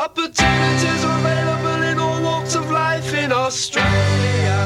[0.00, 4.62] Opportunities are available in all walks of life in Australia.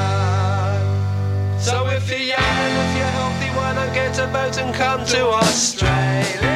[1.59, 5.27] So if you're young if you're healthy, why not get a boat and come to
[5.27, 6.55] Australia?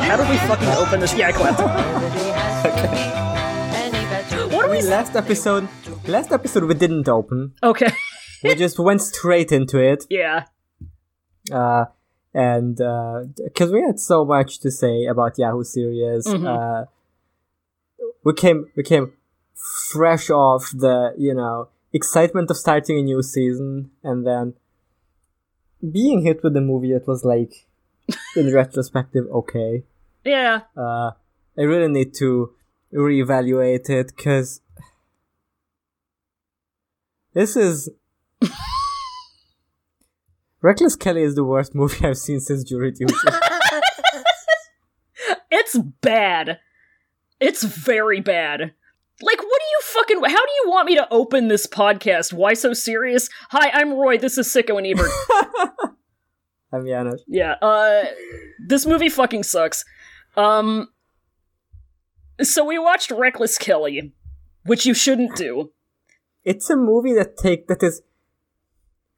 [0.08, 1.14] How do we fucking open this?
[1.16, 1.60] Yeah, I clapped.
[4.52, 4.82] What do I we?
[4.82, 5.68] last episode,
[6.08, 7.54] last episode we didn't open.
[7.62, 7.92] Okay.
[8.44, 10.06] We just went straight into it.
[10.10, 10.46] Yeah.
[11.52, 11.86] uh,
[12.34, 12.78] and
[13.44, 16.46] because we had so much to say about Yahoo Serious, Mhm.
[16.46, 16.86] uh,
[18.24, 19.14] we came we came
[19.92, 24.54] fresh off the you know excitement of starting a new season, and then
[25.92, 27.66] being hit with the movie It was like,
[28.36, 29.84] in retrospective, okay.
[30.24, 30.62] Yeah.
[30.78, 31.12] Uh,
[31.58, 32.54] I really need to
[32.94, 34.62] reevaluate it because
[37.34, 37.90] this is.
[40.62, 43.14] Reckless Kelly is the worst movie I've seen since Jury Duty.
[45.52, 46.60] It's bad.
[47.40, 48.60] It's very bad.
[49.22, 50.22] Like, what do you fucking.
[50.24, 52.34] How do you want me to open this podcast?
[52.34, 53.30] Why so serious?
[53.52, 54.18] Hi, I'm Roy.
[54.18, 55.12] This is Sicko and Ebert.
[56.72, 57.24] I'm Janusz.
[57.28, 58.06] yeah, uh.
[58.66, 59.86] This movie fucking sucks.
[60.38, 60.90] Um.
[62.42, 64.14] So we watched Reckless Kelly,
[64.66, 65.72] which you shouldn't do.
[66.44, 68.02] It's a movie that take that is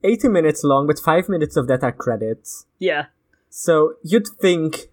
[0.03, 2.65] 80 minutes long, but 5 minutes of that are credits.
[2.79, 3.05] Yeah.
[3.49, 4.87] So you'd think,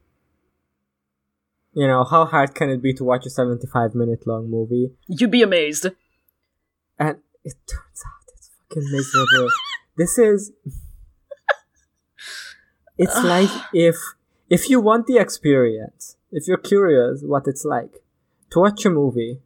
[1.73, 4.93] you know, how hard can it be to watch a 75 minute long movie?
[5.07, 5.87] You'd be amazed.
[6.99, 9.49] And it turns out it's fucking miserable.
[9.97, 10.53] this is.
[13.01, 13.95] It's like if
[14.51, 18.03] if you want the experience, if you're curious what it's like
[18.51, 19.41] to watch a movie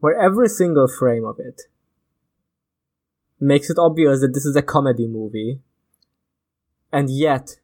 [0.00, 1.62] where every single frame of it
[3.40, 5.60] makes it obvious that this is a comedy movie,
[6.92, 7.56] and yet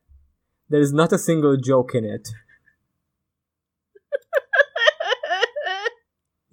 [0.69, 2.29] there is not a single joke in it.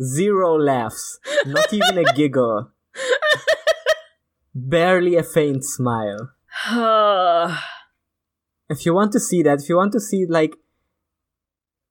[0.02, 2.72] Zero laughs, not even a giggle,
[4.56, 6.32] barely a faint smile.
[8.70, 10.54] If you want to see that, if you want to see like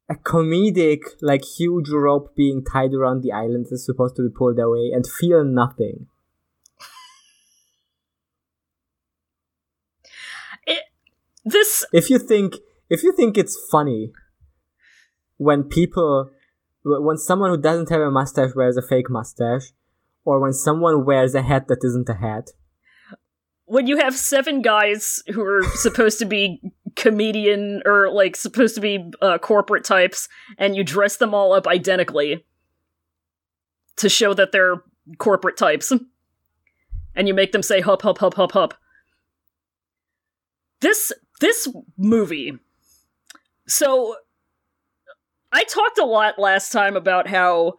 [0.09, 4.61] a comedic, like huge rope being tied around the island that's supposed to be pulled
[4.61, 6.07] away and feel nothing.
[11.51, 12.55] This If you think,
[12.89, 14.13] if you think it's funny
[15.37, 16.31] when people,
[16.85, 19.73] when someone who doesn't have a mustache wears a fake mustache,
[20.25, 22.51] or when someone wears a hat that isn't a hat,
[23.69, 26.61] when you have seven guys who are supposed to be
[26.97, 31.67] comedian or like supposed to be uh, corporate types and you dress them all up
[31.67, 32.45] identically
[33.97, 34.83] to show that they're
[35.19, 35.93] corporate types
[37.15, 38.75] and you make them say hup hup hup hup hup.
[40.81, 42.59] This this movie
[43.67, 44.17] so
[45.53, 47.75] i talked a lot last time about how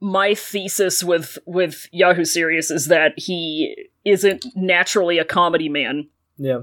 [0.00, 6.08] my thesis with with Yahoo Serious is that he isn't naturally a comedy man.
[6.36, 6.60] yeah,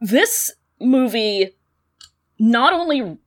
[0.00, 1.56] This movie
[2.38, 3.18] not only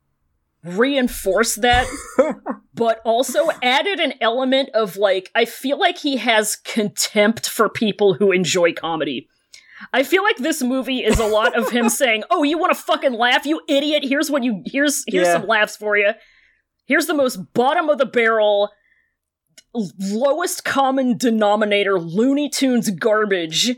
[0.63, 1.87] reinforced that,
[2.73, 8.13] but also added an element of like I feel like he has contempt for people
[8.13, 9.27] who enjoy comedy.
[9.93, 12.81] I feel like this movie is a lot of him saying, "Oh, you want to
[12.81, 14.03] fucking laugh, you idiot?
[14.03, 15.33] Here's what you here's here's Yeah.
[15.39, 16.11] some laughs for you.
[16.85, 18.69] Here's the most bottom of the barrel,
[19.73, 23.75] lowest common denominator Looney Tunes garbage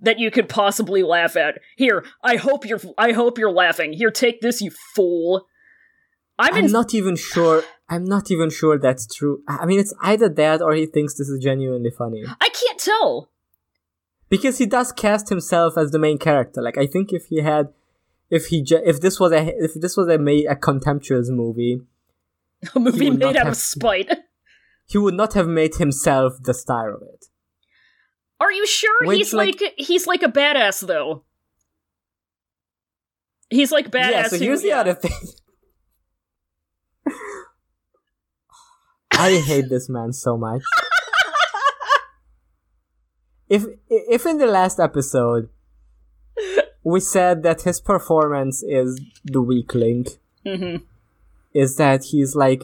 [0.00, 1.58] that you could possibly laugh at.
[1.76, 3.92] Here, I hope you're I hope you're laughing.
[3.92, 5.46] Here, take this, you fool."
[6.42, 7.62] I'm, I'm not even sure.
[7.90, 9.42] I'm not even sure that's true.
[9.46, 13.28] I mean, it's either that or he thinks this is genuinely funny I can't tell.
[14.30, 16.62] Because he does cast himself as the main character.
[16.62, 17.68] Like, I think if he had,
[18.30, 21.82] if he, ju- if this was a, if this was a made a contemptuous movie,
[22.74, 24.10] A movie made out of spite.
[24.86, 27.26] he would not have made himself the star of it.
[28.38, 31.24] Are you sure Which, he's like, he's like a badass though?
[33.50, 34.10] He's like badass.
[34.10, 34.28] yeah.
[34.28, 34.80] So who- here's the yeah.
[34.80, 35.12] other thing.
[39.12, 40.62] I hate this man so much.
[43.56, 45.48] If if in the last episode
[46.82, 50.06] we said that his performance is the weak link,
[50.46, 50.82] Mhm.
[51.52, 52.62] is that he's like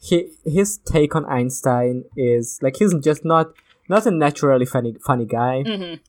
[0.00, 3.46] he his take on Einstein is like he's just not
[3.88, 6.00] not a naturally funny funny guy, Mhm.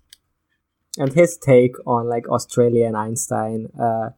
[1.02, 4.10] and his take on like Australia and Einstein uh,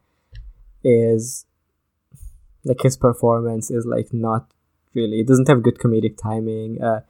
[0.83, 1.45] is
[2.63, 4.43] like his performance is like not
[4.93, 6.81] really it doesn't have good comedic timing.
[6.81, 7.01] Uh,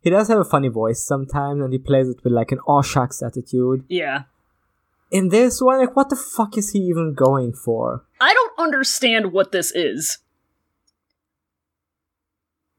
[0.00, 2.82] he does have a funny voice sometimes, and he plays it with like an aw
[2.82, 3.84] shucks attitude.
[3.88, 4.24] Yeah.
[5.10, 8.04] In this one, like, what the fuck is he even going for?
[8.20, 10.18] I don't understand what this is.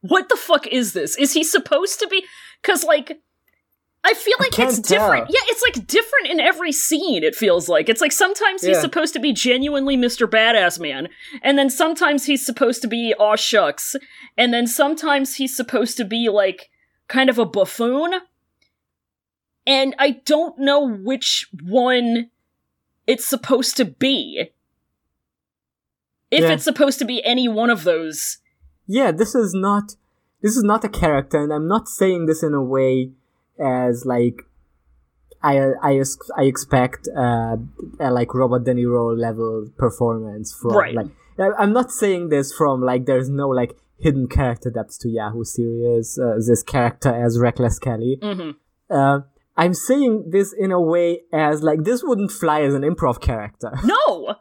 [0.01, 1.17] What the fuck is this?
[1.17, 2.23] Is he supposed to be?
[2.61, 3.19] Because, like,
[4.03, 5.27] I feel like can't it's different.
[5.29, 7.89] Yeah, it's like different in every scene, it feels like.
[7.89, 10.25] It's like sometimes he's supposed to be genuinely Mr.
[10.25, 11.09] Badass Man,
[11.41, 13.95] and then sometimes he's supposed to be aw shucks,
[14.37, 16.69] and then sometimes he's supposed to be like
[17.09, 18.13] kind of a buffoon.
[19.67, 22.29] And I don't know which one
[23.05, 24.49] it's supposed to be.
[26.31, 26.53] If Yeah.
[26.53, 28.37] it's supposed to be any one of those.
[28.87, 29.95] yeah, this is not
[30.41, 33.11] this is not a character, and I'm not saying this in a way
[33.59, 34.37] as like
[35.43, 35.53] I
[35.89, 36.01] I
[36.37, 37.57] I expect uh,
[37.99, 40.95] a like Robert De Niro level performance from Right.
[40.95, 41.09] like
[41.61, 46.17] I'm not saying this from like there's no like hidden character depth to Yahoo Serious
[46.17, 48.17] uh, this character as Reckless Kelly.
[48.21, 48.51] hmm
[48.89, 49.19] Uh,
[49.57, 53.71] I'm saying this in a way as like this wouldn't fly as an improv character.
[53.83, 54.35] No!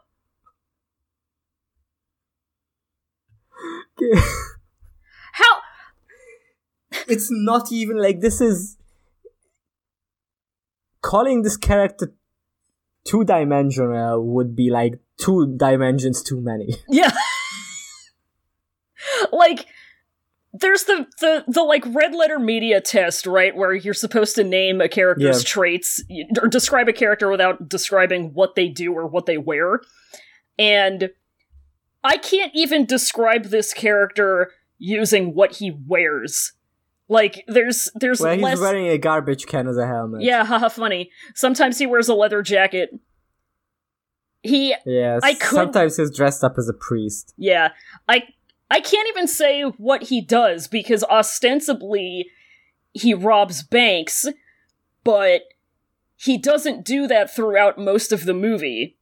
[5.33, 5.59] How?
[7.07, 8.77] it's not even like this is
[11.01, 12.13] calling this character
[13.03, 16.75] two dimensional would be like two dimensions too many.
[16.87, 17.11] Yeah.
[19.33, 19.65] Like,
[20.53, 23.55] there's the, the, the, like, red letter media test, right?
[23.55, 25.47] Where you're supposed to name a character's Yeah.
[25.47, 26.03] traits,
[26.41, 29.81] or describe a character without describing what they do or what they wear.
[30.57, 31.11] And
[32.03, 36.53] I can't even describe this character using what he wears.
[37.07, 38.59] Like, there's, there's Well, he's less.
[38.59, 40.21] wearing a garbage can as a helmet.
[40.21, 41.11] Yeah, haha, funny.
[41.35, 42.89] Sometimes he wears a leather jacket.
[44.41, 45.21] He, Yes.
[45.23, 47.33] I could- Sometimes he's dressed up as a priest.
[47.37, 47.69] yeah,
[48.07, 48.23] I,
[48.69, 52.27] I can't even say what he does because ostensibly
[52.93, 54.27] he robs banks,
[55.03, 55.41] but
[56.15, 58.97] he doesn't do that throughout most of the movie.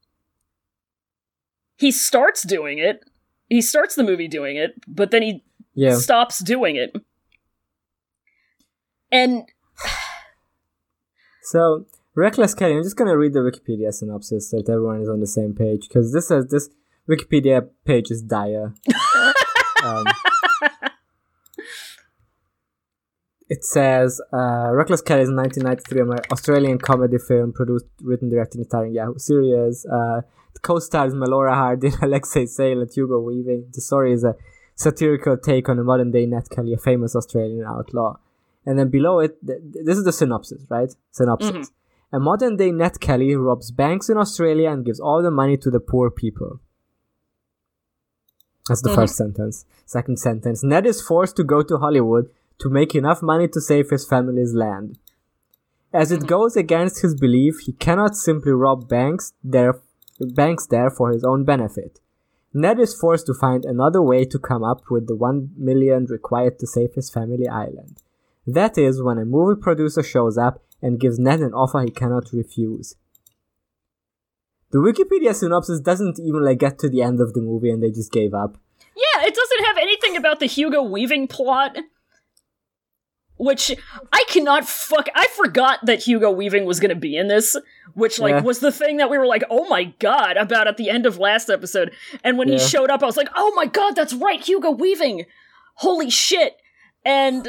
[1.76, 3.04] He starts doing it.
[3.48, 5.44] He starts the movie doing it, but then he
[5.74, 5.96] Yeah.
[5.96, 6.94] stops doing it.
[9.12, 9.44] And
[11.42, 15.20] So, Reckless Kelly, I'm just gonna read the Wikipedia synopsis so that everyone is on
[15.20, 16.68] the same page, because this says this
[17.08, 18.74] Wikipedia page is dire.
[19.84, 20.04] um,
[23.48, 28.58] it says uh, Reckless Kelly is a 1993 Amer- Australian comedy film produced, written, directed,
[28.58, 29.86] and starring Yahoo Serious.
[29.86, 30.18] Uh,
[30.54, 33.68] it co-stars Melora Hardin, Alexei Sayle, and Hugo Weaving.
[33.72, 34.34] The story is a
[34.74, 38.16] satirical take on a modern-day Ned Kelly, a famous Australian outlaw.
[38.66, 40.94] And then below it, th- th- this is the synopsis, right?
[41.12, 41.50] Synopsis.
[41.52, 41.70] Mhm.
[42.12, 45.70] A modern day Ned Kelly robs banks in Australia and gives all the money to
[45.70, 46.60] the poor people.
[48.68, 48.94] That's the Mhm.
[48.94, 49.64] first sentence.
[49.86, 53.90] Second sentence Ned is forced to go to Hollywood to make enough money to save
[53.90, 54.98] his family's land.
[55.92, 59.80] As it goes against his belief, he cannot simply rob banks there,
[60.20, 62.00] banks there for his own benefit.
[62.52, 66.58] Ned is forced to find another way to come up with the one million required
[66.58, 68.02] to save his family island.
[68.46, 72.32] That is when a movie producer shows up and gives Ned an offer he cannot
[72.32, 72.96] refuse.
[74.70, 77.90] The Wikipedia synopsis doesn't even like get to the end of the movie and they
[77.90, 78.58] just gave up.
[78.94, 81.76] Yeah, it doesn't have anything about the Hugo Weaving plot.
[83.40, 83.72] Which
[84.12, 85.08] I cannot fuck.
[85.14, 87.56] I forgot that Hugo Weaving was gonna be in this,
[87.94, 88.40] which like Yeah.
[88.42, 91.18] was the thing that we were like, oh my god, about at the end of
[91.18, 91.92] last episode.
[92.24, 95.24] And when he showed up, I was like, oh my god, that's right, Hugo Weaving.
[95.76, 96.56] Holy shit.
[97.04, 97.48] And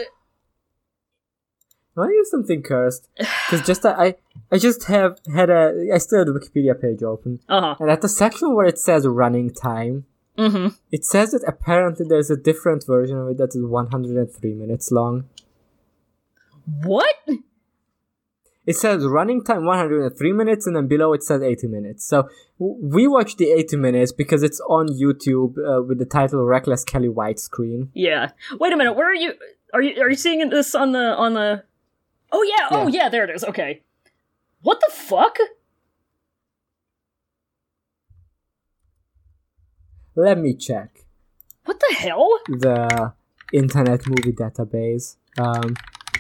[2.01, 4.15] I use something cursed because just I
[4.51, 7.75] I just have had a I still have the Wikipedia page open uh huh.
[7.79, 10.06] and at the section where it says running time,
[10.38, 10.68] Mm-hmm.
[10.89, 15.25] it says that apparently there's a different version of it that is 103 minutes long.
[16.84, 17.13] What?
[18.65, 22.06] It says running time 103 minutes, and then below it says 80 minutes.
[22.06, 22.29] So
[22.60, 26.84] w- we watched the 80 minutes because it's on YouTube uh, with the title "Reckless
[26.84, 28.32] Kelly widescreen." Yeah.
[28.60, 28.94] Wait a minute.
[28.94, 29.34] Where are you?
[29.74, 31.63] Are you are you seeing this on the on the?
[32.31, 32.67] Oh yeah.
[32.71, 33.03] Oh Yeah.
[33.03, 33.09] yeah.
[33.09, 33.43] There it is.
[33.43, 33.81] Okay.
[34.62, 35.38] What the fuck?
[40.15, 41.05] Let me check
[41.65, 42.27] What the hell?
[42.48, 43.13] the
[43.53, 45.15] Internet Movie Database.
[45.38, 45.75] Um,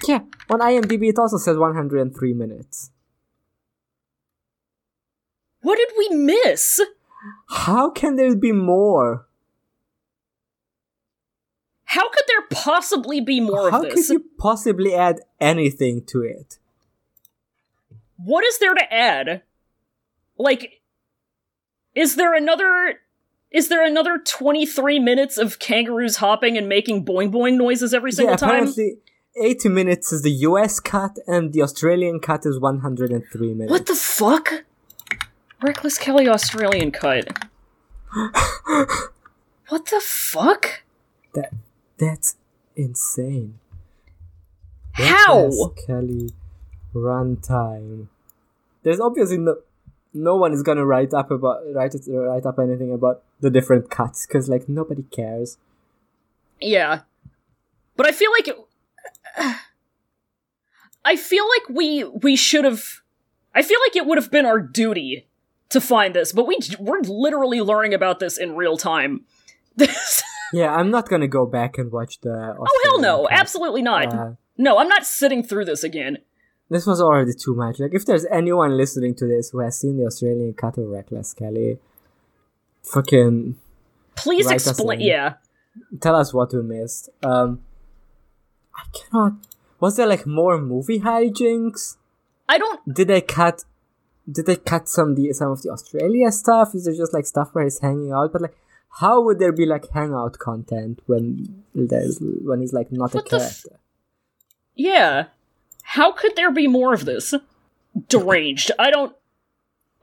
[0.07, 2.91] yeah, on IMDb it also says 103 minutes.
[5.61, 6.79] What did we miss?
[7.49, 9.27] How can there be more?
[11.83, 14.07] How could there possibly be more How of this?
[14.07, 16.57] could you possibly add anything to it?
[18.17, 19.43] What is there to add?
[20.37, 20.81] Like,
[21.95, 23.01] is there another?
[23.51, 28.11] Is there another twenty three minutes of kangaroos hopping and making boing boing noises every
[28.11, 28.49] single yeah, time?
[28.49, 28.97] apparently,
[29.41, 33.71] 80 minutes is the US cut, and the Australian cut is 103 minutes.
[33.71, 34.65] What the fuck?
[35.61, 37.27] Reckless Kelly Australian cut.
[39.67, 40.83] what the fuck?
[41.33, 41.53] That
[41.97, 42.37] that's
[42.75, 43.59] insane.
[44.99, 45.49] How?
[45.85, 46.31] Kelly
[46.93, 48.07] runtime.
[48.83, 49.57] There's obviously no
[50.13, 53.89] no one is gonna write up about write it, write up anything about the different
[53.89, 55.57] cuts because like nobody cares.
[56.59, 57.01] Yeah.
[57.95, 58.55] But I feel like it,
[61.05, 63.01] I feel like we we should have
[63.53, 65.27] I feel like it would have been our duty
[65.69, 69.25] to find this, but we we're literally learning about this in real time.
[70.51, 72.31] Yeah, I'm not gonna go back and watch the.
[72.31, 73.39] Oh hell no, Australian cut.
[73.39, 74.13] absolutely not.
[74.13, 76.17] Uh, no, I'm not sitting through this again.
[76.69, 77.79] this was already too much.
[77.79, 81.33] Like, if there's anyone listening to this who has seen the Australian cut of Reckless
[81.33, 81.79] Kelly,
[82.83, 83.55] fucking
[84.15, 85.35] Please explain yeah.
[86.01, 87.09] tell us what we missed.
[87.23, 87.61] Um,
[88.75, 89.33] I cannot.
[89.79, 91.95] Was there like more movie hijinks?
[92.49, 93.63] I don't Did they cut?
[94.29, 96.75] Did they cut some the some of the Australia stuff?
[96.75, 98.33] Is there just like stuff where he's hanging out?
[98.33, 98.57] But like,
[98.99, 103.29] how would there be like hangout content when there's when he's like not What a
[103.29, 103.79] character?
[104.79, 105.25] Yeah.
[105.83, 107.33] How could there be more of this?
[108.07, 108.71] Deranged.
[108.79, 109.15] I don't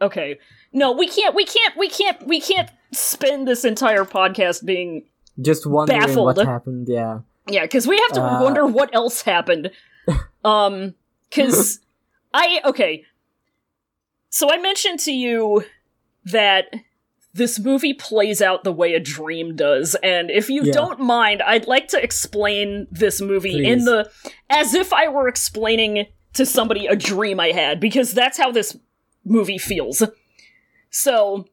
[0.00, 0.38] Okay.
[0.72, 5.04] No, we can't we can't we can't we can't spend this entire podcast being
[5.40, 6.36] just wondering Baffled.
[6.36, 6.88] what happened.
[6.88, 7.20] Yeah.
[7.48, 8.42] Yeah, because we have to Uh.
[8.42, 9.70] wonder what else happened.
[10.44, 10.94] Um,
[11.28, 11.80] because
[12.32, 13.04] I okay.
[14.30, 15.64] So I mentioned to you
[16.26, 16.66] that
[17.36, 20.72] this movie plays out the way a dream does, and if you Yeah.
[20.72, 24.10] don't mind, I'd like to explain this movie in the
[24.50, 28.76] as if I were explaining to somebody a dream I had, because that's how this
[29.24, 30.02] movie feels.
[30.90, 31.46] So,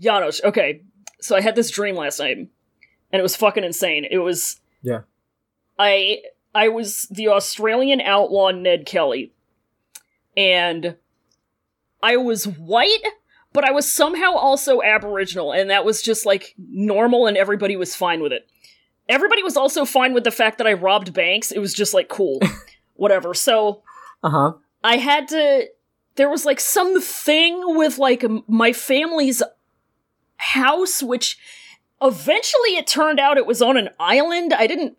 [0.00, 0.82] Janos, okay,
[1.20, 2.48] so I had this dream last night, and
[3.12, 4.06] it was fucking insane.
[4.10, 5.00] It was Yeah.
[5.78, 6.22] I
[6.54, 9.32] I was the Australian outlaw Ned Kelly.
[10.36, 10.96] And
[12.02, 13.02] I was white,
[13.52, 17.94] but I was somehow also aboriginal and that was just like normal and everybody was
[17.96, 18.48] fine with it.
[19.08, 21.50] Everybody was also fine with the fact that I robbed banks.
[21.50, 22.40] It was just like cool.
[22.94, 23.32] Whatever.
[23.34, 23.82] So
[24.22, 24.52] Uh huh.
[24.84, 25.68] I had to.
[26.16, 29.42] There was like something with like my family's
[30.36, 31.38] house, which
[32.02, 34.52] eventually it turned out it was on an island.
[34.52, 34.96] I didn't.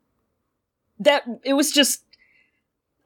[1.00, 1.24] That.
[1.44, 2.04] It was just.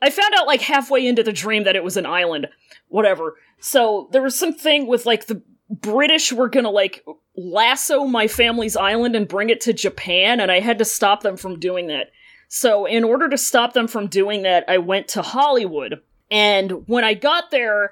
[0.02, 2.48] I found out like halfway into the dream that it was an island.
[2.90, 3.36] Whatever.
[3.64, 7.06] So there was something with like the British were gonna like
[7.38, 11.38] lasso my family's island and bring it to Japan, and I had to stop them
[11.38, 12.12] from doing that.
[12.50, 16.02] So, in order to stop them from doing that, I went to Hollywood.
[16.30, 17.92] And when I got there,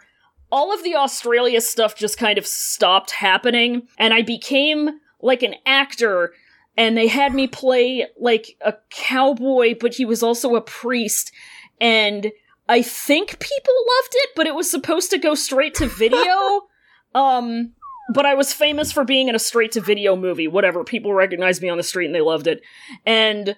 [0.51, 5.55] all of the Australia stuff just kind of stopped happening, and I became like an
[5.65, 6.33] actor.
[6.75, 11.31] And they had me play like a cowboy, but he was also a priest.
[11.79, 12.31] And
[12.71, 16.61] I think people loved it, but it was supposed to go straight to video.
[17.13, 17.73] um,
[18.13, 20.85] but I was famous for being in a straight to video movie, whatever.
[20.85, 22.61] People recognized me on the street and they loved it.
[23.05, 23.57] And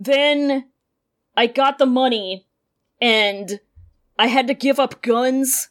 [0.00, 0.64] then
[1.36, 2.48] I got the money
[3.00, 3.60] and
[4.18, 5.68] I had to give up guns.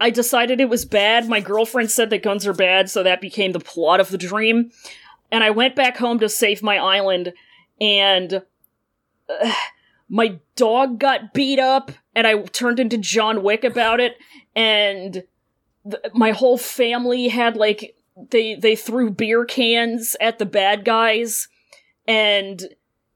[0.00, 1.28] I decided it was bad.
[1.28, 4.70] My girlfriend said that guns are bad, so that became the plot of the dream.
[5.32, 7.32] And I went back home to save my island,
[7.80, 8.42] and
[9.28, 9.52] uh,
[10.14, 14.16] my dog got beat up, and I turned into John Wick about it,
[14.54, 15.24] and
[15.90, 17.96] th- my whole family had like
[18.30, 21.48] they they threw beer cans at the bad guys,
[22.06, 22.62] and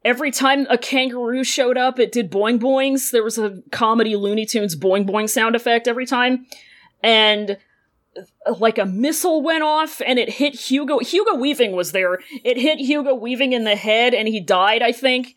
[0.04, 3.12] every time a kangaroo showed up, it did boing boings.
[3.12, 6.46] There was a comedy Looney Tunes boing boing sound effect every time.
[7.00, 7.58] And
[8.58, 10.98] like a missile went off and it hit Hugo.
[10.98, 12.18] Hugo Weaving was there.
[12.42, 15.36] It hit Hugo Weaving in the head and he died, I think.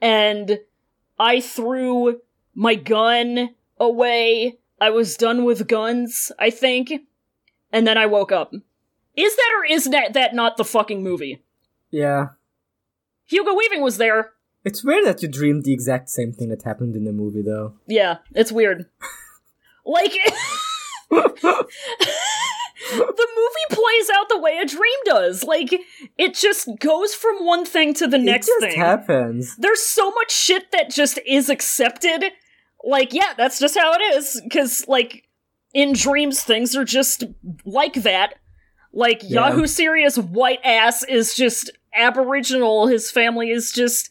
[0.00, 0.60] And
[1.22, 2.20] I threw
[2.52, 4.58] my gun away.
[4.80, 6.92] I was done with guns, I think.
[7.70, 8.52] And then I woke up.
[9.16, 11.40] Is that or is that, that not the fucking movie?
[11.92, 12.30] Yeah.
[13.26, 14.32] Hugo Weaving was there.
[14.64, 17.74] It's weird that you dreamed the exact same thing that happened in the movie, though.
[17.86, 18.86] Yeah, it's weird.
[19.86, 20.12] Like
[22.96, 25.44] the movie plays out the way a dream does.
[25.44, 25.70] Like
[26.18, 28.80] it just goes from one thing to the next it just thing.
[28.80, 29.56] happens.
[29.56, 32.24] There's so much shit that just is accepted.
[32.84, 35.24] Like yeah, that's just how it is cuz like
[35.74, 37.24] in dreams things are just
[37.64, 38.34] like that.
[38.92, 39.48] Like Yeah.
[39.48, 42.86] Yahoo Serious white ass is just aboriginal.
[42.88, 44.10] His family is just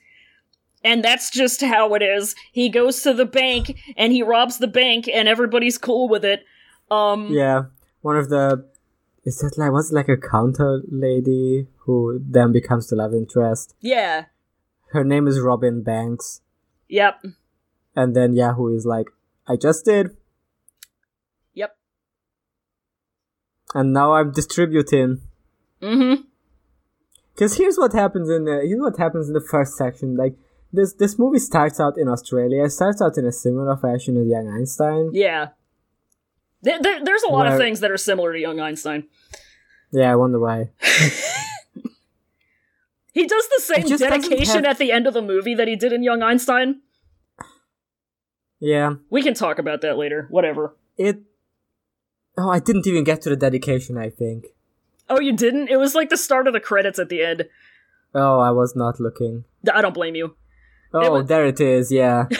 [0.83, 2.33] and that's just how it is.
[2.51, 6.43] He goes to the bank and he robs the bank and everybody's cool with it.
[6.89, 7.65] Um Yeah.
[8.01, 8.65] One of the.
[9.23, 9.71] Is that like.
[9.71, 13.75] Was it like a counter lady who then becomes the love interest?
[13.79, 14.25] yeah.
[14.93, 16.41] her name is Robin Banks,
[16.89, 17.23] Yep.
[17.95, 19.07] and then Yahoo is like,
[19.47, 20.17] I just did,
[21.53, 21.75] Yep.
[23.73, 25.21] and now I'm distributing.
[25.81, 26.23] Mm-hmm.
[27.33, 30.15] Because here's what happens in the here's what happens in the first section.
[30.15, 30.35] Like
[30.73, 32.65] this this movie starts out in Australia.
[32.65, 35.09] It starts out in a similar fashion as Young Einstein.
[35.13, 35.49] Yeah.
[36.63, 39.05] There, there- there's a lot of things that are similar to Young Einstein.
[39.91, 40.69] Yeah, I wonder why.
[43.13, 45.75] He does the same It dedication have- at the end of the movie that he
[45.75, 46.81] did in Young Einstein.
[48.59, 50.27] Yeah, We can talk about that later.
[50.29, 50.75] Whatever.
[50.97, 51.17] it.
[52.37, 53.97] Oh, I didn't even get to the dedication.
[53.97, 54.45] I think.
[55.09, 55.67] Oh, you didn't?
[55.67, 57.47] It was like the start of the credits at the end.
[58.15, 59.43] Oh, I was not looking.
[59.73, 60.35] I don't blame you.
[60.93, 61.91] Oh, was- there it is.
[61.91, 62.27] Yeah.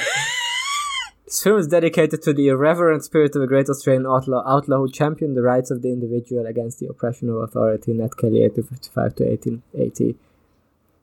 [1.32, 4.92] this film is dedicated to the irreverent spirit of a great Australian outlaw, outlaw who
[4.92, 7.94] championed the rights of the individual against the oppression of authority.
[7.94, 10.16] Ned Kelly, 1855 to 1880.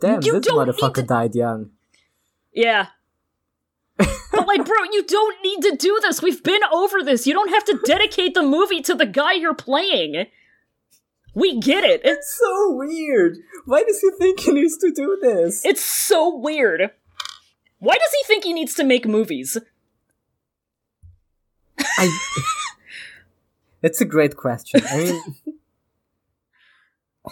[0.00, 1.70] Damn, You this motherfucker to- died young.
[2.52, 2.88] Yeah.
[3.96, 6.20] but like, bro, you don't need to do this.
[6.20, 7.26] We've been over this.
[7.26, 10.26] You don't have to dedicate the movie to the guy you're playing.
[11.34, 12.02] We get it.
[12.04, 13.38] It's so weird.
[13.64, 15.64] Why does he think he needs to do this?
[15.64, 16.90] It's so weird.
[17.78, 19.56] Why does he think he needs to make movies?
[21.78, 22.18] I.
[23.80, 24.82] It's a great question.
[24.90, 25.22] I mean,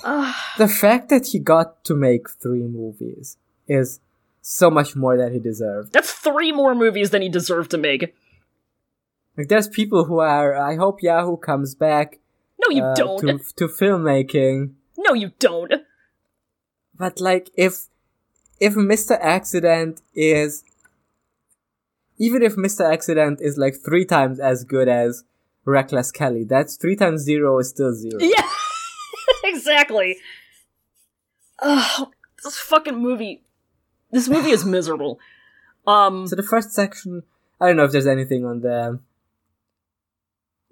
[0.05, 3.37] Ah, the fact that he got to make three movies
[3.67, 3.99] is
[4.43, 5.93] so much more than he deserved.
[5.93, 8.15] that's three more movies than he deserved to make.
[9.37, 10.55] Like, there's people who are.
[10.55, 12.19] I hope Yahoo comes back
[12.63, 13.21] No, you uh, don't.
[13.23, 14.75] to to filmmaking.
[14.99, 15.73] No, you don't.
[16.95, 17.87] But like, if
[18.61, 19.19] if Mr.
[19.21, 20.63] Accident is
[22.19, 22.91] even if Mr.
[22.91, 25.25] Accident is like three times as good as
[25.65, 28.19] Reckless Kelly, that's three times zero is still zero.
[28.21, 28.49] Yeah,
[29.45, 30.17] exactly.
[31.61, 32.09] Ugh,
[32.43, 33.43] this fucking movie.
[34.11, 35.19] This movie is miserable.
[35.87, 37.23] Um, So the first section,
[37.61, 39.01] I don't know if there's anything on the.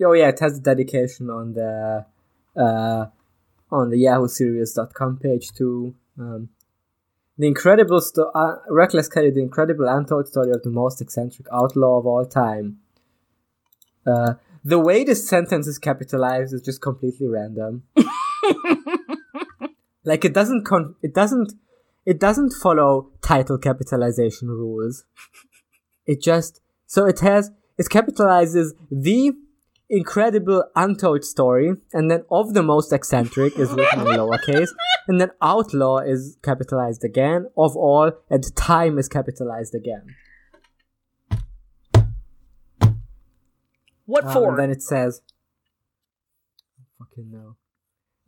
[0.04, 2.04] Oh yeah, it has the dedication on the,
[2.57, 3.07] uh,
[3.70, 5.94] on the YahooSerious.com page too.
[6.18, 6.48] Um,
[7.37, 11.99] the incredible sto- uh, Reckless Kelly, the incredible untold story of the most eccentric outlaw
[11.99, 12.79] of all time.
[14.07, 17.83] Uh, the way this sentence is capitalized is just completely random.
[20.05, 21.53] like it doesn't con- it doesn't
[22.07, 25.05] it doesn't follow title capitalization rules.
[26.07, 29.33] It just so it has it capitalizes the
[29.90, 34.70] incredible untold story, and then of the most eccentric is written in lowercase,
[35.09, 40.16] and then outlaw is capitalized again, of all, and time is capitalized again.
[44.07, 44.51] what for?
[44.51, 45.23] and then it says,
[46.99, 47.57] fucking no.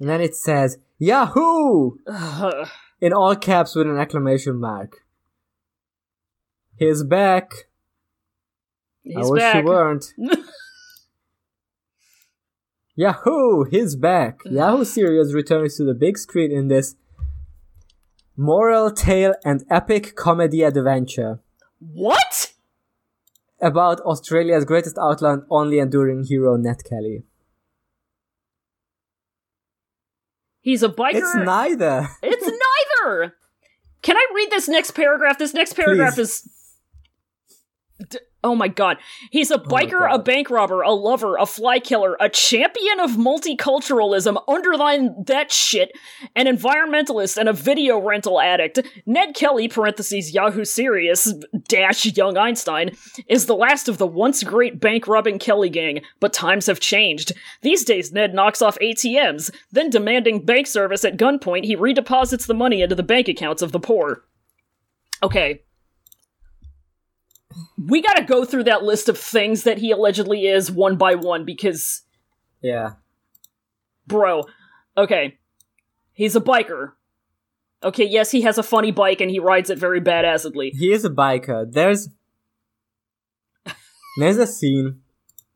[0.01, 1.97] And then it says Yahoo
[3.01, 5.05] in all caps with an exclamation mark.
[6.79, 7.53] He's back.
[9.03, 9.55] He's I wish back.
[9.57, 10.05] you weren't.
[12.97, 13.65] Yahoo!
[13.65, 14.41] He's back.
[14.47, 16.97] Yahoo Serious returns to the big screen in this
[18.37, 21.41] moral tale and epic comedy adventure
[21.79, 22.53] What?
[23.61, 27.25] about Australia's greatest outlaw and only enduring hero, Ned Kelly.
[30.61, 31.15] He's a biker.
[31.17, 32.09] It's neither.
[32.23, 32.45] It's
[33.05, 33.35] neither.
[34.03, 35.39] Can I read this next paragraph?
[35.39, 36.31] This next paragraph Please.
[36.31, 36.49] is.
[38.11, 38.99] D- oh my god.
[39.31, 43.13] He's a oh biker, a bank robber, a lover, a fly killer, a champion of
[43.13, 45.93] multiculturalism, underline that shit,
[46.35, 48.81] an environmentalist, and a video rental addict.
[49.07, 51.33] Ned Kelly, parentheses Yahoo Serious,
[51.69, 52.93] dash Young Einstein,
[53.29, 57.33] is the last of the once great bank robbing Kelly gang, but times have changed.
[57.63, 62.55] These days, Ned knocks off ATMs, then demanding bank service at gunpoint, he redeposits the
[62.55, 64.25] money into the bank accounts of the poor.
[65.23, 65.63] Okay.
[67.79, 71.45] We gotta go through that list of things that he allegedly is one by one
[71.45, 72.03] because,
[72.61, 72.95] Yeah.
[74.07, 74.45] bro,
[74.97, 75.39] okay.
[76.13, 76.93] He's a biker.
[77.83, 80.73] Okay, yes, he has a funny bike and he rides it very badassedly.
[80.73, 81.71] He is a biker.
[81.71, 82.09] There's
[84.19, 85.01] There's a scene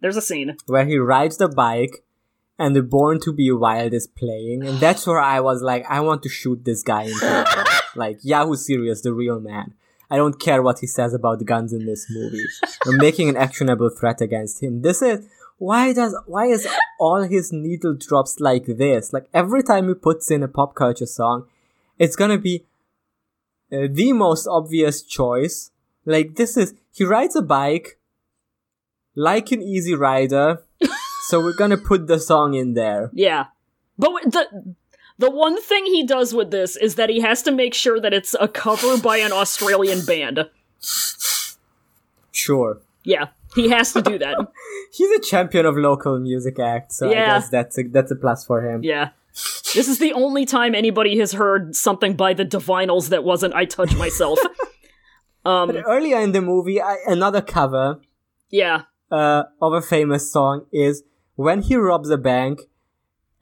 [0.01, 0.57] There's a scene.
[0.67, 2.05] where he rides the bike
[2.59, 6.01] and the Born to Be Wild is playing, and that's where I was like, I
[6.01, 7.15] want to shoot this guy in.
[7.97, 9.75] Like Yahoo Serious, the real man.
[10.11, 12.45] I don't care what he says about guns in this movie.
[12.87, 14.83] I'm making an actionable threat against him.
[14.83, 15.27] This is
[15.59, 16.67] why does why is
[16.99, 19.13] all his needle drops like this?
[19.13, 21.47] Like every time he puts in a pop culture song,
[21.99, 22.65] it's gonna be
[23.73, 25.71] uh, the most obvious choice.
[26.05, 27.99] Like this is he rides a bike
[29.15, 30.65] like an easy rider.
[31.29, 33.11] so we're gonna put the song in there.
[33.13, 33.47] Yeah.
[33.99, 34.75] But the
[35.21, 38.15] The one thing he does with this is that he has to make sure that
[38.15, 40.49] it's a cover by an Australian band.
[42.33, 42.81] Sure.
[43.05, 44.39] Yeah, he has to do that.
[44.95, 47.23] He's a champion of local music acts, so Yeah.
[47.23, 48.83] I guess that's a that's a plus for him.
[48.83, 49.11] Yeah.
[49.75, 53.67] This is the only time anybody has heard something by the Divinyls that wasn't I
[53.67, 54.39] Touch Myself.
[55.45, 58.01] um, Earlier in the movie, I, another cover
[58.49, 58.85] yeah.
[59.11, 61.03] uh, of a famous song is
[61.37, 62.63] when he robs a bank,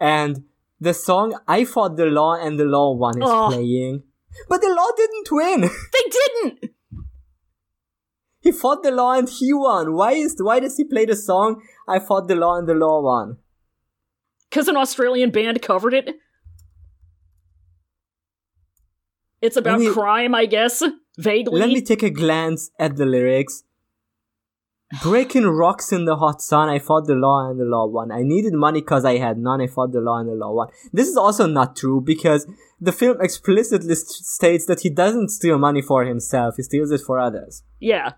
[0.00, 0.42] and
[0.80, 3.48] the song "I Fought the Law and the Law Won" is Oh.
[3.50, 4.02] playing,
[4.48, 5.60] but the law didn't win.
[5.94, 6.70] They didn't!
[8.40, 9.92] he fought the law and he won.
[9.94, 13.02] Why is why does he play the song "I Fought the Law and the Law
[13.02, 13.38] Won"?
[14.48, 16.16] Because an Australian band covered it.
[19.40, 20.82] It's about me- crime, I guess.
[21.18, 21.60] Vaguely.
[21.60, 23.62] Let me take a glance at the lyrics.
[25.02, 28.10] Breaking rocks in the hot sun, I fought the law and the law won.
[28.10, 30.68] I needed money cause I had none, I fought the law and the law won.
[30.94, 32.46] This is also not true because
[32.80, 37.02] the film explicitly st- states that he doesn't steal money for himself, he steals it
[37.02, 37.62] for others.
[37.80, 38.12] yeah.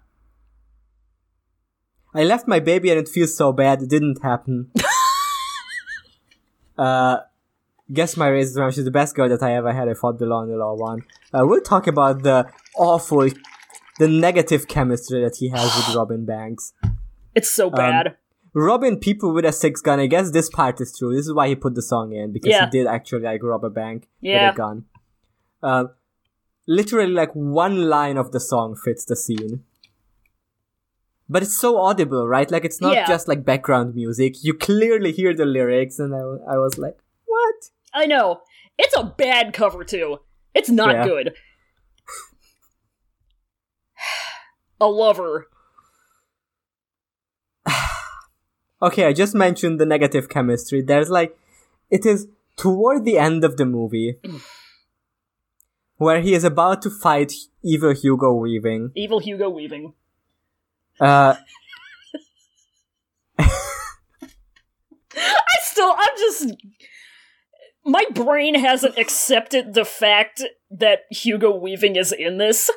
[2.13, 4.73] I left my baby and it feels so bad, it didn't happen.
[6.79, 7.19] uh,
[7.93, 10.19] guess my race is wrong, she's the best girl that I ever had, I fought
[10.19, 11.03] the law and the law won.
[11.33, 13.29] Uh, we'll talk about the awful,
[14.01, 16.73] the negative chemistry that he has with Robin Banks.
[17.35, 18.17] It's so bad.
[18.53, 20.01] robbing people with a six gun.
[20.01, 21.15] I guess this part is true.
[21.15, 22.65] This is why he put the song in because Yeah.
[22.65, 24.49] he did actually like rob a bank Yeah.
[24.49, 24.85] with a gun.
[25.63, 25.85] Uh,
[26.67, 29.63] literally, like one line of the song fits the scene.
[31.29, 32.51] But it's so audible, right?
[32.51, 33.07] Like it's not Yeah.
[33.07, 34.43] just like background music.
[34.43, 36.23] You clearly hear the lyrics, and I,
[36.55, 38.41] I was like, "What?" I know.
[38.79, 40.19] It's a bad cover, too.
[40.55, 41.35] It's not good.
[44.81, 45.49] A lover.
[48.83, 50.81] Okay, I just mentioned the negative chemistry.
[50.81, 51.37] There's like,
[51.91, 54.17] it is toward the end of the movie
[56.01, 58.91] where he is about to fight evil Hugo Weaving.
[58.95, 59.93] Evil Hugo Weaving.
[60.99, 61.35] Uh,
[63.39, 63.49] I
[65.61, 66.57] still, I'm just.
[67.85, 72.71] My brain hasn't accepted the fact that Hugo Weaving is in this.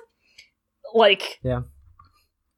[0.94, 1.62] Like, yeah.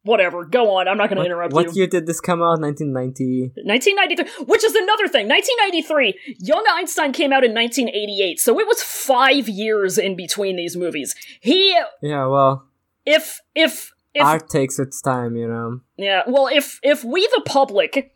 [0.06, 0.46] Whatever.
[0.46, 0.88] Go on.
[0.88, 1.70] I'm not going to interrupt what you.
[1.70, 2.62] What year did this come out?
[2.62, 3.52] 1990.
[3.64, 5.28] 1993, which is another thing.
[5.28, 10.78] 1993, Young Einstein came out in 1988, so it was five years in between these
[10.78, 11.16] movies.
[11.42, 12.68] He, Yeah, well,
[13.06, 15.82] if, if, if, art takes its time, you know.
[15.98, 18.14] yeah, well, if, if we, the public,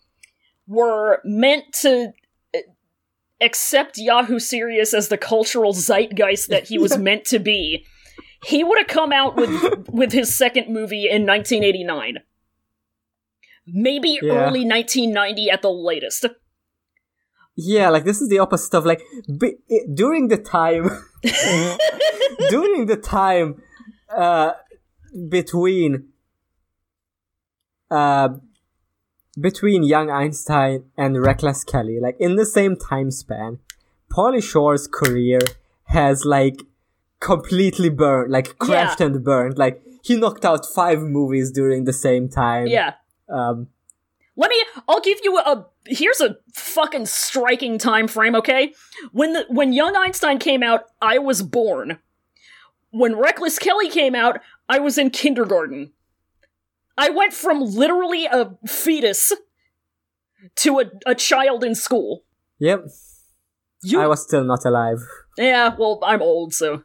[0.67, 2.13] were meant to
[2.55, 2.59] uh,
[3.41, 7.85] accept Yahoo Serious as the cultural zeitgeist that he was meant to be,
[8.45, 12.17] he would have come out with, with his second movie in 1989.
[13.67, 14.31] Maybe Yeah.
[14.33, 16.25] early 1990 at the latest.
[17.55, 19.01] Yeah, like this is the opposite of like
[19.43, 20.89] i- during the time,
[22.49, 23.61] during the time
[24.15, 24.53] uh,
[25.27, 26.07] between
[27.91, 28.29] uh,
[29.39, 33.59] between young Einstein and Reckless Kelly, like in the same time span,
[34.11, 35.39] Pauly Shore's career
[35.85, 36.61] has like
[37.19, 39.57] completely burned, like crashed and burned.
[39.57, 42.67] Like he knocked out five movies during the same time.
[42.67, 42.93] Yeah.
[43.27, 43.67] Um,
[44.35, 48.73] Let me I'll give you a here's a fucking striking time frame, okay?
[49.11, 51.99] When the when Young Einstein came out, I was born.
[52.91, 55.91] When Reckless Kelly came out, I was in kindergarten.
[56.97, 59.31] I went from literally a fetus
[60.55, 62.23] to a, a child in school.
[62.59, 62.85] yep,
[63.83, 64.99] You I was still not alive.
[65.37, 66.83] Yeah, well, I'm old, so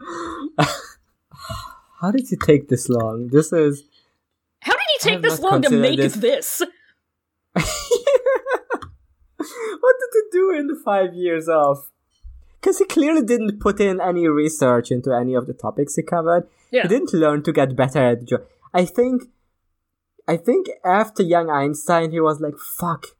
[2.00, 3.28] How did it take this long?
[3.28, 3.84] This is
[4.60, 6.14] how did he take this long to make this.
[6.14, 6.62] this?
[7.52, 7.64] what
[10.00, 11.90] did it do in the five years off?
[12.60, 16.48] Because he clearly didn't put in any research into any of the topics he covered.
[16.70, 16.82] Yeah.
[16.82, 18.42] He didn't learn to get better at the job.
[18.74, 19.30] I think,
[20.28, 23.16] I think after Young Einstein, he was like, "Fuck,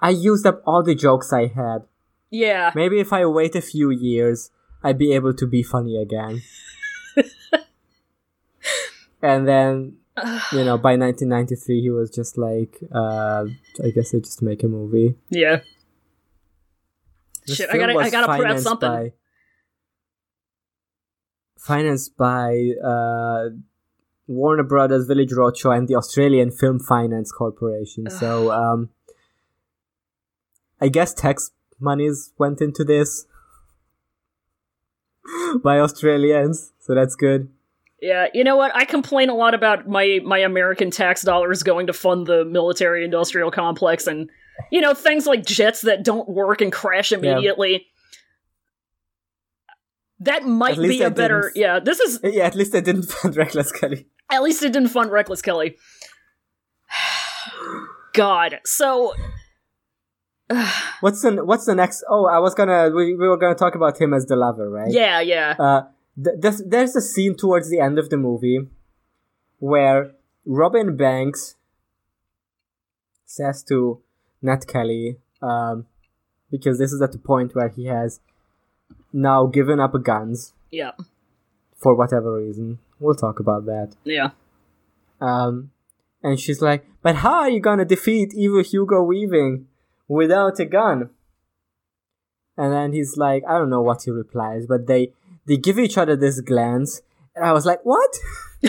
[0.00, 1.84] I used up all the jokes I had.
[2.30, 2.72] Yeah.
[2.74, 4.50] Maybe if I wait a few years,
[4.84, 6.42] I'd be able to be funny again."
[9.22, 9.96] and then
[10.52, 13.46] you know, by 1993, he was just like, uh,
[13.82, 15.16] I guess I just make a movie.
[15.28, 15.60] Yeah.
[17.46, 18.88] This Shit, I gotta- I gotta put out something.
[18.88, 19.12] By,
[21.58, 23.48] financed by uh,
[24.26, 28.08] Warner Brothers, Village Roadshow, and the Australian Film Finance Corporation.
[28.10, 28.90] So, um,
[30.80, 33.26] I guess tax monies went into this
[35.62, 37.48] by Australians, so that's good.
[38.00, 38.74] Yeah, you know what?
[38.76, 43.04] I complain a lot about my my American tax dollars going to fund the military
[43.04, 44.30] industrial complex and
[44.70, 47.86] You know, things like jets that don't work and crash immediately.
[50.20, 51.50] That might be a better.
[51.54, 52.20] Yeah, this is.
[52.24, 54.06] Yeah, at least I didn't fund Reckless Kelly.
[54.30, 55.76] At least it didn't fund Reckless Kelly.
[58.12, 58.60] God.
[58.64, 59.14] So.
[61.00, 62.04] What's the What's the next?
[62.08, 62.90] Oh, I was gonna.
[62.94, 64.90] We, we were gonna talk about him as the lover, right?
[64.90, 65.54] Yeah, yeah.
[65.58, 65.82] Uh,
[66.22, 68.60] th- there's, there's a scene towards the end of the movie
[69.58, 70.12] where
[70.44, 71.56] Robin Banks
[73.24, 74.00] says to
[74.42, 75.86] Nat Kelly, um,
[76.50, 78.20] because this is at the point where he has
[79.12, 80.92] now given up guns Yeah.
[81.76, 82.78] for whatever reason.
[83.00, 83.94] We'll talk about that.
[84.04, 84.30] Yeah.
[85.20, 85.70] Um,
[86.22, 89.66] and she's like, "But how are you gonna defeat evil Hugo Weaving
[90.08, 91.10] without a gun?"
[92.56, 95.12] And then he's like, "I don't know what he replies, but they
[95.46, 97.02] they give each other this glance,
[97.34, 98.10] and I was like, what?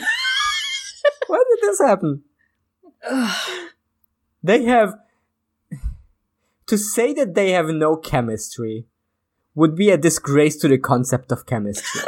[1.28, 2.24] Why did this happen?
[4.44, 4.96] they have
[6.68, 8.88] to say that they have no chemistry
[9.54, 12.02] would be a disgrace to the concept of chemistry.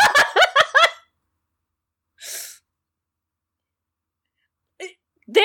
[5.29, 5.43] They.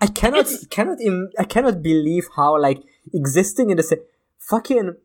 [0.00, 2.82] I cannot It's- cannot Im- I cannot believe how like
[3.12, 4.00] existing in the same
[4.38, 4.96] fucking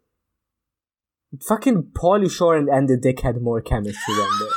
[1.48, 4.54] fucking Pauly Shore and Andy Dick had more chemistry than this.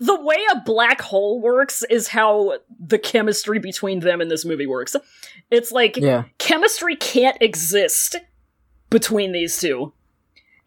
[0.00, 4.66] the way a black hole works is how the chemistry between them in this movie
[4.66, 4.96] works.
[5.50, 6.24] It's like Yeah.
[6.38, 8.16] chemistry can't exist
[8.90, 9.92] between these two.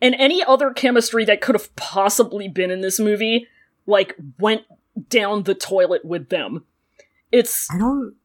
[0.01, 3.47] And any other chemistry that could have possibly been in this movie,
[3.85, 4.61] like, went
[5.09, 6.63] down the toilet with them.
[7.31, 7.67] It's.
[7.71, 8.15] I don't.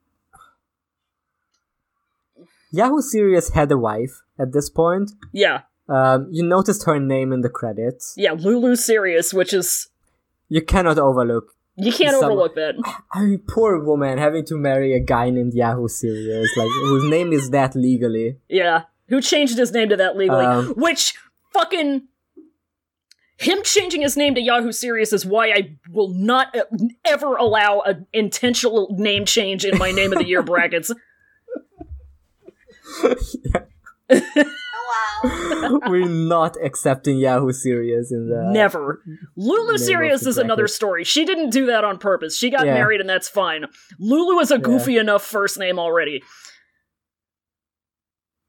[2.71, 5.13] Yahoo Serious had a wife at this point.
[5.33, 5.63] Yeah.
[5.89, 8.15] Um, you noticed her name in the credits.
[8.17, 9.89] Yeah, Lulu Serious, which is.
[10.49, 11.53] You cannot overlook.
[11.77, 12.75] You can't Some- overlook that.
[13.13, 17.33] I mean, poor woman having to marry a guy named Yahoo Serious, like whose name
[17.33, 18.39] is that legally.
[18.49, 18.83] Yeah.
[19.09, 20.45] Who changed his name to that legally?
[20.47, 21.15] Um, Which
[21.53, 22.09] fucking
[23.37, 26.65] him changing his name to Yahoo Serious is why I will not uh,
[27.05, 30.93] ever allow an intentional name change in my name of the year brackets.
[35.89, 38.51] We're not accepting Yahoo Serious in the.
[38.53, 39.03] Never.
[39.37, 41.05] Lulu Serious is another story.
[41.05, 42.37] She didn't do that on purpose.
[42.37, 42.75] She got Yeah.
[42.75, 43.65] married and that's fine.
[43.99, 46.23] Lulu is a goofy enough first name already.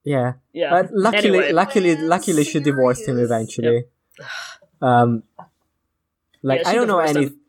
[0.04, 0.34] Yeah.
[0.52, 0.70] Yeah.
[0.70, 1.52] But luckily, Anyway.
[1.52, 3.30] luckily, luckily, she divorced him serious.
[3.30, 3.84] eventually.
[4.82, 5.22] Um,
[6.42, 7.40] like Yeah, I don't know any, him.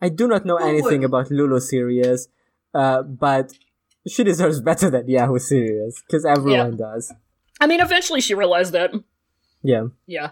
[0.00, 2.28] I do not know Who anything about Lulu Serious,
[2.74, 3.52] uh, but
[4.06, 7.12] she deserves better than Yahoo Serious because everyone does.
[7.60, 8.92] I mean, eventually she realized that.
[9.62, 9.86] Yeah.
[10.06, 10.30] Yeah.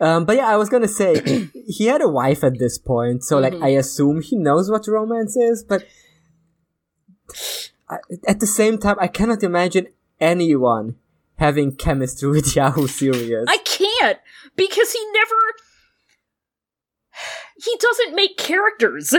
[0.00, 3.38] Um, but yeah, I was gonna say he had a wife at this point, so
[3.38, 3.64] like Mhm.
[3.64, 5.84] I assume he knows what romance is, but
[7.88, 9.88] I, at the same time, I cannot imagine
[10.20, 10.96] anyone
[11.36, 13.44] having chemistry with Yahoo Serious.
[13.48, 14.18] I can't
[14.56, 15.34] because he never.
[17.62, 19.10] He doesn't make characters.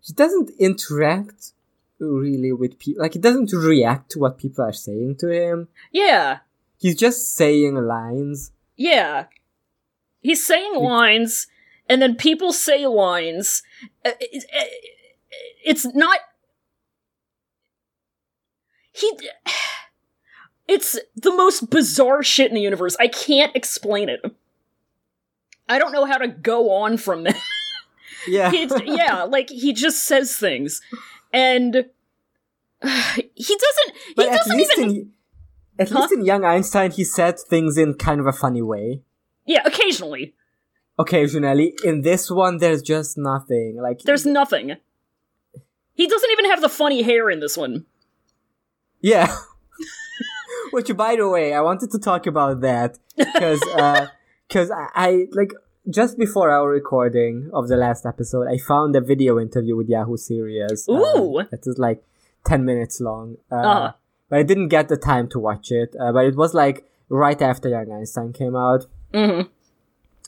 [0.00, 1.52] he doesn't interact
[1.98, 3.02] really with people.
[3.02, 5.68] Like he doesn't react to what people are saying to him.
[5.90, 6.40] Yeah.
[6.78, 8.52] He's just saying lines.
[8.76, 9.24] Yeah.
[10.20, 11.48] He's saying lines,
[11.88, 13.62] and then people say lines.
[14.04, 14.44] Uh, it-
[15.64, 16.18] It's not.
[18.92, 19.10] He.
[20.68, 22.96] It's the most bizarre shit in the universe.
[23.00, 24.20] I can't explain it.
[25.68, 27.36] I don't know how to go on from that.
[28.28, 28.52] Yeah.
[28.52, 30.80] He- yeah, like he just says things,
[31.32, 31.74] and
[32.84, 33.96] he doesn't.
[34.06, 34.90] He but at doesn't even.
[34.90, 35.12] in
[35.76, 36.02] at Huh?
[36.02, 39.00] least in Young Einstein, he said things in kind of a funny way.
[39.44, 40.34] Yeah, occasionally
[40.98, 43.78] Occasionally, in this one, there's just nothing.
[43.82, 44.76] Like there's nothing.
[45.94, 47.86] He doesn't even have the funny hair in this one.
[49.00, 49.34] Yeah.
[50.72, 53.60] Which, by the way, I wanted to talk about that because
[54.48, 55.52] because I, I like
[55.90, 60.16] just before our recording of the last episode, I found a video interview with Yahoo
[60.16, 60.88] Serious.
[60.88, 61.42] uh, Ooh.
[61.50, 62.02] that is like
[62.44, 63.36] ten minutes long.
[63.50, 63.92] Uh, Uh-huh.
[64.28, 65.94] But I didn't get the time to watch it.
[66.00, 68.86] Uh, but it was like right after Young Einstein came out.
[69.12, 69.42] hmm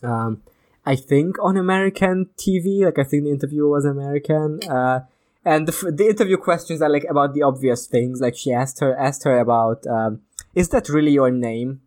[0.03, 0.43] Um,
[0.85, 2.85] I think on American TV.
[2.85, 4.61] Like I think the interview was American.
[4.69, 5.01] Uh,
[5.45, 8.21] and the, f- the interview questions are like about the obvious things.
[8.21, 10.21] Like she asked her asked her about, um,
[10.55, 11.81] is that really your name?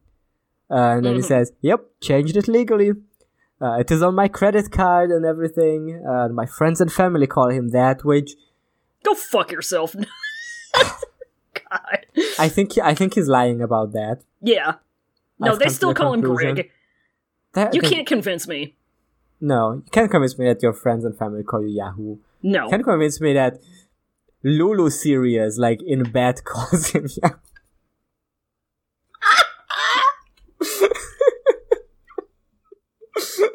[0.69, 1.25] Uh, and then he Mhm.
[1.25, 2.91] says, "Yep, changed it legally.
[3.61, 6.05] Uh, it is on my credit card and everything.
[6.05, 8.35] Uh, my friends and family call him that, which
[9.03, 9.95] Go fuck yourself.
[11.53, 12.05] God.
[12.39, 14.21] I think I think he's lying about that.
[14.41, 14.75] Yeah.
[15.39, 16.55] No, I've they come to still the call him conclusion.
[16.55, 16.71] Greg.
[17.53, 18.75] That You that- can't convince me.
[19.39, 22.17] no, you can't convince me that your friends and family call you Yahoo.
[22.43, 22.65] No.
[22.65, 23.59] You can't convince me that
[24.43, 27.35] Lulu Serious, like in bed, calls him Yahoo.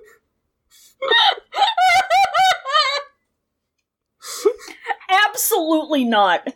[5.29, 6.47] Absolutely not.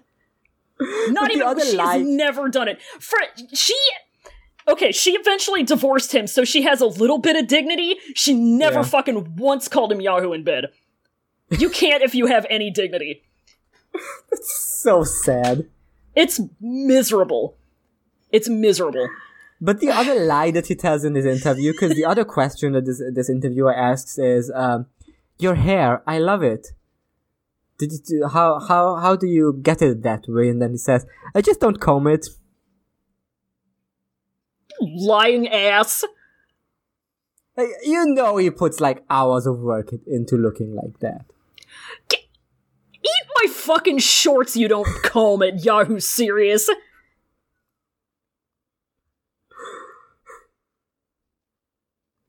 [0.81, 2.81] Not But even she's lie- never done it.
[3.01, 3.19] For
[3.55, 3.75] she
[4.69, 7.97] Okay, she eventually divorced him, so she has a little bit of dignity.
[8.17, 8.85] She never Yeah.
[8.85, 10.67] fucking once called him Yahoo in bed.
[11.51, 13.23] You can't if you have any dignity.
[14.31, 15.69] That's So sad.
[16.17, 17.57] It's miserable.
[18.33, 19.09] It's miserable.
[19.61, 22.85] But the other lie that he tells in his interview, because the other question that
[22.85, 24.87] this this interviewer asks is, um,
[25.39, 26.69] "Your hair, I love it.
[27.79, 30.79] Did you do, how how how do you get it that way?" And then he
[30.79, 32.27] says, "I just don't comb it."
[34.81, 36.05] Lying ass.
[37.57, 41.25] Like, you know, he puts like hours of work into looking like that.
[42.13, 46.69] Eat my fucking shorts, you don't comb it, Yahoo serious.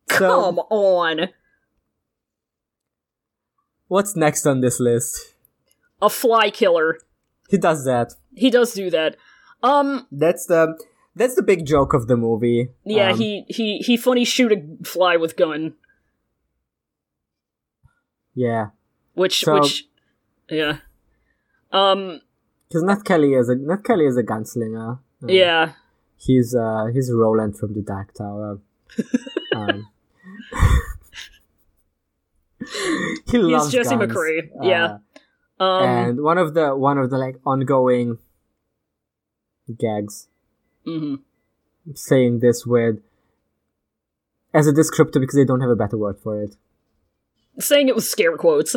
[0.10, 1.30] So, Come on.
[3.88, 5.36] what's next on this list?
[6.02, 7.00] A fly killer.
[7.50, 8.14] He does that.
[8.36, 9.16] He does do that.
[9.64, 10.78] Um, That's the
[11.16, 12.70] that's the big joke of the movie.
[12.86, 15.74] yeah, Um, he he he funny shoot a fly with gun,
[18.36, 18.68] yeah.
[19.14, 19.88] which So- which
[20.50, 20.78] yeah.
[21.72, 22.22] Um,
[22.70, 25.00] Because Nat Kelly is a Nat Kelly is a gunslinger.
[25.24, 25.74] Uh, yeah.
[26.18, 28.60] He's uh he's Roland from the Dark Tower.
[29.56, 29.88] um,
[33.30, 34.12] he loves Jesse guns.
[34.12, 34.98] McCree, Uh, yeah.
[35.60, 38.20] Um, and one of the one of the like ongoing
[39.76, 40.28] gags
[40.86, 41.20] mhm.
[41.96, 43.00] saying this with
[44.54, 46.56] as a descriptor because they don't have a better word for it.
[47.60, 48.76] saying it with scare quotes.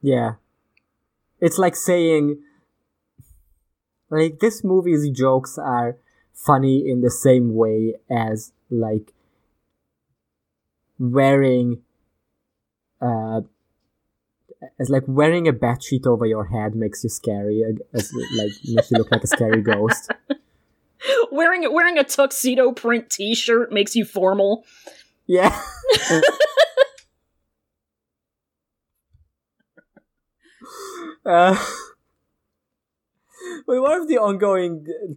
[0.00, 0.34] Yeah.
[1.40, 2.42] It's like saying
[4.10, 5.98] like this movie's jokes are
[6.32, 9.12] funny in the same way as like
[11.02, 11.82] wearing
[13.00, 13.40] uh
[14.78, 18.52] as like wearing a bed sheet over your head makes you scary uh, as like
[18.64, 20.10] makes you look like a scary ghost.
[21.32, 24.64] wearing wearing a tuxedo print T-shirt makes you formal.
[25.26, 25.60] Yeah.
[31.26, 31.56] uh,
[33.66, 35.14] but one of the ongoing uh,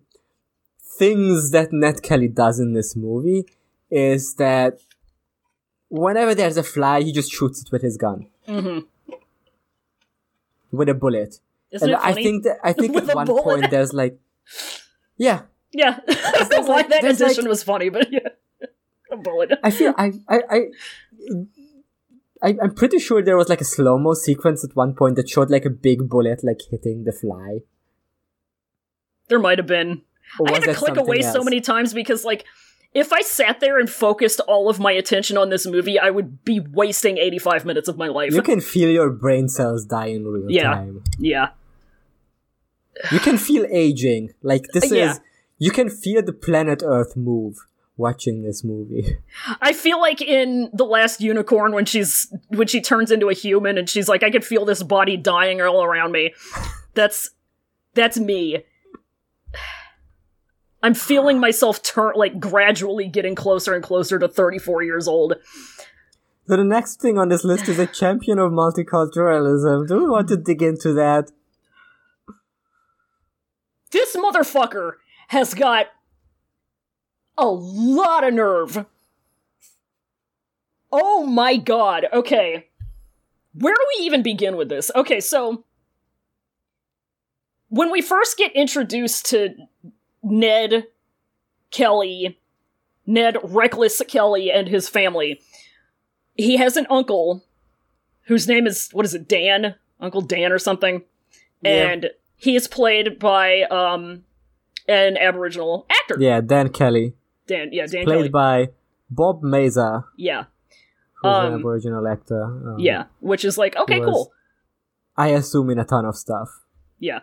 [0.98, 3.46] things that Ned Kelly does in this movie
[3.92, 4.80] is that
[6.00, 8.80] whenever there's a fly, he just shoots it with his gun hmm
[10.72, 11.40] with a bullet.
[11.72, 13.44] Isn't and I think that I think With at one bullet?
[13.44, 14.18] point there's like,
[15.18, 18.30] yeah, yeah, I why like- that addition like- was funny, but yeah,
[19.12, 19.52] a bullet.
[19.64, 20.60] I feel I I I.
[22.44, 25.30] I, I'm pretty sure there was like a slow mo sequence at one point that
[25.30, 27.60] showed like a big bullet like hitting the fly.
[29.30, 30.02] There might have been.
[30.46, 32.46] I had to click away something so many times because, like,
[32.96, 36.44] if I sat there and focused all of my attention on this movie, I would
[36.46, 38.34] be wasting 85 minutes of my life.
[38.34, 40.64] You can feel your brain cells die in real Yeah.
[40.74, 41.04] time.
[41.20, 41.50] yeah.
[43.12, 44.34] You can feel aging.
[44.42, 45.12] Like this Yeah.
[45.12, 45.20] is
[45.58, 47.58] you can feel the planet Earth move
[47.98, 49.18] watching this movie.
[49.62, 53.78] I feel like in The Last Unicorn when she's when she turns into a human
[53.78, 56.34] and she's like, I could feel this body dying all around me.
[56.94, 57.32] That's
[57.94, 58.64] that's me.
[60.86, 65.34] I'm feeling myself turn like gradually getting closer and closer to 34 years old.
[66.48, 69.88] So the next thing on this list is a champion of multiculturalism.
[69.88, 71.32] Do we want to dig into that?
[73.90, 74.92] This motherfucker
[75.30, 75.88] has got
[77.36, 78.86] a lot of nerve.
[80.92, 82.06] Oh my god.
[82.14, 82.68] Okay.
[83.56, 84.92] Where do we even begin with this?
[84.96, 85.64] Okay, so
[87.70, 89.56] when we first get introduced to
[90.26, 90.88] Ned
[91.72, 92.40] Kelly,
[93.06, 95.40] Ned Reckless Kelly and his family,
[96.34, 97.44] he has an uncle
[98.24, 99.76] whose name is what is it, Dan?
[100.00, 101.04] Uncle Dan or something?
[101.62, 101.90] Yeah.
[101.90, 104.24] And he is played by um
[104.88, 106.18] an Aboriginal actor.
[106.20, 107.14] Yeah, Dan Kelly.
[107.48, 108.30] Dan, yeah, Dan Played Kelly.
[108.30, 108.68] by
[109.10, 110.46] Bob Maza, yeah,
[111.22, 112.44] who's an Um, Aboriginal actor.
[112.44, 114.32] Um, yeah, which is like okay, cool.
[115.16, 116.50] I assume in a ton of stuff.
[117.00, 117.20] Yeah.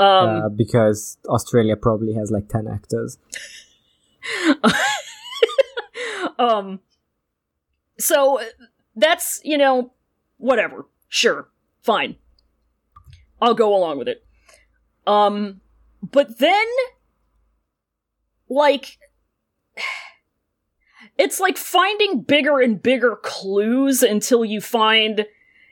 [0.00, 3.18] Um uh, because Australia probably has like 10 actors.
[6.38, 6.80] um
[7.98, 8.40] so
[8.96, 9.92] that's you know
[10.38, 10.86] whatever.
[11.08, 11.48] Sure.
[11.82, 12.16] Fine.
[13.42, 14.24] I'll go along with it.
[15.06, 15.60] Um
[16.02, 16.66] but then
[18.48, 18.98] like
[21.18, 25.26] it's like finding bigger and bigger clues until you find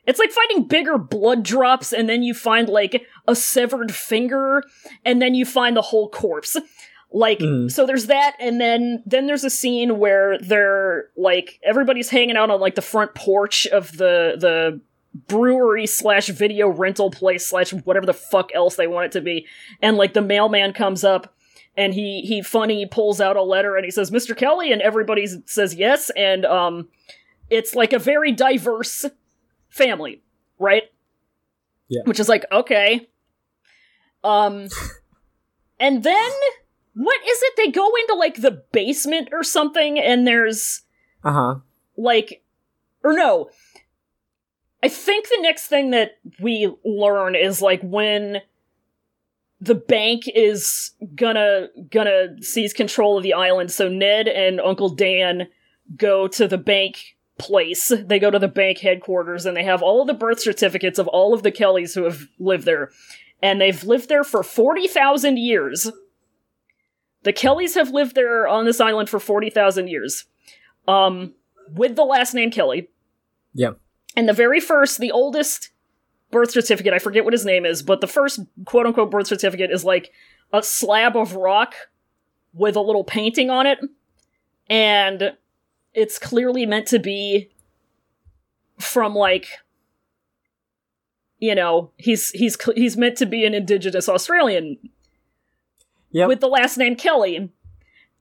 [0.08, 4.64] it's like finding bigger blood drops and then you find like a severed finger
[5.04, 6.56] and then you find the whole corpse.
[7.12, 7.70] Like Mm.
[7.70, 12.50] so there's that and then then there's a scene where they're like everybody's hanging out
[12.50, 14.80] on like the front porch of the the
[15.26, 19.46] brewery slash video rental place slash whatever the fuck else they want it to be
[19.80, 21.34] and like the mailman comes up
[21.78, 25.26] and he he funny pulls out a letter and he says mr kelly and everybody
[25.46, 26.88] says yes and um
[27.48, 29.06] it's like a very diverse
[29.70, 30.20] family
[30.58, 30.84] right
[31.88, 32.02] Yeah.
[32.04, 33.08] which is like okay
[34.24, 34.68] um
[35.80, 36.30] and then
[36.94, 37.54] what is it?
[37.56, 40.82] They go into like the basement or something and there's
[41.24, 41.54] Uh huh.
[41.96, 42.42] like
[43.04, 43.50] or no.
[44.82, 48.38] I think the next thing that we learn is like when
[49.60, 53.70] the bank is gonna gonna seize control of the island.
[53.72, 55.48] So ned and uncle dan
[55.96, 57.92] go to the bank place.
[57.96, 61.08] They go to the bank headquarters and they have all of the birth certificates of
[61.08, 62.90] all of the kellys who have lived there
[63.42, 65.90] and they've lived there for 40,000 years
[67.24, 70.24] the kellys have lived there on this island for 40,000 years
[70.86, 71.34] um
[71.74, 72.88] with the last name Kelly.
[73.54, 73.72] Yeah.
[74.16, 75.70] And the very first, the oldest
[76.30, 79.70] birth certificate, I forget what his name is, but the first quote unquote birth certificate
[79.70, 80.12] is like
[80.52, 81.74] a slab of rock
[82.52, 83.78] with a little painting on it.
[84.68, 85.34] And
[85.94, 87.50] it's clearly meant to be
[88.78, 89.48] from like
[91.38, 94.78] you know, he's he's he's meant to be an indigenous Australian
[96.10, 96.28] Yep.
[96.28, 97.52] with the last name Kelly.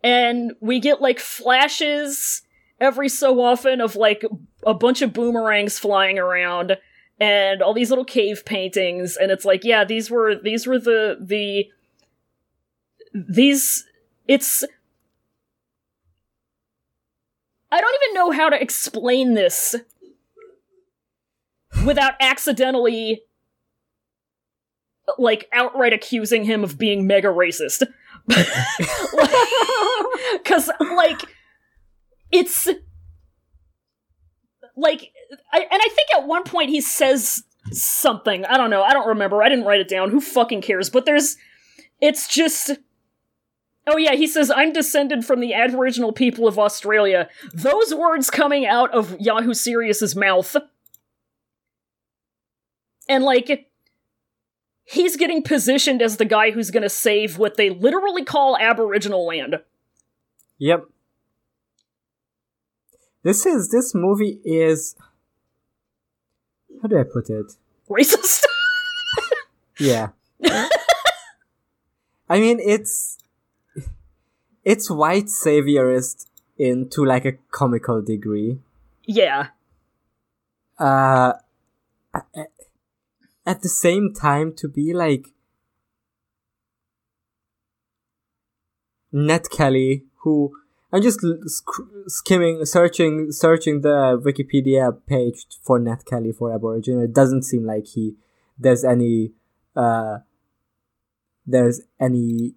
[0.04, 2.42] And we get like flashes
[2.80, 4.24] every so often of like
[4.66, 6.78] a bunch of boomerangs flying around
[7.20, 11.18] and all these little cave paintings and it's like yeah these were these were the
[11.20, 11.66] the
[13.16, 13.86] these
[14.28, 14.64] it's
[17.72, 19.76] I don't even know how to explain this
[21.86, 23.22] without accidentally
[25.18, 27.84] like outright accusing him of being mega racist.
[30.44, 31.22] Cuz like
[32.32, 32.68] it's
[34.76, 35.12] like
[35.52, 38.46] I, and I think at one point he says something.
[38.46, 38.84] I don't know.
[38.84, 39.42] I don't remember.
[39.44, 40.10] I didn't write it down.
[40.12, 40.90] Who fucking cares?
[40.90, 41.38] But there's
[42.02, 42.72] it's just
[43.90, 47.30] Oh yeah, he says I'm descended from the aboriginal people of Australia.
[47.54, 50.58] Those words coming out of Yahoo Serious's mouth.
[53.10, 53.70] And like
[54.84, 59.26] he's getting positioned as the guy who's going to save what they literally call aboriginal
[59.26, 59.58] land.
[60.60, 60.86] Yep.
[63.24, 64.96] This is this movie is
[66.82, 67.54] how do I put it?
[67.90, 68.44] Racist.
[69.80, 70.10] Yeah.
[72.30, 73.20] I mean it's
[74.66, 76.26] it's white saviorist
[76.58, 78.58] in to like a comical degree.
[79.06, 79.50] yeah.
[80.80, 81.34] Uh
[83.48, 85.34] at the same time to be like
[89.12, 90.52] Ned Kelly who
[90.92, 97.04] I'm just sc- skimming searching searching the Wikipedia page for Ned Kelly for Aboriginal.
[97.04, 98.16] It doesn't seem like he
[98.58, 99.32] there's any
[99.76, 100.20] uh
[101.46, 102.56] there's any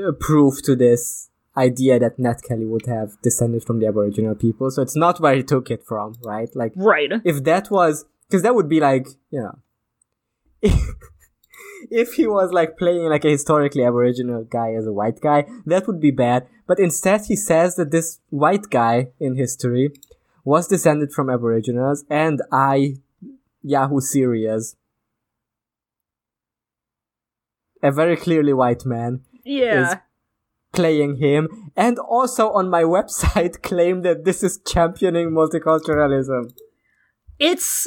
[0.00, 4.70] uh, proof to this idea that Ned Kelly would have descended from the Aboriginal people.
[4.70, 6.48] So it's not where he took it from right?
[6.54, 7.10] Like Right.
[7.24, 9.58] if that was because that would be like you know
[11.90, 15.86] if he was like playing like a historically aboriginal guy as a white guy that
[15.86, 16.46] would be bad.
[16.66, 19.92] But instead he says that this white guy in history
[20.44, 22.96] was descended from aboriginals and i
[23.62, 24.76] yahoo serious.
[27.82, 29.92] A very clearly white man Yeah.
[29.92, 29.96] is
[30.72, 31.70] playing him.
[31.76, 36.52] And also on my website claim that this is championing multiculturalism.
[37.38, 37.86] It's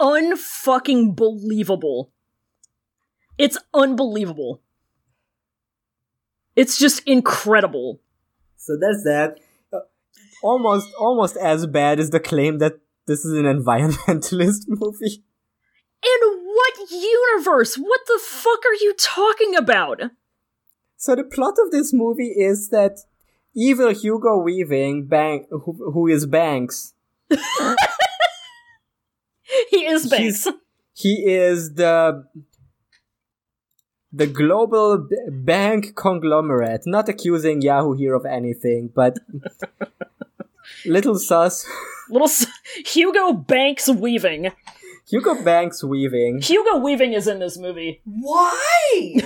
[0.00, 2.12] unfucking believable.
[3.38, 4.62] It's unbelievable.
[6.54, 8.00] It's just incredible.
[8.56, 9.38] So that's that.
[9.72, 9.80] Uh,
[10.42, 15.22] almost, almost as bad as the claim that this is an environmentalist movie.
[16.02, 17.76] In what universe?
[17.76, 20.00] What the fuck are you talking about?
[20.96, 22.98] So the plot of this movie is that
[23.54, 26.94] evil Hugo Weaving, Bank, who, who is Banks,
[29.70, 30.44] He is Banks.
[30.44, 30.54] He's-
[30.94, 32.24] he is the
[34.12, 36.82] the global b- bank conglomerate.
[36.86, 39.18] Not accusing Yahoo here of anything, but
[40.86, 41.66] little sus.
[42.08, 42.46] Little s-
[42.86, 44.52] Hugo Banks Weaving.
[45.08, 46.40] Hugo Banks Weaving.
[46.40, 48.00] Hugo Weaving is in this movie.
[48.04, 49.16] Why?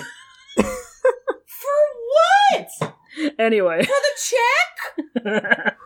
[0.57, 1.79] For
[2.13, 2.95] what?
[3.39, 4.15] Anyway, For the
[5.23, 5.77] check?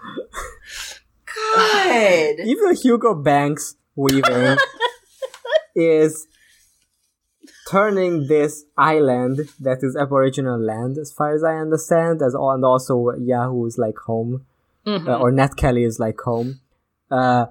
[1.26, 2.41] God.
[2.47, 4.57] Even Hugo Banks weaving
[5.74, 6.26] is
[7.70, 13.11] turning this island that is Aboriginal land, as far as I understand, as and also
[13.18, 14.45] Yahoo's like home,
[14.86, 15.09] Mhm.
[15.09, 16.61] uh, or Nat Kelly is like home.
[17.11, 17.47] Uh,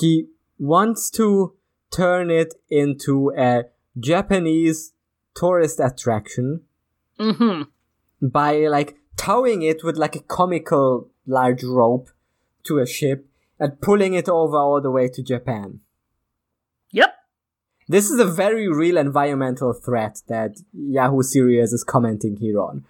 [0.00, 0.28] he
[0.58, 1.54] wants to
[1.90, 3.64] turn it into a
[3.98, 4.92] Japanese
[5.34, 6.60] tourist attraction
[7.18, 7.68] Mhm.
[8.20, 12.10] by like towing it with like a comical large rope
[12.64, 13.26] to a ship
[13.58, 15.80] and pulling it over all the way to Japan.
[17.88, 22.84] This is a very real environmental threat that Yahoo Serious is commenting here on.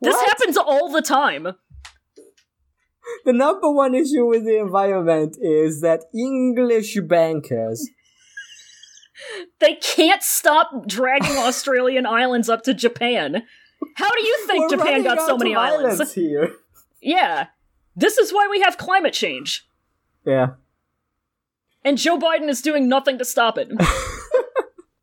[0.00, 0.28] This What?
[0.28, 1.48] happens all the time.
[3.24, 7.88] The number one issue with the environment is that English bankers
[9.60, 13.42] They can't stop dragging Australian islands up to Japan.
[13.96, 16.12] How do you think We're Japan got so many islands?
[16.12, 16.52] here.
[17.00, 17.46] Yeah.
[17.94, 19.66] This is why we have climate change.
[20.26, 20.54] Yeah.
[21.84, 23.70] And Joe Biden is doing nothing to stop it.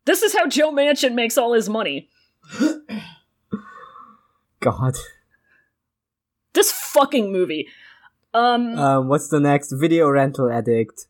[0.06, 2.10] this is how Joe Manchin makes all his money.
[4.60, 4.96] God.
[6.54, 7.68] This fucking movie.
[8.34, 9.72] Um, Um, what's the next?
[9.74, 11.08] Video rental addict.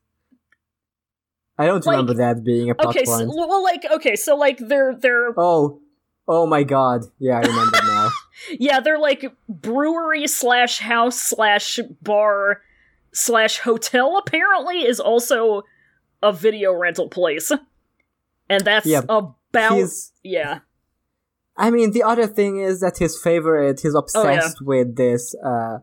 [1.57, 4.57] I don't Like- remember that being a plot okay, so, well, like, okay, so, like,
[4.57, 5.81] they're, they're, Oh,
[6.27, 7.03] oh my god.
[7.19, 8.09] Yeah, I remember now.
[8.59, 12.61] yeah, they're, like, brewery slash house slash bar
[13.13, 15.63] slash hotel, apparently, is also
[16.23, 17.51] a video rental place.
[18.53, 19.35] And that's Yeah, about,
[19.77, 20.59] He's, yeah.
[21.55, 25.79] I mean, the other thing is that his favorite, he's obsessed with this, uh,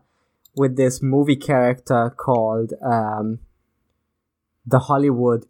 [0.55, 3.39] with this movie character called, um,
[4.65, 5.45] the Hollywood.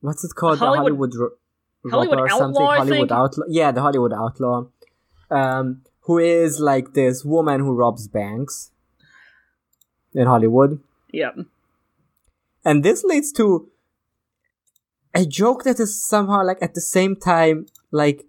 [0.00, 0.58] What's it called?
[0.58, 2.62] Hollywood- the Hollywood, Hollywood or something?
[2.62, 3.12] Outlaw, Hollywood?
[3.12, 3.44] Outlaw.
[3.48, 4.64] Yeah, the Hollywood Outlaw.
[5.30, 8.72] Um, who is like this woman who robs banks
[10.12, 10.80] in Hollywood.
[11.12, 11.30] Yeah.
[12.64, 13.70] And this leads to
[15.14, 18.24] a joke that is somehow like at the same time like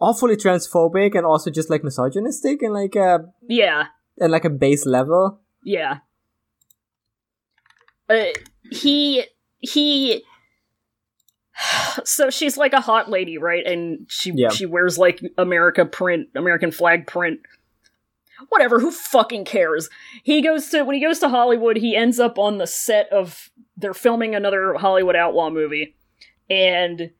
[0.00, 3.86] awfully transphobic and also just like misogynistic and like a Yeah.
[4.18, 5.40] and like a base level.
[5.64, 5.98] Yeah.
[8.08, 8.24] Uh,
[8.70, 9.24] he
[9.58, 10.22] he
[12.04, 13.66] so she's like a hot lady, right?
[13.66, 14.50] And she Yeah.
[14.50, 17.40] she wears like America print, American flag print.
[18.50, 19.90] Whatever, who fucking cares?
[20.22, 23.50] He goes to when he goes to Hollywood, he ends up on the set of
[23.76, 25.96] they're filming another Hollywood outlaw movie.
[26.50, 27.10] And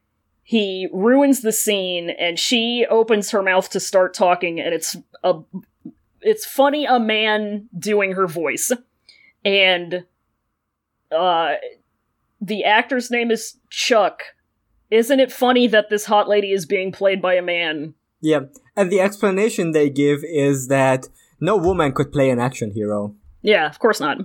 [0.43, 5.35] he ruins the scene and she opens her mouth to start talking and it's a
[6.23, 8.73] it's funny a man doing her voice
[9.45, 10.05] and
[11.13, 11.53] uh
[12.41, 14.23] the actor's name is chuck
[14.91, 18.41] isn't it funny that this hot lady is being played by a man Yeah.
[18.75, 21.09] And the explanation they give is that
[21.41, 23.15] no woman could play an action hero.
[23.43, 24.17] yeah of course not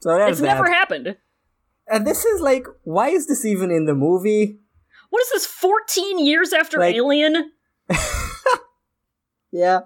[0.00, 0.54] So it's that.
[0.54, 1.16] never happened
[1.90, 4.58] and this is like why is this even in the movie?
[5.10, 7.52] what is this 14 years after Like- alien
[9.52, 9.80] Yeah.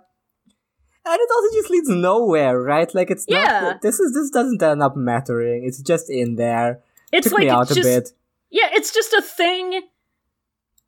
[1.05, 2.93] And it also just leads nowhere, right?
[2.95, 3.61] Like it's Yeah.
[3.61, 5.65] not this is this doesn't end up mattering.
[5.65, 6.81] It's just in there.
[7.13, 8.13] it's Took like me out it's a just bit.
[8.51, 9.83] yeah it's just a thing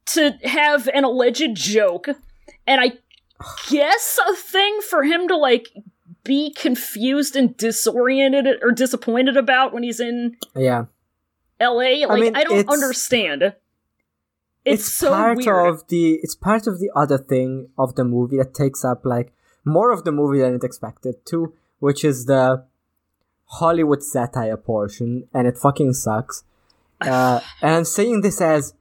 [0.06, 2.08] to have an alleged joke
[2.66, 2.92] and i
[3.68, 5.68] guess a thing for him to like
[6.24, 10.84] be confused and disoriented or disappointed about when he's in Yeah.
[11.64, 12.06] LA.
[12.06, 13.54] Like I, mean, don't it's- understand.
[14.64, 15.68] It's, so part weird.
[15.74, 19.30] of the it's part of the other thing of the movie that takes up like
[19.62, 22.64] more of the movie than it expected to, which is the
[23.44, 26.44] Hollywood satire portion, and it fucking sucks.
[27.00, 28.72] Uh, and I'm saying this as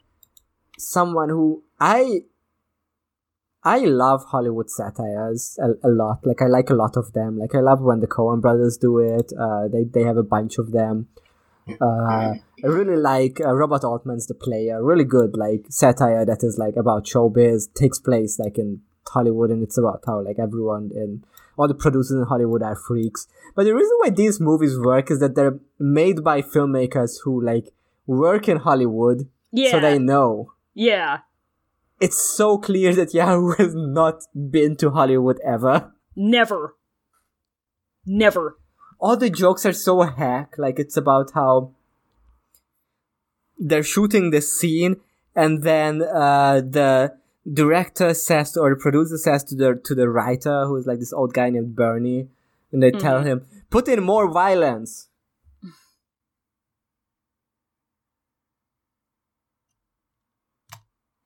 [0.78, 2.22] someone who I
[3.64, 6.26] I love Hollywood satires a, a lot.
[6.26, 7.38] Like I like a lot of them.
[7.38, 9.34] Like I love when the Coen brothers do it.
[9.38, 11.08] Uh, they they have a bunch of them.
[11.82, 14.84] Uh, I really like uh, Robert Altman's The Player.
[14.84, 17.74] Really good, like satire that is like about showbiz.
[17.74, 21.24] Takes place like in Hollywood, and it's about how like everyone in
[21.58, 23.28] all the producers in Hollywood are freaks.
[23.56, 27.70] But the reason why these movies work is that they're made by filmmakers who like
[28.08, 30.54] work in Hollywood, yeah, so they know.
[30.74, 31.20] yeah.
[32.00, 35.94] It's so clear that Yahoo has not been to Hollywood ever.
[36.16, 36.76] Never,
[38.06, 38.58] never.
[39.00, 40.56] All the jokes are so hack.
[40.58, 41.72] Like it's about how
[43.58, 44.98] they're shooting this scene,
[45.36, 47.16] and then uh, the
[47.52, 51.14] director says to, or the producer says to the to the writer, who's like this
[51.14, 52.28] old guy named Bernie,
[52.72, 55.10] and they tell him, "Put in more violence."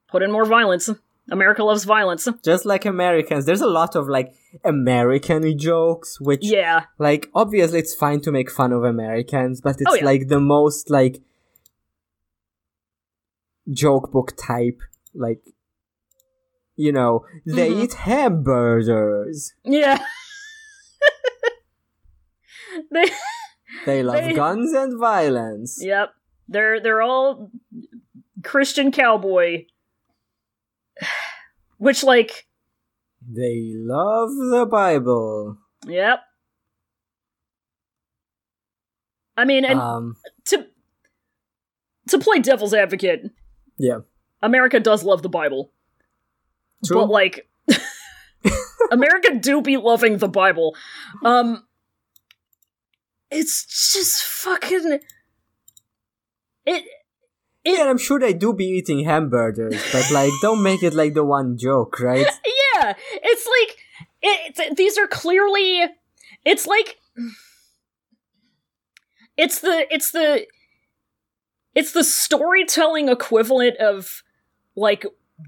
[0.10, 0.90] Put in more violence.
[1.32, 2.28] America loves violence.
[2.44, 6.86] Just like Americans, there's a lot of like American jokes, which Yeah.
[7.00, 10.06] like obviously it's fine to make fun of Americans, but it's Oh, yeah.
[10.06, 11.22] like the most like
[13.72, 14.80] joke book type,
[15.14, 15.42] like
[16.80, 17.84] you know, they Mhm.
[17.84, 19.54] eat hamburgers.
[19.64, 19.98] Yeah.
[22.92, 23.06] they
[23.86, 25.80] They love They- guns and violence.
[25.82, 26.10] Yep.
[26.48, 27.52] They're they're all
[28.44, 29.66] Christian cowboy.
[31.78, 32.48] Which like
[33.22, 35.58] They love the Bible.
[35.86, 36.20] yep.
[39.36, 40.16] I mean and um,
[40.46, 40.66] to
[42.10, 43.30] to play devil's advocate,
[43.78, 44.00] yeah,
[44.42, 45.72] America does love the Bible.
[46.84, 46.98] true.
[46.98, 47.48] But like
[48.92, 50.76] America do be loving the Bible.
[51.24, 51.64] Um
[53.30, 55.00] it's just fucking
[56.66, 56.84] it
[57.74, 61.14] yeah, and I'm sure they do be eating hamburgers, but like, don't make it like
[61.14, 62.26] the one joke, right?
[62.78, 62.94] yeah
[63.24, 63.78] it's like
[64.22, 65.86] it, these are clearly
[66.46, 66.98] it's like
[69.36, 70.46] it's the it's the
[71.76, 74.24] it's the storytelling equivalent of
[74.76, 75.06] like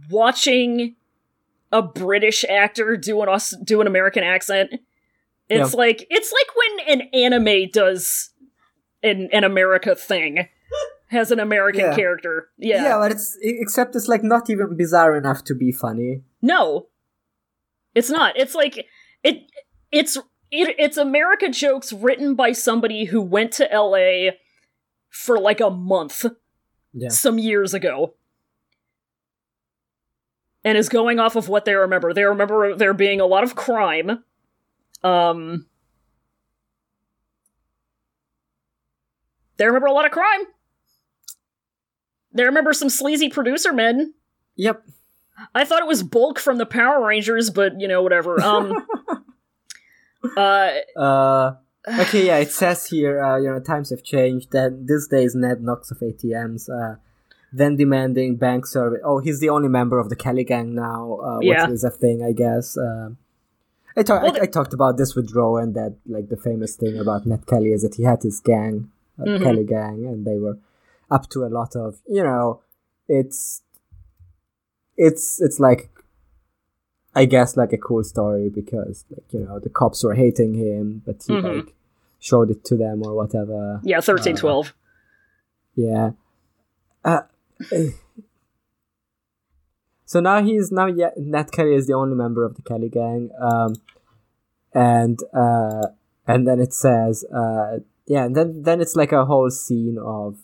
[0.09, 0.95] watching
[1.71, 4.73] a british actor do an do an american accent.
[5.51, 8.29] It's like it's like when an anime does
[9.01, 10.47] an an america thing
[11.09, 11.95] has an american Yeah.
[11.95, 16.23] character yeah Yeah, but it's except it's like not even bizarre enough to be funny.
[16.41, 16.87] No,
[17.95, 18.37] it's not.
[18.37, 18.85] It's like
[19.23, 19.49] it.
[19.91, 20.15] It's
[20.51, 24.37] it, it's America jokes written by somebody who went to L.A.
[25.09, 26.25] for like a month
[26.93, 27.09] Yeah.
[27.09, 28.13] some years ago,
[30.63, 32.13] and is going off of what they remember.
[32.13, 34.23] They remember there being a lot of crime.
[35.03, 35.65] Um,
[39.57, 40.41] they remember a lot of crime.
[42.33, 44.13] They remember some sleazy producer men.
[44.55, 44.83] Yep.
[45.55, 48.41] I thought it was Bulk from the Power Rangers, but you know, whatever.
[48.41, 48.85] Um,
[50.37, 51.55] uh, Uh,
[52.01, 54.51] okay, yeah, it says here, uh, you know, times have changed.
[54.51, 56.95] That these days, Ned knocks off ATMs, uh,
[57.53, 58.99] then demanding bank service.
[59.03, 61.69] Oh, he's the only member of the Kelly gang now, uh, which Yeah.
[61.69, 62.77] is a thing, I guess.
[62.77, 63.11] Uh,
[63.95, 66.99] I, talk- Well, I, I talked about this with Rowan, that, like, the famous thing
[66.99, 69.43] about Ned Kelly is that he had his gang, uh, Mhm.
[69.43, 70.57] Kelly gang, and they were
[71.11, 72.61] up to a lot of, you know,
[73.07, 73.61] it's,
[74.97, 75.89] it's, it's like,
[77.15, 81.01] I guess like a cool story because like you know the cops were hating him,
[81.05, 81.55] but he Mhm.
[81.65, 81.73] like
[82.19, 83.81] showed it to them or whatever.
[83.83, 84.75] yeah, thirteen twelve.
[85.75, 86.11] Yeah.
[87.03, 87.21] Uh,
[90.05, 93.31] so now he's now yeah Nat Kelly is the only member of the Kelly gang.
[93.39, 93.75] Um,
[94.73, 95.87] and uh,
[96.27, 100.37] and then it says uh, yeah, and then then it's like a whole scene of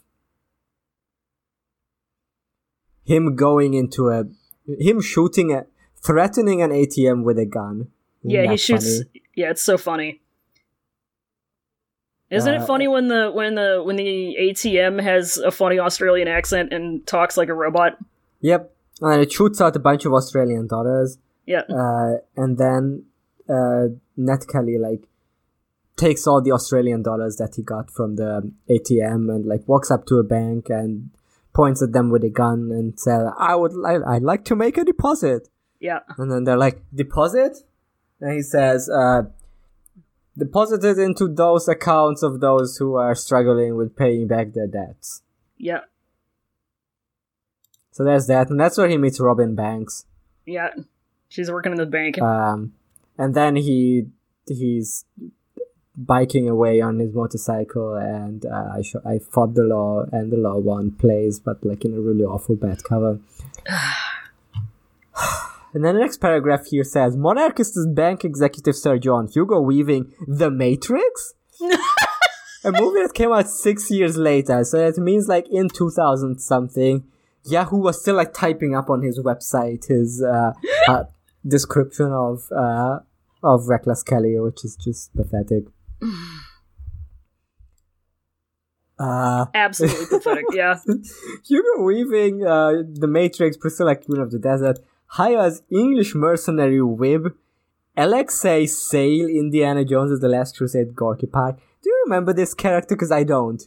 [3.05, 4.25] him going into a
[4.67, 5.65] him shooting a
[6.03, 7.87] threatening an ATM with a gun.
[8.23, 8.97] Isn't Yeah, he shoots.
[8.99, 9.21] funny?
[9.35, 10.21] Yeah, it's so funny.
[12.31, 16.27] Isn't Uh, it funny when the when the when the ATM has a funny Australian
[16.27, 17.97] accent and talks like a robot?
[18.41, 18.71] Yep.
[19.01, 21.17] And it shoots out a bunch of Australian dollars.
[21.45, 23.05] Yeah, uh, and then
[23.47, 25.03] uh, Ned Kelly like
[25.95, 30.05] takes all the Australian dollars that he got from the ATM and like walks up
[30.07, 31.11] to a bank and
[31.55, 34.77] points at them with a gun and says, "I would like I'd like to make
[34.77, 35.47] a deposit."
[35.79, 37.53] yeah, And then they're like, "Deposit?"
[38.21, 39.23] And he says, uh,
[40.37, 45.21] "Deposited into those accounts of those who are struggling with paying back their debts."
[45.57, 45.81] yeah,
[47.91, 50.05] So there's that, and that's where he meets Robin Banks.
[50.45, 50.69] yeah.
[51.29, 52.21] She's working in the bank.
[52.21, 52.73] um,
[53.17, 54.07] and then he
[54.47, 55.05] he's
[55.97, 60.37] biking away on his motorcycle, and uh, I sh- I fought the law, and the
[60.37, 63.19] law won plays, but like in a really awful bad cover.
[65.73, 70.51] and then the next paragraph here says, "Monarchist bank executive Sir John Hugo Weaving, The
[70.51, 76.39] Matrix." a movie that came out six years later, so that means like in 2000
[76.39, 77.03] something,
[77.45, 80.51] Yahoo was still like typing up on his website his uh,
[80.87, 81.03] uh,
[81.47, 82.99] description of uh,
[83.43, 85.65] of Reckless Kelly, which is just pathetic.
[88.97, 90.45] Uh, Absolutely pathetic.
[90.53, 90.75] Yeah,
[91.45, 97.33] Hugo Weaving, uh, the Matrix, Priscilla Queen of the Desert, hires English mercenary Wib,
[97.97, 101.57] Alexei Sayle, Indiana Jones is the Last Crusade, Gorky Park.
[101.81, 102.95] Do you remember this character?
[102.95, 103.61] Because I don't.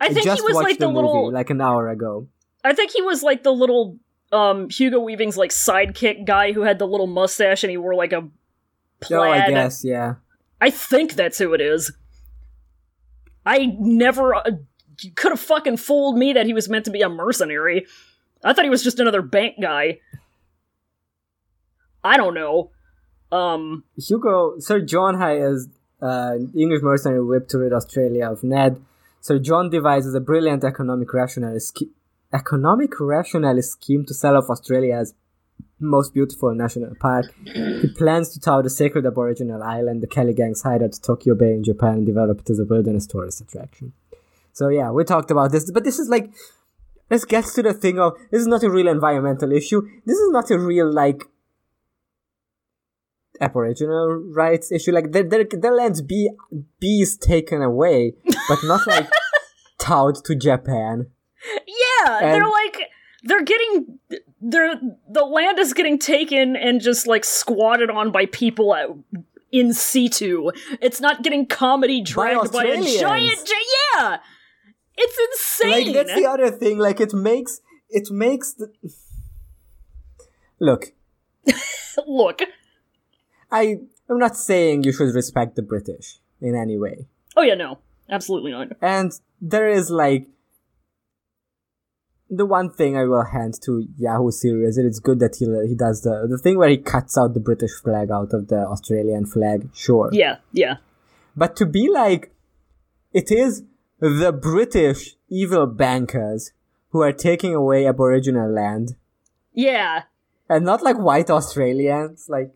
[0.00, 1.32] I think just he was like the, movie little.
[1.32, 2.28] like an hour ago.
[2.64, 3.98] I think he was like the little
[4.32, 8.12] um Hugo Weaving's like sidekick guy who had the little mustache and he wore like
[8.12, 8.28] a
[9.00, 9.40] plaid.
[9.40, 10.14] Oh, I guess, yeah.
[10.60, 11.92] I think that's who it is.
[13.46, 14.42] I never uh,
[15.16, 17.86] could have fucking fooled me that he was meant to be a mercenary.
[18.44, 20.00] I thought he was just another bank guy.
[22.04, 22.70] I don't know.
[23.32, 25.68] Um, Hugo, Sir John hires
[26.02, 28.82] uh, English mercenary Wib to rid Australia of Ned.
[29.20, 31.90] Sir John devises a brilliant economic rationalist, sch-
[32.32, 35.14] economic rationalist scheme to sell off Australia's
[35.80, 37.26] most beautiful national park.
[37.44, 41.52] he plans to tow the sacred Aboriginal island, the Kelly Gang's hideout to Tokyo Bay
[41.54, 43.92] in Japan, and develop it as a wilderness tourist attraction.
[44.52, 46.30] So yeah, we talked about this, but this is like,
[47.10, 49.82] let's get to the thing of this is not a real environmental issue.
[50.04, 51.24] This is not a real like
[53.40, 54.92] Aboriginal rights issue.
[54.92, 56.30] Like their their, their lands be
[56.78, 58.14] bees taken away,
[58.48, 59.08] but not like
[59.78, 61.06] towed to Japan.
[61.66, 62.76] yeah, And- they're like
[63.22, 63.98] they're getting
[64.40, 64.74] they're
[65.10, 68.88] the land is getting taken and just like squatted on by people at,
[69.52, 70.50] in situ.
[70.80, 73.46] It's not getting comedy dragged by, a giant.
[73.46, 73.54] gi-
[73.96, 74.18] Yeah,
[74.96, 75.86] it's insane.
[75.86, 76.78] Like that's the other thing.
[76.78, 77.60] Like it makes
[77.90, 78.72] it makes the
[80.58, 80.92] look.
[82.06, 82.40] Look,
[83.50, 87.78] I I'm not saying you should respect the British in any way, oh yeah, no,
[88.08, 88.68] absolutely not.
[88.80, 90.26] and there is like
[92.30, 94.78] the one thing I will hand to Yahoo Serious.
[94.78, 97.40] It is good that he he does the the thing where he cuts out the
[97.40, 99.68] British flag out of the Australian flag.
[99.74, 100.76] Sure, Yeah, yeah,
[101.36, 102.32] But to be like,
[103.12, 103.64] it is
[103.98, 106.52] the British evil bankers
[106.90, 108.94] who are taking away Aboriginal land,
[109.52, 110.02] yeah.
[110.48, 112.26] and not like white Australians.
[112.28, 112.52] Like,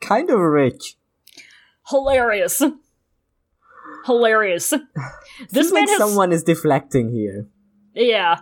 [0.00, 0.96] kind of rich.
[1.88, 2.62] Hilarious,
[4.06, 4.72] hilarious.
[5.50, 7.46] This man like has someone is deflecting here.
[7.94, 8.38] Yeah.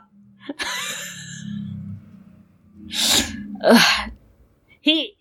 [4.80, 5.16] He.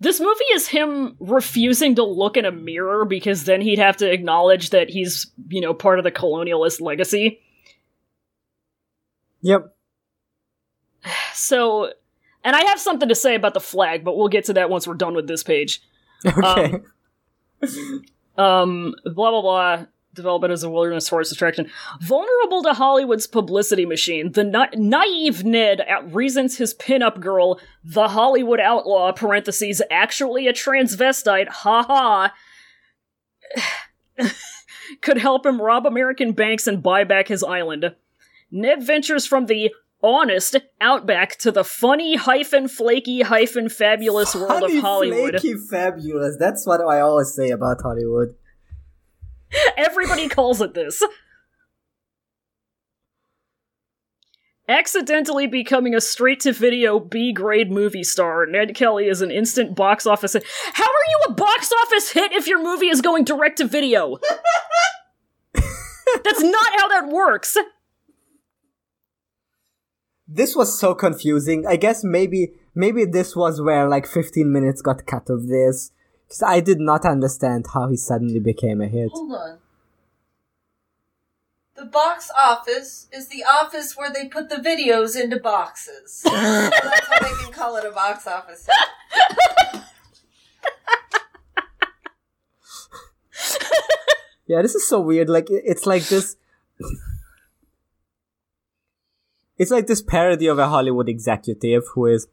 [0.00, 4.10] This movie is him refusing to look in a mirror because then he'd have to
[4.10, 7.40] acknowledge that he's, you know, part of the colonialist legacy.
[9.42, 9.74] Yep.
[11.34, 11.90] So,
[12.44, 14.86] and I have something to say about the flag, but we'll get to that once
[14.86, 15.82] we're done with this page.
[16.26, 16.74] Okay.
[17.62, 18.02] Um,
[18.36, 19.86] Um, blah blah blah.
[20.14, 21.70] Develop it as a wilderness tourist attraction.
[22.02, 25.80] Vulnerable to Hollywood's publicity machine, the na- naive Ned
[26.12, 32.34] reasons his pinup girl, the Hollywood outlaw (parentheses actually a transvestite), ha ha,
[35.00, 37.94] could help him rob American banks and buy back his island.
[38.50, 39.72] Ned ventures from the
[40.02, 45.40] honest outback to the funny hyphen flaky hyphen fabulous world of Hollywood.
[45.40, 46.36] flaky, fabulous.
[46.38, 48.34] That's what I always say about Hollywood.
[49.76, 51.02] Everybody calls it this.
[54.68, 59.74] Accidentally becoming a straight to video B grade movie star, Ned Kelly is an instant
[59.74, 60.44] box office hit.
[60.72, 64.18] How are you a box office hit if your movie is going direct to video?
[66.24, 67.56] That's not how that works.
[70.34, 71.66] This was so confusing.
[71.66, 75.92] I guess maybe maybe this was where like 15 minutes got cut of this.
[76.26, 79.10] Because I did not understand how he suddenly became a hit.
[79.12, 79.58] Hold on.
[81.74, 86.12] The box office is the office where they put the videos into boxes.
[86.22, 88.66] so that's how they can call it a box office.
[94.52, 95.30] Yeah, this is so weird.
[95.30, 96.36] Like it's like this.
[99.58, 102.26] It's like this parody of a Hollywood executive who is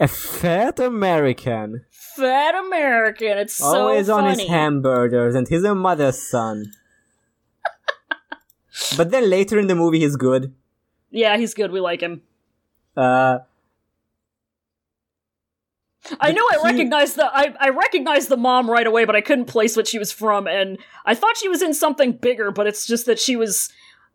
[0.00, 6.20] a fat American, Fat American, it's so always on his hamburgers, and he's a mother's
[6.20, 6.72] son.
[8.96, 10.52] but then later in the movie, he's good.
[11.10, 11.70] yeah, he's good.
[11.72, 12.22] We like him.
[12.96, 13.38] Uh,
[16.20, 19.44] I know I recognized the I, I recognized the mom right away, but I couldn't
[19.46, 22.86] place what she was from, and I thought she was in something bigger, but it's
[22.86, 23.70] just that she was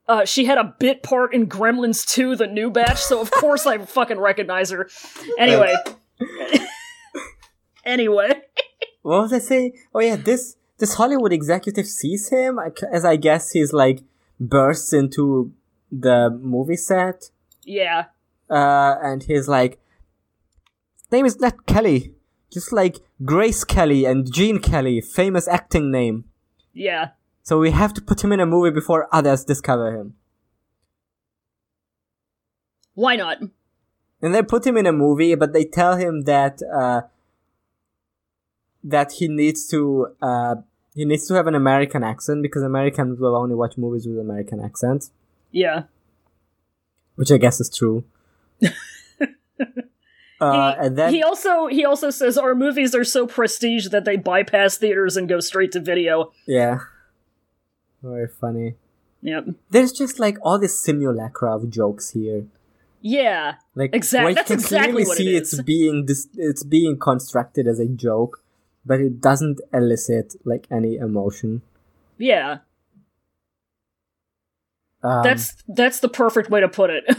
[0.08, 3.66] uh, she had a bit part in Gremlins 2, the new batch, so of course
[3.66, 4.90] I fucking recognize her.
[5.38, 5.74] Anyway.
[7.86, 8.42] anyway.
[9.02, 9.74] what was I saying?
[9.94, 12.60] Oh yeah, this this Hollywood executive sees him
[12.92, 14.04] as I guess he's like
[14.40, 15.54] bursts into
[15.92, 17.30] the movie set.
[17.64, 18.06] Yeah.
[18.50, 19.80] uh, and he's like,
[21.12, 22.14] name is not Kelly,
[22.52, 26.26] just like Grace Kelly and Gene Kelly, famous acting name.
[26.74, 27.12] Yeah.
[27.44, 30.16] So we have to put him in a movie before others discover him.
[32.96, 33.40] Why not?
[34.22, 37.02] And they put him in a movie, but they tell him that uh,
[38.84, 40.56] that he needs to uh,
[40.96, 44.60] he needs to have an American accent because Americans will only watch movies with American
[44.62, 45.12] accents,
[45.52, 45.84] Yeah.
[47.16, 48.06] which I guess is true.
[48.64, 48.68] uh,
[49.20, 54.16] he, and then he also he also says our movies are so prestige that they
[54.16, 56.32] bypass theaters and go straight to video.
[56.48, 56.80] yeah,
[58.04, 58.76] very funny.
[59.22, 59.46] Yep.
[59.70, 62.46] There's just like all this simulacra of jokes here.
[63.02, 63.56] Yeah.
[63.76, 65.54] Like Exact- where you that's can exactly clearly what see is.
[65.54, 68.44] it's being dis- it's being constructed as a joke,
[68.86, 71.62] but it doesn't elicit like any emotion.
[72.18, 72.60] Yeah.
[75.02, 77.04] Um, That's that's the perfect way to put it.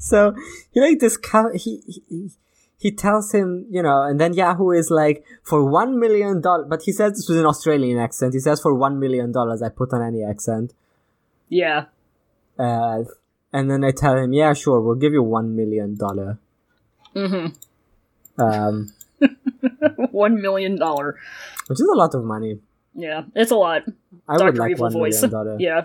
[0.00, 0.34] So
[0.70, 1.18] he like this
[1.54, 2.30] he, he
[2.78, 6.82] he tells him, you know, and then Yahoo is like, for one million dollars, but
[6.82, 8.32] he says this with an Australian accent.
[8.34, 10.72] He says, for one million dollars, I put on any accent.
[11.48, 11.86] yeah.
[12.58, 13.04] Uh,
[13.52, 16.38] and then I tell him, yeah, sure, we'll give you one million dollar.
[17.14, 18.42] Mm-hmm.
[18.42, 18.92] Um,
[20.12, 21.16] One million dollar.
[21.68, 22.60] which is a lot of money.
[22.94, 23.82] Yeah, it's a lot.
[24.28, 24.44] I Dr.
[24.46, 25.22] would like Evil one voice.
[25.22, 25.56] million dollar.
[25.58, 25.84] yeah.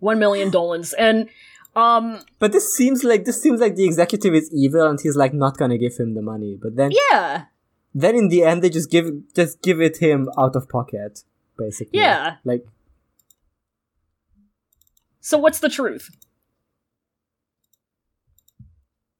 [0.00, 0.92] One million dolans.
[0.92, 1.28] And
[1.76, 5.34] um But this seems like this seems like the executive is evil, and he's like
[5.34, 6.58] not gonna give him the money.
[6.60, 7.44] But then, yeah.
[7.94, 11.24] then in the end, they just give just give it him out of pocket,
[11.56, 12.00] basically.
[12.00, 12.36] Yeah.
[12.44, 12.64] Like
[15.28, 16.08] So what's the truth?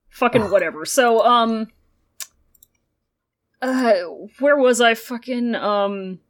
[0.09, 0.87] Fucking whatever.
[0.87, 1.69] So um
[3.61, 3.93] uh
[4.39, 6.21] where was I fucking um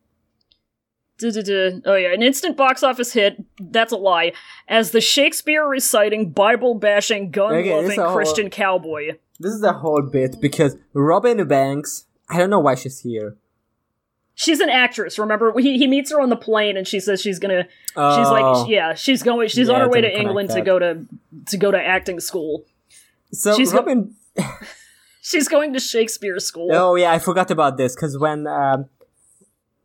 [1.19, 1.81] duh-duh-duh.
[1.85, 3.43] Oh yeah, an instant box office hit.
[3.61, 4.33] That's a lie.
[4.69, 9.13] As the Shakespeare reciting, Bible bashing, gun loving is a whole- Christian cowboy.
[9.41, 12.05] this is a whole bit because Robin Banks.
[12.31, 13.37] I don't know why she's here.
[14.35, 15.19] She's an actress.
[15.19, 17.65] Remember, he he meets her on the plane, and she says she's gonna.
[17.65, 18.33] She's Oh.
[18.63, 19.49] like, yeah, she's going.
[19.49, 21.05] She's Yeah, on her way to England to go to
[21.47, 22.65] to go to acting school.
[23.33, 24.15] So she's go- Robin.
[25.21, 26.71] She's going to Shakespeare school.
[26.73, 28.87] Oh yeah, I forgot about this because when um,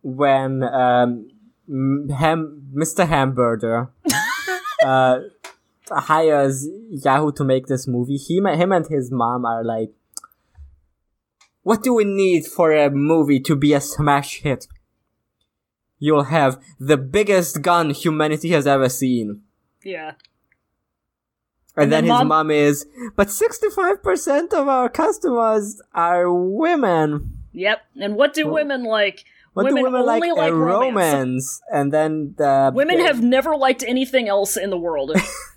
[0.04, 1.30] when um,
[1.68, 3.08] Ham Mr.
[3.08, 3.90] Hamburger
[4.86, 5.20] uh,
[5.90, 9.92] hires Yahoo to make this movie, he him and his mom are like,
[11.64, 14.68] "What do we need for a movie to be a smash hit?
[16.00, 19.42] You'll have the biggest gun humanity has ever seen."
[19.84, 20.14] Yeah.
[21.76, 22.86] And, And then, then his mom- mom is,
[23.16, 27.40] but 65% of our customers are women.
[27.54, 27.82] Yep.
[28.00, 29.26] And what do women like?
[29.54, 30.24] What women do women like?
[30.24, 30.94] only like a romance.
[30.96, 31.62] romance.
[31.72, 35.12] And then the Women have never liked anything else in the world.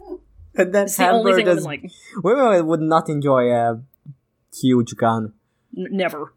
[0.54, 1.90] and then It's the only thing women like.
[2.22, 3.80] women would not enjoy a
[4.54, 5.32] huge gun.
[5.76, 6.32] N- never.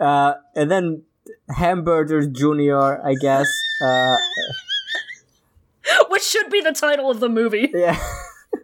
[0.00, 1.02] Uh, and then
[1.48, 3.46] Hamburger Junior, I guess.
[3.84, 4.16] Uh,
[6.08, 7.98] Which should be the title of the movie, yeah,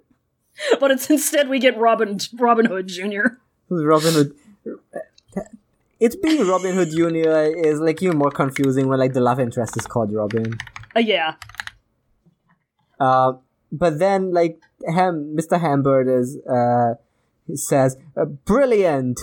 [0.81, 3.39] but it's instead we get Robin Robin Hood Jr.
[3.69, 4.35] Robin Hood.
[6.01, 9.77] It's being Robin Hood Junior is like even more confusing when like the love interest
[9.77, 10.57] is called Robin.
[10.95, 11.35] Uh, yeah.
[13.01, 13.35] Uh,
[13.71, 15.61] but then, like, Ham, Mr.
[15.61, 16.95] Hambird is, uh,
[17.55, 19.21] says, uh, brilliant!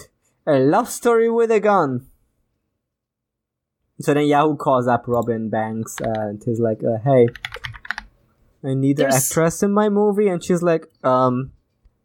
[0.47, 2.05] A love story with a gun!
[3.99, 7.27] So then Yahoo calls up Robin Banks, uh, and he's like, uh, hey,
[8.63, 11.51] I need an actress in my movie, and she's like, um,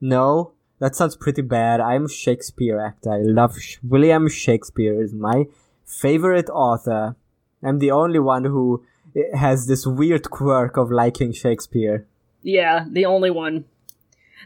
[0.00, 1.80] no, that sounds pretty bad.
[1.80, 3.12] I'm Shakespeare actor.
[3.12, 5.44] I love Sh- William Shakespeare is my
[5.84, 7.16] favorite author.
[7.62, 12.06] I'm the only one who eh, has this weird quirk of liking Shakespeare.
[12.42, 13.66] Yeah, the only one.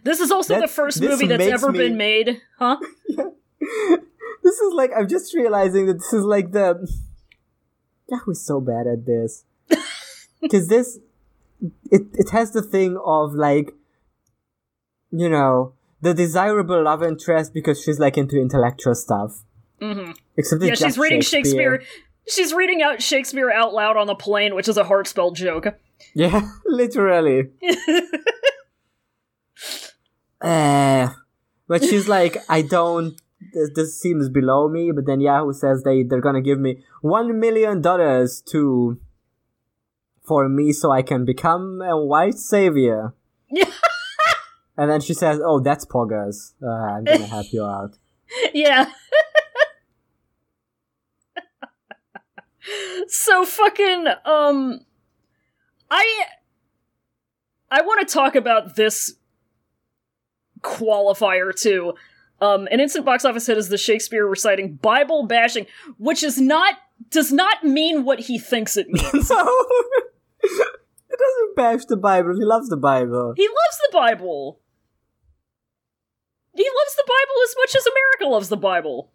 [0.02, 2.76] This is also the first movie that's ever me- been made, huh?
[4.44, 6.86] This is like I'm just realizing that this is like the
[8.10, 9.44] Yahoo's so bad at this
[10.42, 10.98] because this
[11.90, 13.74] it it has the thing of like
[15.10, 15.72] you know
[16.04, 19.42] the desirable love interest because she's like into intellectual stuff.
[19.80, 21.82] hmm Except Yeah, she's reading Shakespeare.
[22.28, 25.66] She's reading out Shakespeare out loud on the plane, which is a hard spell joke.
[26.14, 27.50] Yeah, literally.
[30.40, 31.08] uh,
[31.68, 33.20] but she's like, I don't.
[33.52, 34.90] This, this seems below me.
[34.94, 38.98] But then Yahoo says they they're gonna give me one million dollars to
[40.22, 43.14] for me so I can become a white savior.
[44.76, 46.54] And then she says, "Oh, that's poggers.
[46.62, 47.96] Uh, I'm gonna help you out."
[48.54, 48.90] yeah.
[53.08, 54.80] so fucking um
[55.90, 56.24] I
[57.70, 59.14] I want to talk about this
[60.62, 61.94] qualifier too.
[62.40, 65.66] Um an instant box office hit is the Shakespeare reciting Bible bashing,
[65.98, 66.74] which is not
[67.10, 69.28] does not mean what he thinks it means.
[69.28, 69.36] so
[70.40, 70.70] it
[71.18, 72.34] doesn't bash the Bible.
[72.34, 73.34] He loves the Bible.
[73.36, 74.60] he loves the Bible.
[76.56, 79.10] He loves the Bible as much as America loves the Bible.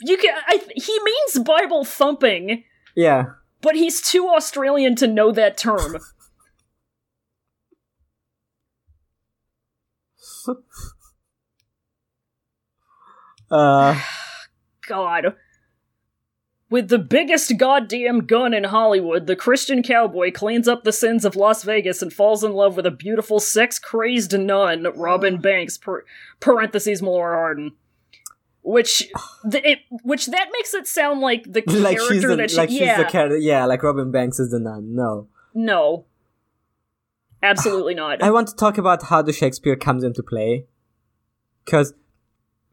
[0.00, 2.64] You can I he means Bible thumping.
[2.94, 3.24] Yeah.
[3.60, 5.98] but he's too Australian to know that term.
[13.50, 14.00] Uh.
[14.88, 15.36] God.
[16.68, 21.36] With the biggest goddamn gun in Hollywood, the Christian cowboy cleans up the sins of
[21.36, 26.04] Las Vegas and falls in love with a beautiful, sex crazed nun, Robin Banks, per-
[26.40, 27.72] parentheses Melora Hardin.
[28.62, 29.08] Which,
[29.48, 32.56] th- it, which that makes it sound like the character like she's the, that she,
[32.56, 33.36] like she's yeah, the character.
[33.36, 34.92] Yeah, like Robin Banks is the nun.
[34.92, 36.06] No, no,
[37.44, 38.24] absolutely not.
[38.24, 40.66] I want to talk about how the Shakespeare comes into play,
[41.64, 41.94] because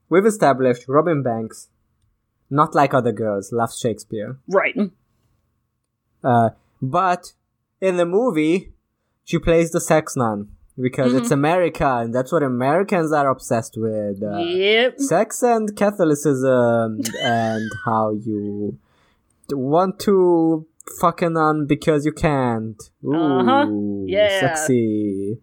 [0.09, 1.69] we've established Robin Banks,
[2.53, 4.37] not like other girls, loves Shakespeare.
[4.47, 4.75] right.
[6.23, 6.49] Uh,
[6.81, 7.33] but
[7.81, 8.71] in the movie,
[9.25, 10.49] she plays the sex nun
[10.81, 14.21] because it's America, and that's what Americans are obsessed with.
[14.23, 14.99] Uh, yep.
[14.99, 18.77] sex and Catholicism and how you
[19.51, 20.65] want to
[21.01, 22.81] fuck a nun because you can't.
[23.05, 23.65] Ooh, Uh-huh.
[24.07, 24.39] Yeah.
[24.39, 25.39] sexy.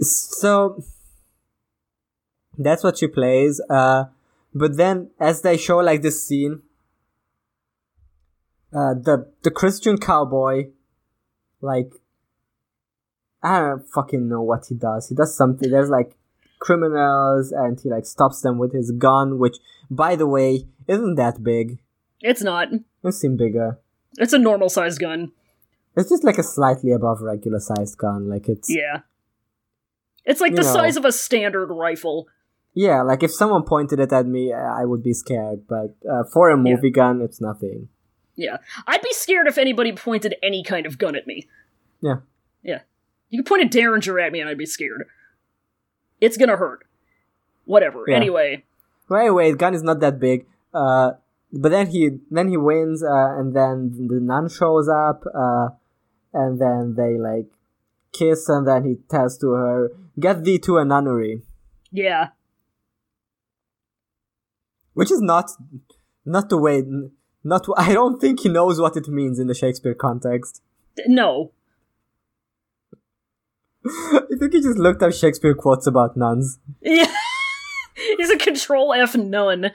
[0.00, 0.82] So
[2.56, 3.60] that's what she plays.
[3.70, 4.04] Uh,
[4.54, 6.62] but then as they show like this scene,
[8.72, 10.70] uh, the the Christian cowboy,
[11.60, 11.92] like
[13.42, 15.08] I don't fucking know what he does.
[15.08, 15.70] He does something.
[15.70, 16.16] There's like
[16.58, 19.56] criminals, and he like stops them with his gun, which,
[19.90, 21.78] by the way, isn't that big.
[22.20, 22.68] It's not.
[23.04, 23.78] It seems bigger.
[24.18, 25.32] It's a normal sized gun.
[25.96, 28.28] It's just like a slightly above regular sized gun.
[28.28, 29.00] Like it's Yeah.
[30.24, 30.72] It's like the know.
[30.72, 32.28] size of a standard rifle.
[32.78, 33.02] Yeah.
[33.02, 35.66] Like if someone pointed it at me, I would be scared.
[35.66, 37.88] But uh, for a movie gun, it's nothing.
[38.36, 38.58] Yeah.
[38.86, 41.48] I'd be scared if anybody pointed any kind of gun at me.
[42.00, 42.18] Yeah.
[42.62, 42.82] Yeah.
[43.30, 45.08] You could point a Derringer at me and I'd be scared.
[46.20, 46.86] It's gonna hurt.
[47.64, 48.04] Whatever.
[48.06, 48.14] Yeah.
[48.14, 48.64] Anyway.
[49.08, 50.46] Well, anyway, the gun is not that big.
[50.72, 51.12] Uh,
[51.52, 55.70] but then he then he wins, uh, and then the nun shows up, uh,
[56.32, 57.46] and then they like
[58.12, 61.40] kiss, and then he tells to her, "Get thee to a nunnery,"
[61.90, 62.28] Yeah.
[64.98, 65.50] Which is not
[66.24, 66.82] not the way.
[67.44, 70.60] Not I don't think he knows what it means in the Shakespeare context.
[71.06, 71.52] No.
[73.86, 76.58] I think he just looked up Shakespeare quotes about nuns.
[76.82, 77.06] Yeah.
[78.18, 79.70] He's a control F nun.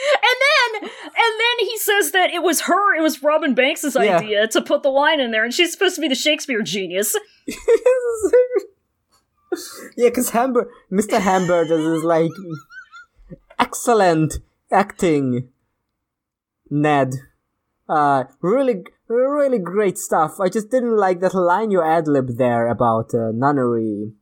[0.00, 4.18] And then, and then he says that it was her, it was Robin Banks's Yeah.
[4.18, 7.16] idea to put the line in there, and she's supposed to be the Shakespeare genius.
[9.98, 11.20] Yeah, because Hamburg, Mr.
[11.20, 12.30] Hamburger is like
[13.58, 14.38] excellent
[14.70, 15.48] acting.
[16.70, 17.14] Ned,
[17.88, 20.38] uh, really, really great stuff.
[20.38, 24.12] I just didn't like that line you ad lib there about uh, nunnery.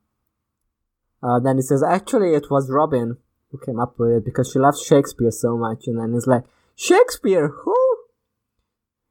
[1.22, 3.18] Uh, then he says, actually, it was Robin
[3.50, 5.86] who came up with it because she loves Shakespeare so much.
[5.86, 7.96] And then he's like, Shakespeare, who?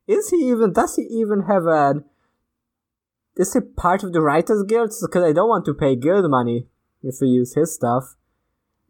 [0.08, 2.04] Is he even, does he even have a,
[3.38, 4.94] is he part of the Writers Guild?
[5.02, 6.68] Because I don't want to pay guild money
[7.04, 8.16] if we use his stuff.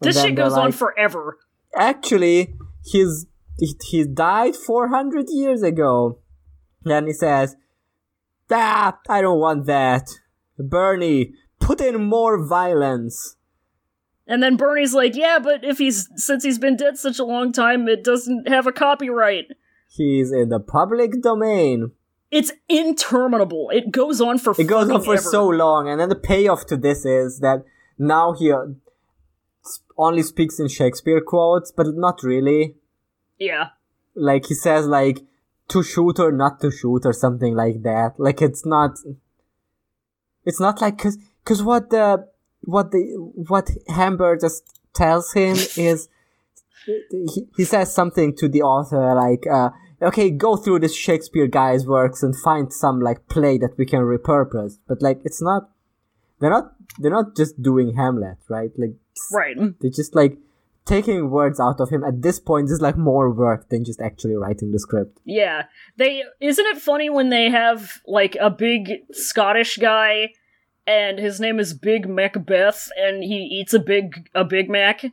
[0.01, 1.39] And This shit goes on forever.
[1.75, 3.25] Actually, he's,
[3.57, 6.19] he, he died 400 years ago.
[6.83, 7.55] Then he says,
[8.51, 10.07] Ah, I don't want that.
[10.59, 13.35] Bernie, put in more violence.
[14.27, 17.51] And then Bernie's like, yeah, but if he's, since he's been dead such a long
[17.51, 19.45] time, it doesn't have a copyright.
[19.89, 21.91] He's in the public domain.
[22.36, 23.69] It's interminable.
[23.69, 25.21] It goes on for It goes on for ever.
[25.21, 27.63] so long, and then the payoff to this is that
[27.97, 28.65] now he uh,
[29.97, 32.75] only speaks in Shakespeare quotes, but not really.
[33.39, 33.69] Yeah.
[34.15, 35.19] Like he says, like
[35.69, 38.15] to shoot or not to shoot or something like that.
[38.17, 38.97] Like it's not.
[40.43, 42.27] It's not like cause, cause what the
[42.63, 43.01] what the
[43.47, 46.09] what Hamburg just tells him is
[46.86, 49.69] he, he says something to the author like uh
[50.01, 54.01] okay go through this shakespeare guy's works and find some like play that we can
[54.01, 55.69] repurpose but like it's not
[56.39, 58.95] they're not they're not just doing hamlet right like
[59.31, 59.55] Right.
[59.79, 60.37] they're just like
[60.85, 64.35] taking words out of him at this point is like more work than just actually
[64.35, 65.63] writing the script Yeah.
[65.97, 70.33] They isn't it funny when they have like a big Scottish guy
[70.85, 75.05] and his name is Big Macbeth and he eats a big a Big Mac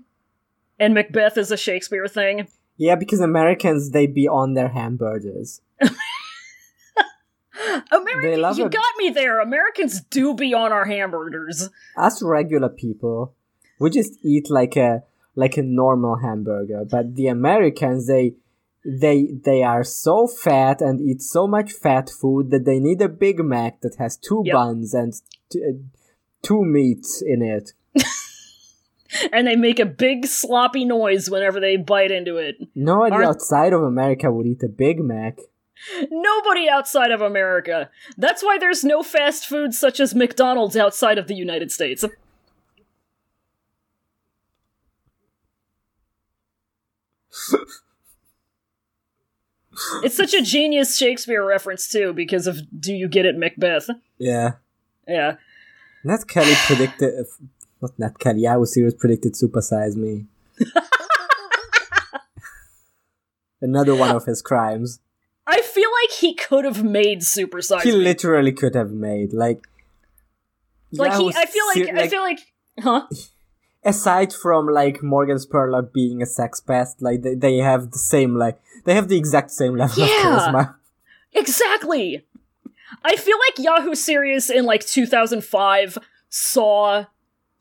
[0.78, 2.48] and Macbeth is a Shakespeare thing.
[2.76, 5.60] Yeah because americans they be on their hamburgers
[7.92, 8.72] American you it.
[8.72, 9.38] got me there.
[9.40, 11.68] Americans do be on our hamburgers.
[11.96, 13.34] us regular people
[13.78, 15.02] we just eat like a
[15.36, 18.34] like a normal hamburger but the americans they
[18.84, 23.08] they they are so fat and eat so much fat food that they need a
[23.08, 24.52] big mac that has two Yep.
[24.54, 25.12] buns and
[25.50, 25.72] t- uh,
[26.42, 27.72] two meats in it
[29.32, 32.56] and they make a big sloppy noise whenever they bite into it.
[32.74, 33.28] Nobody Aren't...
[33.28, 35.38] outside of America would eat a Big Mac.
[36.10, 37.90] Nobody outside of America.
[38.16, 42.04] That's why there's no fast food such as McDonald's outside of the United States.
[50.02, 53.88] it's such a genius Shakespeare reference too, because of "Do you get it, Macbeth?"
[54.18, 54.52] Yeah,
[55.08, 55.36] yeah.
[56.04, 57.26] Not that's Kelly predicted
[57.82, 60.26] not Nat Kelly, Yahoo Serious predicted Supersize Me.
[63.60, 65.00] Another one of his crimes.
[65.46, 67.96] I feel like he could have made Super Size He Me.
[67.98, 69.66] literally could have made like.
[70.92, 72.40] like he, I feel like, Ser- I feel like,
[72.80, 73.06] huh?
[73.84, 78.36] aside from like Morgan Spurlock being a sex pest, like they, they have the same
[78.36, 80.16] like they have the exact same level of Yeah.
[80.22, 80.74] charisma.
[81.32, 82.24] Exactly.
[83.04, 87.04] I feel like Yahoo Serious in like 2005 saw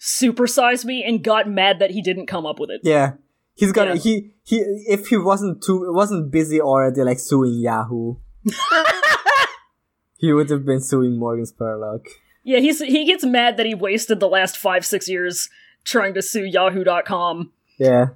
[0.04, 2.82] Super Size Me and got mad that he didn't come up with it.
[2.84, 3.14] Yeah.
[3.54, 4.02] He's gonna Yeah.
[4.02, 4.56] he he
[4.88, 8.16] if he wasn't too wasn't busy already like suing Yahoo.
[10.18, 12.08] he would have been suing Morgan Spurlock.
[12.44, 15.50] Yeah, he's he gets mad that he wasted the last five six years
[15.84, 18.08] trying to sue Yahoo.com Yeah.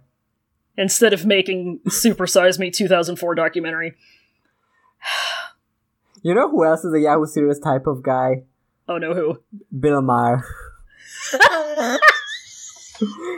[0.78, 3.94] instead of making Super Size Me 2004 documentary.
[6.24, 8.46] You know who else is a Yahoo Serious type of guy?
[8.90, 9.40] Oh no, who?
[9.80, 10.44] Bill Maher.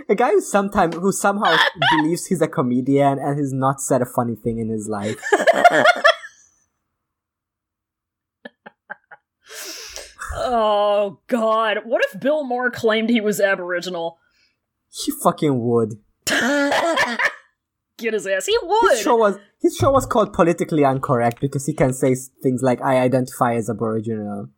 [0.09, 1.55] a guy who sometime who somehow
[1.97, 5.19] believes he's a comedian and has not said a funny thing in his life.
[10.39, 14.19] Oh god, what if Bill Maher claimed he was Aboriginal?
[14.91, 15.95] He fucking would.
[17.97, 18.45] Get his ass.
[18.45, 18.91] He would.
[18.91, 22.81] His show was his show was called politically incorrect because he can say things like
[22.81, 24.49] "I identify as Aboriginal."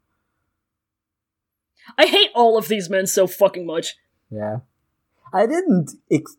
[1.97, 3.95] I hate all of these men so fucking much.
[4.29, 4.57] Yeah,
[5.33, 5.91] I didn't.
[6.11, 6.37] Ex-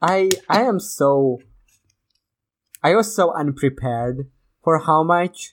[0.00, 1.40] I I am so.
[2.82, 4.30] I was so unprepared
[4.62, 5.52] for how much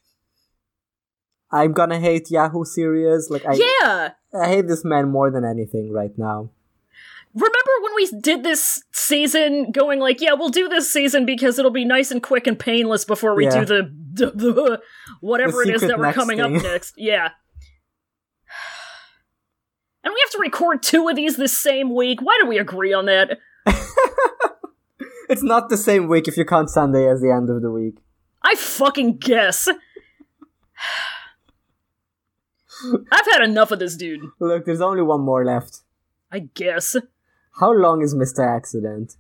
[1.52, 3.30] I'm gonna hate Yahoo Serious.
[3.30, 4.12] Like I, yeah.
[4.34, 6.50] I hate this man more than anything right now.
[7.34, 7.67] Remember
[7.98, 12.12] we did this season going like, yeah, we'll do this season because it'll be nice
[12.12, 13.64] and quick and painless before we Yeah.
[13.64, 14.82] do the, the, the
[15.20, 16.94] whatever The it is that we're coming up next.
[16.98, 17.30] Yeah.
[20.04, 22.22] And we have to record two of these this same week.
[22.22, 23.40] Why do we agree on that?
[25.30, 27.98] It's not the same week if you count Sunday as the end of the week.
[28.44, 29.68] I fucking guess.
[33.12, 34.22] I've had enough of this dude.
[34.40, 35.82] Look, there's only one more left.
[36.32, 36.96] I guess.
[37.60, 38.46] How long is Mr.
[38.46, 39.16] Accident?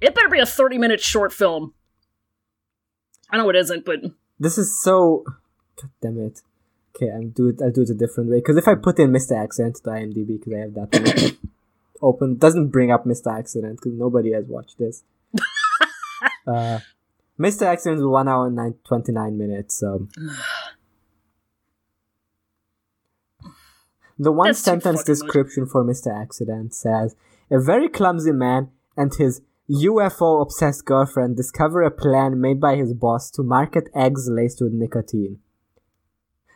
[0.00, 1.74] It better be a 30 minute short film.
[3.30, 4.00] I know it isn't, but
[4.40, 5.24] This is so.
[5.80, 6.40] God damn it.
[6.94, 7.60] Okay, I'm do it.
[7.62, 8.38] I'll do it a different way.
[8.38, 9.42] Because if I put in Mr.
[9.42, 11.36] Accident to IMDb, because I have that
[12.02, 13.38] open, doesn't bring up Mr.
[13.38, 15.04] Accident because nobody has watched this.
[16.46, 16.80] uh,
[17.38, 17.62] Mr.
[17.62, 19.78] Accident is one hour and nine, 29 minutes.
[19.78, 20.08] So.
[24.22, 25.06] The one That's sentence much.
[25.06, 26.08] description for Mr.
[26.16, 27.16] Accident says
[27.50, 32.94] A very clumsy man and his UFO obsessed girlfriend discover a plan made by his
[32.94, 35.40] boss to market eggs laced with nicotine.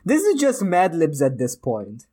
[0.05, 2.07] This is just Mad Libs at this point.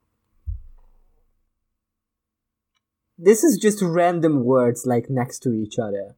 [3.15, 6.15] This is just random words like next to each other.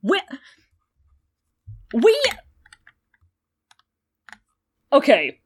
[0.00, 0.20] we
[1.92, 2.16] we
[4.90, 5.40] okay.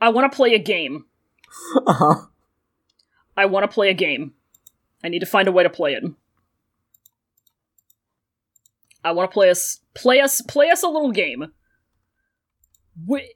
[0.00, 1.04] I want to play a game.
[1.86, 2.26] Uh-huh.
[3.36, 4.34] I want to play a game.
[5.04, 6.04] I need to find a way to play it.
[9.04, 11.46] I want to play us play us play us a little game.
[13.06, 13.34] We,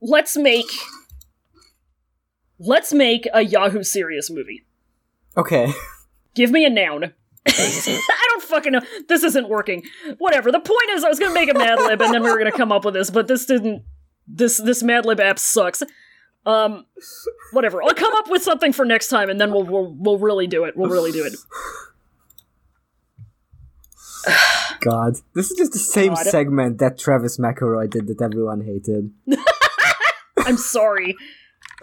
[0.00, 0.70] let's make
[2.58, 4.64] let's make a Yahoo Serious movie.
[5.36, 5.72] Okay.
[6.34, 7.12] Give me a noun.
[7.46, 8.82] I don't fucking know.
[9.08, 9.82] This isn't working.
[10.18, 10.50] Whatever.
[10.52, 12.52] The point is, I was gonna make a Mad Lib, and then we were gonna
[12.52, 13.82] come up with this, but this didn't.
[14.32, 15.82] This this Mad Lib app sucks.
[16.46, 16.86] Um,
[17.52, 17.82] whatever.
[17.82, 20.64] I'll come up with something for next time, and then we'll we'll, we'll really do
[20.64, 20.76] it.
[20.76, 21.34] We'll really do it.
[24.80, 25.16] God.
[25.34, 26.26] This is just the same God.
[26.26, 29.12] segment that Travis McElroy did that everyone hated.
[30.38, 31.16] I'm sorry.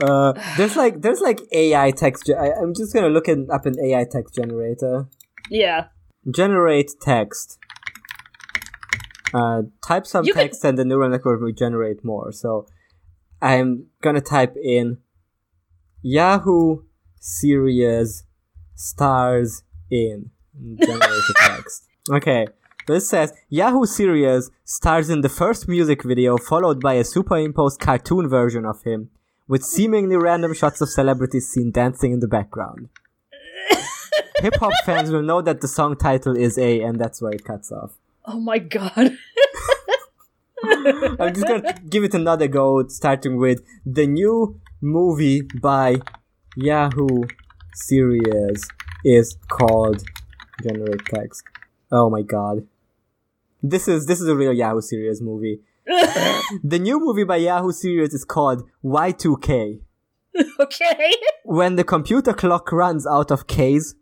[0.01, 2.25] Uh, there's like there's like AI text.
[2.25, 5.07] Ge- I, I'm just gonna look it up an AI text generator.
[5.49, 5.87] Yeah.
[6.29, 7.59] Generate text.
[9.33, 12.31] Uh, type some You text and the neural network will generate more.
[12.31, 12.67] So
[13.41, 14.97] I'm gonna type in
[16.01, 16.83] Yahoo
[17.19, 18.23] Serious
[18.75, 20.31] stars in
[20.79, 21.87] generate text.
[22.09, 22.47] Okay.
[22.87, 28.29] This says Yahoo Serious stars in the first music video, followed by a superimposed cartoon
[28.29, 29.09] version of him,
[29.45, 32.87] with seemingly random shots of celebrities seen dancing in the background.
[34.37, 37.43] Hip hop fans will know that the song title is A, and that's where it
[37.43, 37.97] cuts off.
[38.29, 39.17] Oh my god.
[40.63, 46.01] I'm just gonna give it another go, starting with the new movie by
[46.57, 47.23] Yahoo
[47.73, 48.67] Serious
[49.05, 50.03] is called
[50.61, 51.43] Generate Text.
[51.89, 52.67] Oh my god.
[53.63, 55.61] This is this is a real Yahoo Serious movie.
[55.85, 59.79] the new movie by Yahoo Serious is called Y2K.
[60.59, 61.13] okay.
[61.45, 63.95] When the computer clock runs out of Ks,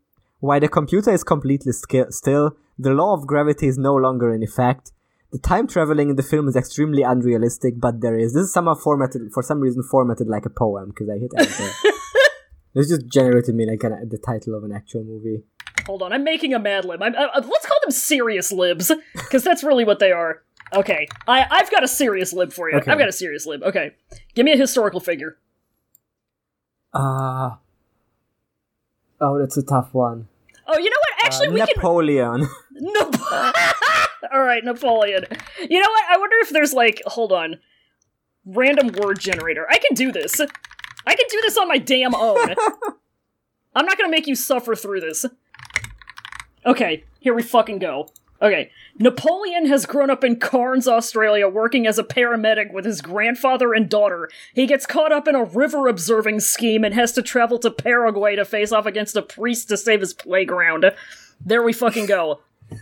[0.45, 4.43] while the computer is completely ski- still, the law of gravity is no longer in
[4.43, 4.91] effect.
[5.31, 8.33] The time traveling in the film is extremely unrealistic, but there is.
[8.33, 11.71] This is somehow formatted, for some reason, formatted like a poem, because I hit enter.
[12.73, 15.43] this just generated me like an, the title of an actual movie.
[15.87, 17.01] Hold on, I'm making a Mad Lib.
[17.01, 20.43] I'm, uh, uh, let's call them serious libs, because that's really what they are.
[20.73, 22.77] Okay, I, I've got a serious lib for you.
[22.77, 22.91] Okay.
[22.91, 23.63] I've got a serious lib.
[23.63, 23.91] Okay,
[24.35, 25.37] give me a historical figure.
[26.93, 27.59] Ah.
[29.19, 30.27] oh, that's a tough one.
[30.67, 31.25] Oh, you know what?
[31.25, 31.67] Actually, Uh, we can.
[31.75, 32.47] Napoleon.
[32.71, 33.21] Nap-
[34.33, 35.25] All right, Napoleon.
[35.69, 36.03] You know what?
[36.09, 37.59] I wonder if there's like, hold on,
[38.45, 39.67] random word generator.
[39.69, 40.39] I can do this.
[40.39, 42.55] I can do this on my damn own.
[43.75, 45.25] I'm not gonna make you suffer through this.
[46.65, 48.09] Okay, here we fucking go.
[48.41, 53.73] Okay, Napoleon has grown up in Cairns, Australia, working as a paramedic with his grandfather
[53.73, 54.29] and daughter.
[54.53, 58.35] He gets caught up in a river observing scheme and has to travel to Paraguay
[58.35, 60.85] to face off against a priest to save his playground.
[61.43, 62.41] There we fucking go.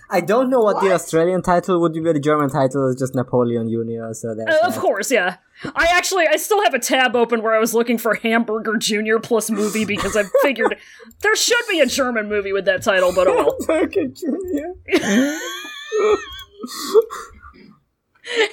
[0.10, 3.16] I don't know what, the Australian title would be, but the German title is just
[3.16, 4.14] Napoleon Junior.
[4.14, 5.38] So that's Uh, of course, yeah.
[5.76, 9.20] I actually, I still have a tab open where I was looking for Hamburger Junior
[9.20, 10.78] plus movie because I figured
[11.22, 13.58] there should be a German movie with that title, but oh well.
[13.68, 14.74] Hamburger Junior.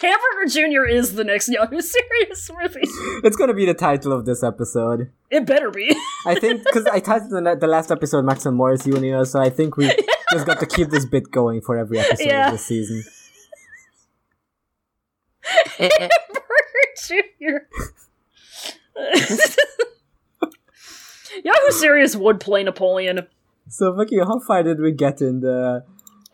[0.02, 2.80] Hamburger Junior is the next Yahoo Serious movie.
[3.22, 5.10] It's gonna be the title of this episode.
[5.30, 5.96] It better be.
[6.26, 9.48] I think because I titled the, the last episode Max and Morris Junior, so I
[9.48, 9.94] think we
[10.32, 12.46] just got to keep this bit going for every episode Yeah.
[12.46, 13.02] of this season.
[17.06, 17.68] Junior.
[21.44, 23.26] Yahoo Serious would play Napoleon.
[23.68, 25.84] So Vicky, how far did we get in the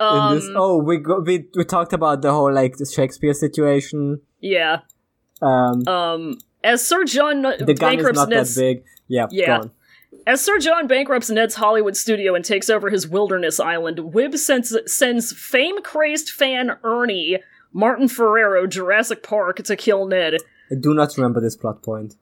[0.01, 0.45] in Um, this?
[0.55, 4.21] Oh, we go, we we talked about the whole like the Shakespeare situation.
[4.41, 4.81] yeah.
[5.43, 8.85] Um, Um, as Sir John the gun is not that big.
[9.07, 9.65] Yeah, Yeah.
[10.27, 14.77] As Sir John bankrupts Ned's Hollywood studio and takes over his wilderness island, Wib sends,
[14.93, 17.39] sends fame crazed fan Ernie,
[17.73, 20.39] Martin Ferrero, Jurassic Park to kill Ned.
[20.71, 22.17] I do not remember this plot point.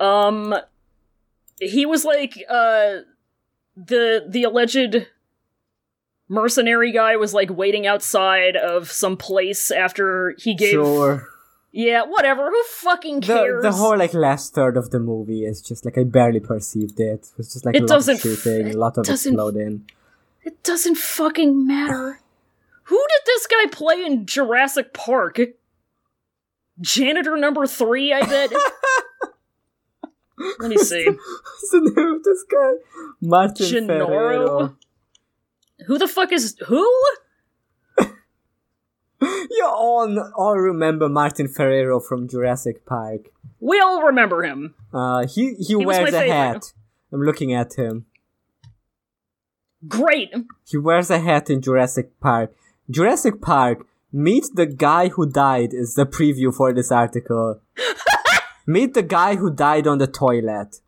[0.00, 0.54] Um,
[1.60, 3.00] he was like, uh,
[3.76, 5.06] the, the alleged
[6.28, 10.70] mercenary guy was like waiting outside of some place after he gave.
[10.70, 11.28] Sure.
[11.78, 13.62] Yeah, whatever, who fucking The cares?
[13.62, 17.20] the whole like last third of the movie is just like I barely perceived it.
[17.20, 19.84] It was just like It a lot of shooting, a lot of exploding.
[20.42, 22.20] It doesn't fucking matter.
[22.84, 25.38] Who did this guy play in Jurassic Park?
[26.80, 28.52] Janitor number three, I bet.
[30.58, 31.04] Let me see.
[31.04, 32.72] What's the name of this guy?
[33.20, 34.06] Martin Gennaro?
[34.06, 34.76] Ferrero.
[35.86, 36.88] Who the fuck is who?
[39.56, 43.30] You all all remember Martin Ferrero from Jurassic Park.
[43.60, 44.74] We all remember him.
[44.92, 46.28] Uh, he he, was wears a favorite.
[46.28, 46.72] hat.
[47.12, 48.06] I'm looking at him.
[49.88, 50.32] Great.
[50.66, 52.54] He wears a hat in Jurassic Park.
[52.90, 53.86] Jurassic Park.
[54.12, 57.60] Meet the guy who died is the preview for this article.
[58.66, 60.80] Meet the guy who died on the toilet.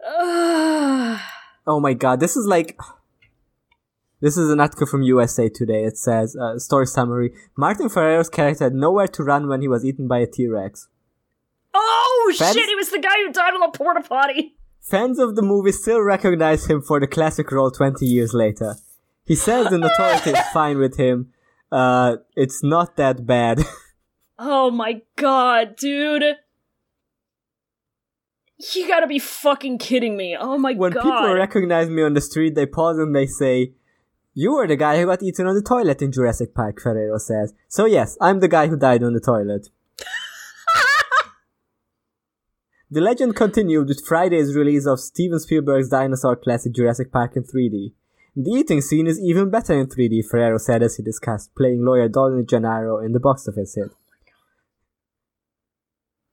[1.66, 2.78] Oh my god, this is like.
[4.24, 5.84] This is an article from USA Today.
[5.84, 9.84] It says, uh, story summary Martin Ferrero's character had nowhere to run when he was
[9.84, 10.88] eaten by a T Rex.
[11.74, 12.66] oh Fans- shit!
[12.66, 14.56] He was the guy who died on the porta potty.
[14.80, 18.76] Fans of the movie still recognize him for the classic role 20 years later.
[19.26, 21.30] He says the notoriety is fine with him.
[21.70, 23.60] Uh, it's not that bad.
[24.36, 26.24] Oh my god, dude.
[28.74, 30.34] You gotta be fucking kidding me.
[30.36, 31.04] Oh my when god.
[31.04, 33.74] When people recognize me on the street, they pause and they say,
[34.36, 37.54] You were the guy who got eaten on the toilet in Jurassic Park, Ferrero says.
[37.68, 39.68] So yes, I'm the guy who died on the toilet.
[42.90, 47.92] the legend continued with Friday's release of Steven Spielberg's dinosaur classic Jurassic Park in 3D.
[48.34, 52.08] The eating scene is even better in 3D, Ferrero said as he discussed playing lawyer
[52.08, 53.92] Donald Gennaro in the box office hit.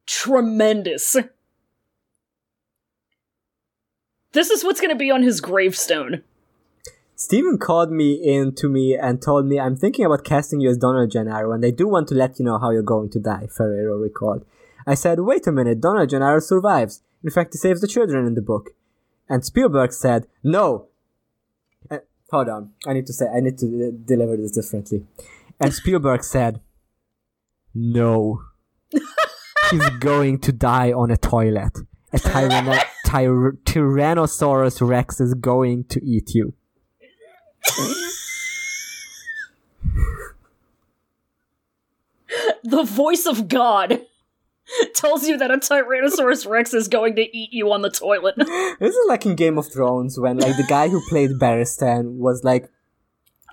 [0.08, 1.16] Tremendous.
[4.32, 6.24] This is what's gonna be on his gravestone.
[7.24, 10.78] Steven called me in to me and told me I'm thinking about casting you as
[10.78, 13.46] Donald Gennaro and I do want to let you know how you're going to die,
[13.46, 14.44] Ferrero recalled.
[14.88, 17.04] I said, wait a minute, Donald Gennaro survives.
[17.24, 18.72] In fact, he saves the children in the book.
[19.30, 20.88] And Spielberg said, no.
[21.92, 22.00] Uh,
[22.32, 25.06] hold on, I need to say, I need to uh, deliver this differently.
[25.60, 26.60] And Spielberg said,
[27.76, 28.42] no.
[29.70, 31.78] He's going to die on a toilet.
[32.14, 36.56] A tyranno- tyr- Tyrannosaurus Rex is going to eat you.
[42.64, 44.02] The voice of God
[44.94, 48.36] tells you that a Tyrannosaurus Rex is going to eat you on the toilet.
[48.80, 52.44] This is like in Game of Thrones when like the guy who played Barristan was
[52.44, 52.70] like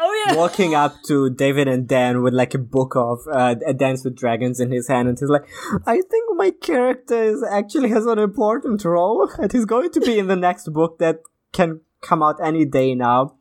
[0.01, 0.37] Oh yeah.
[0.37, 4.15] walking up to David and Dan with like a book of uh, a Dance with
[4.15, 5.45] Dragons in his hand, and he's like,
[5.87, 10.17] "I think my character is actually has an important role, and he's going to be
[10.21, 11.19] in the next book that
[11.53, 13.35] can come out any day now."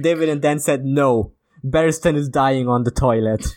[0.00, 1.32] David and Dan said, "No,
[1.64, 3.46] Barristan is dying on the toilet."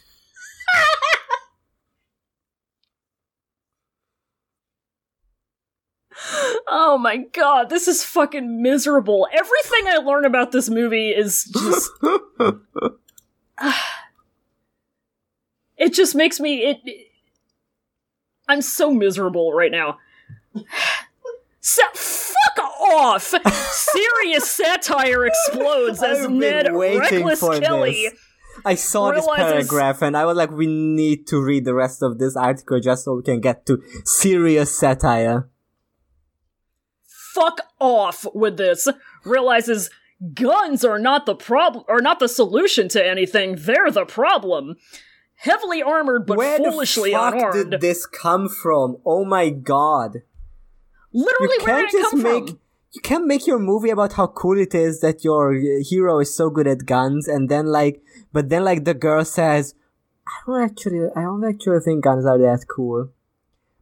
[6.70, 9.28] Oh my god, this is fucking miserable.
[9.32, 11.92] Everything I learn about this movie is just
[15.78, 16.78] it just makes me it
[18.48, 19.98] I'm so miserable right now.
[21.76, 23.34] Fuck off!
[23.72, 27.92] Serious satire explodes as Ned Reckless for Kelly.
[28.10, 28.20] this.
[28.66, 32.02] I saw this realizes- paragraph and I was like, we need to read the rest
[32.02, 35.50] of this article just so we can get to serious satire.
[37.06, 38.88] fuck off with this
[39.24, 39.92] realizes
[40.34, 44.76] guns are not the problem are not the solution to anything they're the problem
[45.36, 48.98] heavily armored but Where foolishly the fuck unarmed did this come from?
[49.06, 50.24] Oh my god.
[51.14, 52.60] Literally you can't just come make from?
[52.94, 56.50] you can't make your movie about how cool it is that your hero is so
[56.50, 58.02] good at guns and then like
[58.34, 59.76] but then like the girl says
[60.28, 63.10] i don't actually i don't actually think guns are that cool.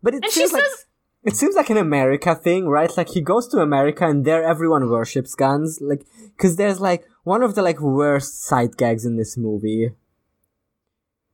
[0.03, 0.85] But it and seems like says
[1.23, 2.95] it seems like an america thing right?
[2.95, 7.41] Like he goes to america and there everyone worships guns like because there's like one
[7.41, 9.91] of the like worst side gags in this movie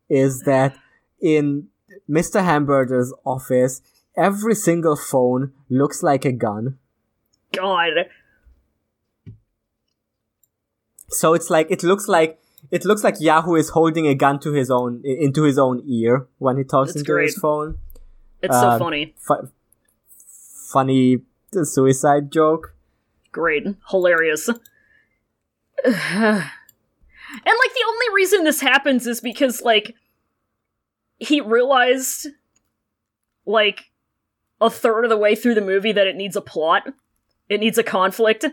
[0.10, 0.76] is that
[1.22, 1.68] in
[2.10, 3.82] mr hamburger's office
[4.16, 6.78] every single phone looks like a gun.
[7.54, 7.92] God.
[11.10, 12.40] So it's like it looks like
[12.72, 16.28] it looks like Yahoo is holding a gun to his own into his own ear
[16.38, 17.78] when he talks into his phone.
[18.42, 19.14] it's Uh, so funny.
[19.20, 19.50] Fu-
[20.72, 21.22] funny
[21.64, 22.74] suicide joke.
[23.32, 23.66] great.
[23.90, 24.50] Hilarious.
[27.34, 29.96] And like the only reason this happens is because like
[31.18, 32.28] he realized
[33.46, 33.90] like
[34.62, 36.84] a third of the way through the movie that it needs a plot
[37.50, 38.46] it needs a conflict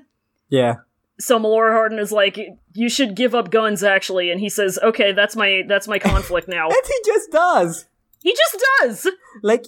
[0.49, 0.77] Yeah.
[1.21, 2.39] so Melora Hardin is like,
[2.75, 6.49] "You should give up guns." Actually, and he says, "Okay, that's my that's my conflict
[6.49, 7.85] now." And he just does.
[8.23, 9.07] he just does.
[9.43, 9.65] Like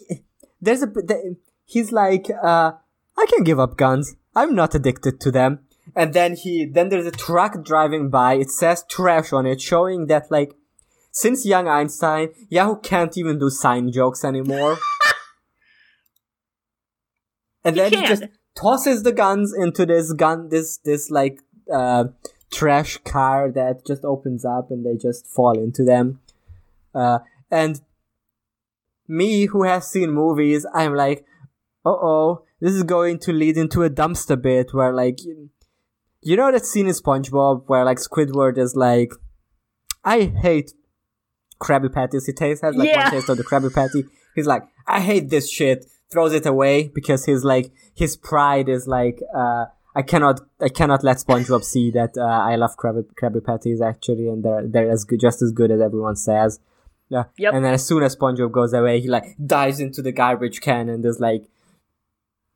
[0.61, 1.37] there's a the,
[1.67, 2.73] he's like uh
[3.19, 4.17] I can give up guns.
[4.35, 5.61] I'm not addicted to them.
[5.97, 8.35] And then he then there's a truck driving by.
[8.35, 10.55] It says trash on it showing that like
[11.13, 14.79] since young Einstein, Yahoo can't even do sign jokes anymore.
[17.65, 18.25] and then he just
[18.55, 21.41] tosses the guns into this gun this this like
[21.73, 22.05] uh
[22.51, 26.21] trash car that just opens up and they just fall into them.
[26.95, 27.21] Uh
[27.51, 27.81] and
[29.09, 31.25] me who has seen movies, I'm like,
[31.85, 35.51] uh oh, this is going to lead into a dumpster bit where like you,
[36.23, 39.13] you know that scene in SpongeBob where like Squidward is like
[40.05, 40.73] I hate
[41.61, 42.27] Krabby Patties.
[42.27, 43.03] He tastes has like Yeah.
[43.05, 44.05] one taste of the Krabby Patty.
[44.35, 45.87] He's like, I hate this shit.
[46.11, 51.05] Throws it away because his like his pride is like uh I cannot I cannot
[51.05, 55.05] let SpongeBob see that uh, I love Krabby Krabby Patties actually and they're they're as
[55.05, 56.61] good just as good as everyone says.
[57.09, 57.25] Yeah.
[57.39, 57.55] Yep.
[57.55, 60.89] And then as soon as SpongeBob goes away, he like dives into the garbage can
[60.89, 61.45] and is like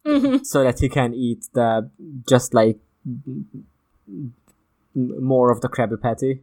[0.06, 0.44] Mhm.
[0.44, 1.88] so that he can eat the
[2.28, 2.78] just like
[4.94, 6.42] more of the Krabby Patty.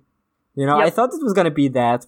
[0.55, 2.05] You know, I thought it was gonna be that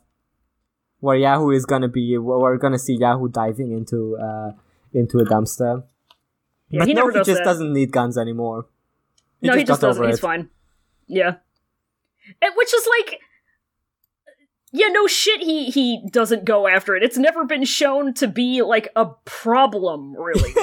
[1.00, 4.52] where Yahoo is gonna be we're gonna see Yahoo diving into uh
[4.94, 5.84] into a dumpster.
[6.70, 7.45] Yeah, but he no, never he does just that.
[7.45, 8.68] doesn't need guns anymore.
[9.41, 10.06] no, he just just doesn't.
[10.06, 10.22] He's it.
[10.22, 10.49] fine.
[11.07, 11.36] Yeah,
[12.41, 13.20] and, which is like,
[14.72, 15.41] yeah, no shit.
[15.41, 17.03] He he doesn't go after it.
[17.03, 20.53] It's never been shown to be like a problem, really.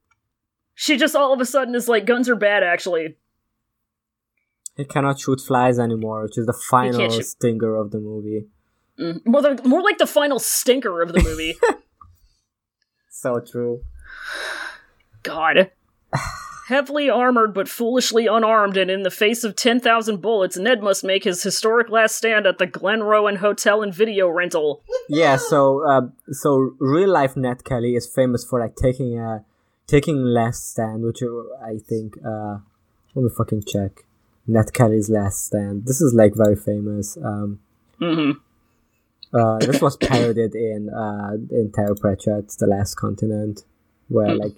[0.74, 2.62] she just all of a sudden is like, guns are bad.
[2.62, 3.16] Actually,
[4.76, 8.46] He cannot shoot flies anymore, which is the final stinger of the movie.
[8.98, 9.24] mm.
[9.24, 11.54] more the, more like the final stinker of the movie.
[13.18, 13.82] So true.
[15.22, 15.70] God.
[16.68, 21.24] Heavily armored but foolishly unarmed, and in the face of 10,000 bullets, Ned must make
[21.24, 24.82] his historic last stand at the Glenrowan Hotel and Video Rental.
[25.08, 29.44] Yeah, so uh, so real life Ned Kelly is famous for like taking a
[29.86, 32.58] taking last stand, which uh, I think uh
[33.14, 34.04] let me fucking check.
[34.46, 35.86] Ned Kelly's last stand.
[35.86, 37.16] This is like very famous.
[37.16, 37.60] Um
[37.98, 38.32] hmm
[39.34, 43.64] Uh, this was parodied in uh, in Terry Pratchett's The Last Continent,
[44.08, 44.38] where Hmm.
[44.40, 44.56] like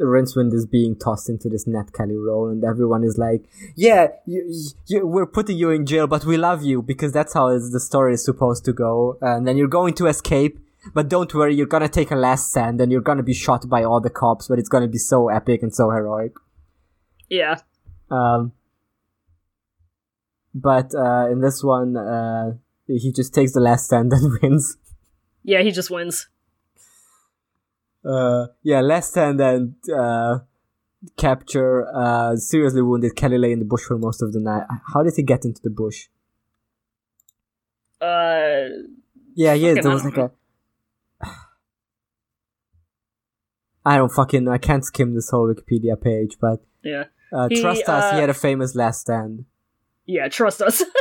[0.00, 4.52] Rincewind is being tossed into this Ned Kelly role, and everyone is like, "Yeah, you,
[4.86, 7.80] you, we're putting you in jail, but we love you because that's how is- the
[7.80, 10.58] story is supposed to go." And then you're going to escape,
[10.94, 13.82] but don't worry, you're gonna take a last stand, and you're gonna be shot by
[13.82, 16.32] all the cops, but it's gonna be so epic and so heroic.
[17.28, 17.56] Yeah.
[18.10, 18.52] Um,
[20.54, 22.52] but uh, in this one, uh,
[22.96, 24.76] he just takes the last stand and wins.
[25.44, 26.28] Yeah, he just wins.
[28.04, 30.38] Uh, yeah, last stand and uh,
[31.16, 34.64] capture uh, seriously wounded Kelly lay in the bush for most of the night.
[34.92, 36.08] How did he get into the bush?
[38.00, 38.68] Uh,
[39.34, 40.30] Yeah, yeah, there was I like a.
[43.84, 44.52] I don't fucking know.
[44.52, 47.04] I can't skim this whole Wikipedia page, but yeah.
[47.32, 49.44] uh, He, trust us, uh, he had a famous last stand.
[50.06, 50.82] Yeah, trust us.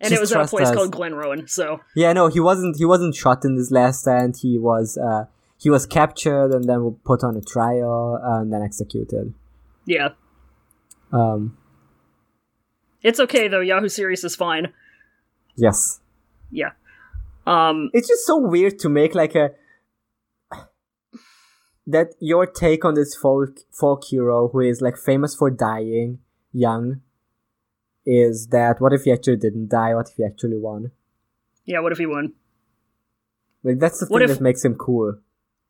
[0.00, 0.74] and it was at a place us.
[0.74, 1.80] called Glenrowan, so.
[1.94, 2.76] Yeah, no, he wasn't.
[2.76, 4.36] He wasn't shot in this last stand.
[4.40, 4.98] He was.
[4.98, 5.26] Uh,
[5.58, 9.32] he was captured and then put on a trial and then executed.
[9.86, 10.10] Yeah.
[11.12, 11.56] Um,
[13.02, 13.60] It's okay, though.
[13.60, 14.72] Yahoo Serious is fine.
[15.56, 16.00] yes,
[16.50, 16.70] Yeah.
[17.46, 19.50] Um, it's just so weird to make like a
[21.86, 26.18] that your take on this folk folk hero who is like famous for dying
[26.52, 27.00] young
[28.06, 29.94] is that what if he actually didn't die?
[29.94, 30.90] What if he actually won?
[31.64, 32.32] yeah, what if he won?
[33.62, 35.18] Like that's the What thing if- that makes him cool.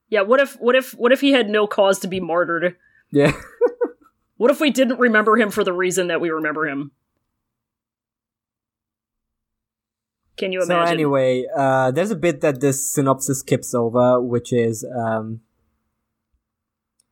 [0.09, 2.77] Yeah, what if, what if, what if he had no cause to be martyred?
[3.11, 3.33] Yeah.
[4.37, 6.91] What if we didn't remember him for the reason that we remember him?
[10.37, 10.87] Can you imagine?
[10.89, 15.41] So anyway, uh, there's a bit that this synopsis skips over, which is um,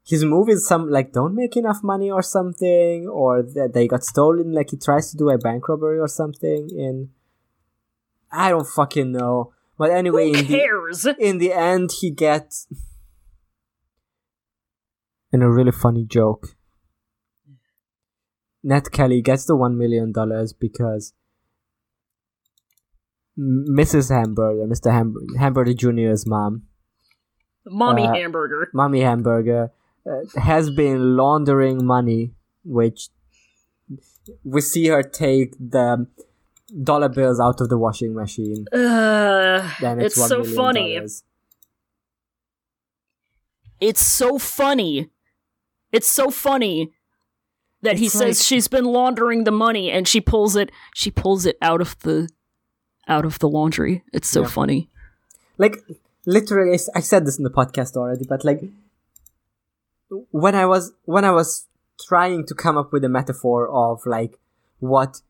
[0.04, 4.52] his movies some like don't make enough money or something, or that they got stolen.
[4.52, 6.68] Like he tries to do a bank robbery or something.
[6.70, 7.10] In
[8.30, 9.52] I don't fucking know.
[9.78, 12.66] But anyway, Who in the in the end, he gets
[15.32, 16.56] in a really funny joke.
[18.64, 21.14] Ned Kelly gets the one million dollars because
[23.38, 24.10] Mrs.
[24.10, 24.92] Hamburger, Mr.
[24.92, 26.62] Ham- Hamburger Jr.'s mom,
[27.64, 28.68] Mommy Uh, hamburger.
[28.74, 29.72] Mommy Hamburger,
[30.36, 32.32] has been laundering money,
[32.64, 33.08] which
[34.44, 36.06] we see her take the
[36.82, 38.66] dollar bills out of the washing machine.
[38.72, 40.94] Uh, Then it's, it's so funny.
[40.94, 41.24] dollars.
[43.80, 45.10] It's so funny.
[45.90, 46.92] It's so funny
[47.82, 51.10] that he It's says like- she's been laundering the money and she pulls it she
[51.10, 52.28] pulls it out of the
[53.08, 54.04] out of the laundry.
[54.12, 54.48] It's so Yeah.
[54.48, 54.88] funny.
[55.58, 55.76] like
[56.24, 58.62] literally I said this in the podcast already but like
[60.30, 61.66] when i was when i was
[62.06, 64.38] trying to come up with a metaphor of like
[64.78, 65.20] what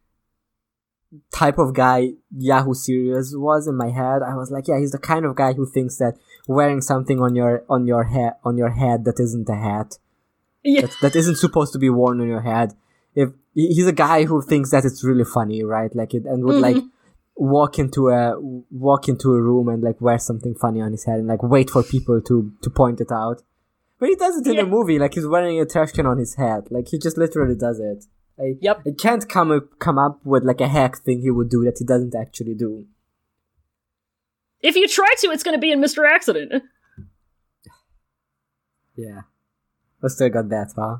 [1.30, 4.98] type of guy yahoo serious was in my head i was like yeah he's the
[4.98, 6.14] kind of guy who thinks that
[6.48, 9.98] wearing something on your on your head on your head that isn't a hat
[10.62, 10.82] Yeah.
[10.82, 12.72] that, that isn't supposed to be worn on your head
[13.14, 15.94] if he's a guy who thinks that it's really funny right?
[15.94, 16.86] Like it and would like mm-hmm.
[17.36, 18.38] walk into a
[18.70, 21.70] walk into a room and like wear something funny on his head and like wait
[21.70, 23.42] for people to to point it out
[24.02, 24.62] but he does it in Yeah.
[24.64, 27.54] the movie like he's wearing a trash can on his head like he just literally
[27.66, 28.00] does it
[28.44, 28.80] I, Yep.
[28.88, 31.76] I can't come up come up with like a hack thing he would do that
[31.78, 32.72] he doesn't actually do
[34.70, 36.00] If you try to, it's gonna be in Mr.
[36.16, 36.50] Accident.
[38.96, 39.22] yeah
[40.00, 40.96] We still got that huh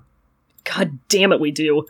[0.64, 1.86] God damn it, we do.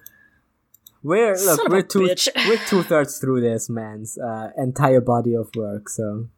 [1.03, 2.29] We're Son look, we're two bitch.
[2.49, 6.29] we're two thirds through this man's uh, entire body of work, so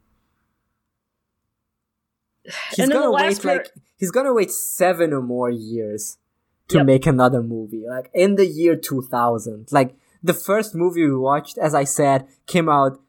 [2.75, 6.17] he's gonna wait last par- like he's gonna wait seven or more years
[6.67, 6.85] to Yep.
[6.85, 9.67] make another movie, like in the year two thousand.
[9.71, 12.99] Like the first movie we watched, as I said, came out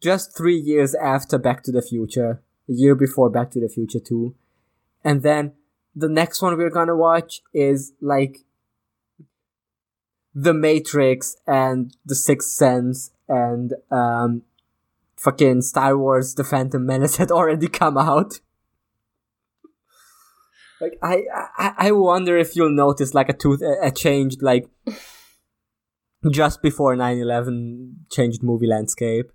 [0.00, 4.00] just three years after Back to the Future, a year before Back to the Future
[4.00, 4.34] two,
[5.04, 5.52] and then
[5.94, 8.38] the next one we're gonna watch is like
[10.34, 14.42] the Matrix and The Sixth Sense and um
[15.16, 18.40] fucking Star Wars The Phantom Menace had already come out.
[20.80, 21.22] Like I,
[21.58, 24.66] I I wonder if you'll notice like a tooth a a change like
[26.30, 29.30] just before 9-11 changed movie landscape.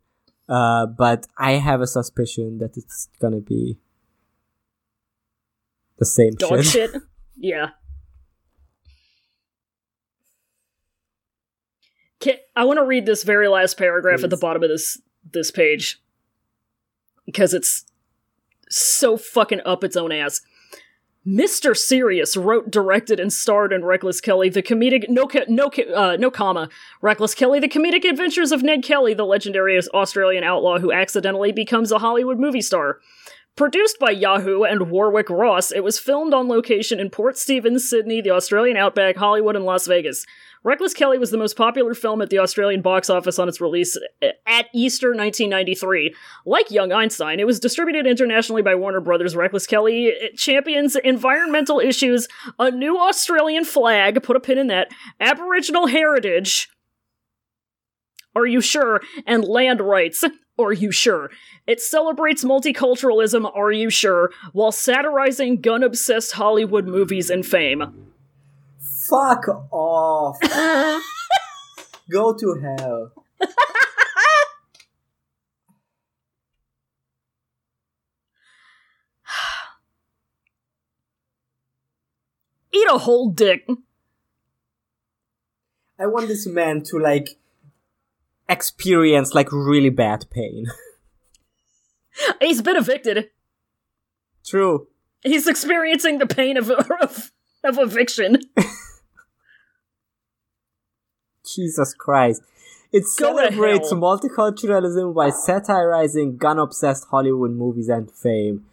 [0.49, 3.77] Uh but I have a suspicion that it's gonna be
[5.97, 6.91] the same Dog shit.
[6.91, 7.01] shit.
[7.37, 7.71] Yeah.
[12.21, 15.01] Can, I want to read this very last paragraph at the bottom of this
[15.33, 16.01] this page
[17.25, 17.85] because it's
[18.69, 20.41] so fucking up its own ass.
[21.27, 21.75] Mr.
[21.75, 26.69] Serious wrote, directed, and starred in Reckless Kelly, the comedic no no uh, no comma
[27.01, 31.91] Reckless Kelly, the comedic adventures of Ned Kelly, the legendary Australian outlaw who accidentally becomes
[31.91, 32.99] a Hollywood movie star.
[33.55, 38.19] Produced by Yahoo and Warwick Ross, it was filmed on location in Port Stephens, Sydney,
[38.19, 40.25] the Australian outback, Hollywood, and Las Vegas.
[40.65, 43.97] Reckless Kelly was the most popular film at the Australian box office on its release
[44.21, 46.13] eh, at Easter 1993.
[46.45, 49.37] Like Young Einstein, it was distributed internationally by Warner Brothers.
[49.37, 52.27] Reckless Kelly champions environmental issues,
[52.59, 54.89] a new Australian flag, put a pin in that,
[55.21, 56.69] Aboriginal heritage.
[58.35, 58.99] Are you sure?
[59.25, 60.25] And land rights.
[60.57, 61.31] Are you sure?
[61.67, 64.31] It celebrates multiculturalism, are you sure?
[64.53, 68.13] While satirizing gun obsessed Hollywood movies and fame.
[68.79, 70.39] Fuck off.
[72.09, 73.11] Go to hell.
[82.73, 83.67] Eat a whole dick.
[85.99, 87.37] I want this man to like
[88.47, 90.67] experience like really bad pain.
[92.41, 93.29] He's been evicted.
[94.45, 94.87] True.
[95.23, 96.69] He's experiencing the pain of
[97.01, 97.31] of,
[97.63, 98.41] of eviction.
[101.55, 102.41] Jesus Christ.
[102.91, 108.65] It Go celebrates multiculturalism by satirizing gun obsessed Hollywood movies and fame.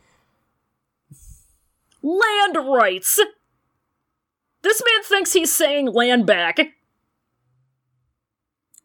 [2.02, 3.18] land rights.
[4.62, 6.58] This man thinks he's saying land back.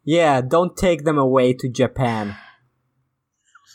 [0.08, 2.34] Yeah, don't take them away to Japan.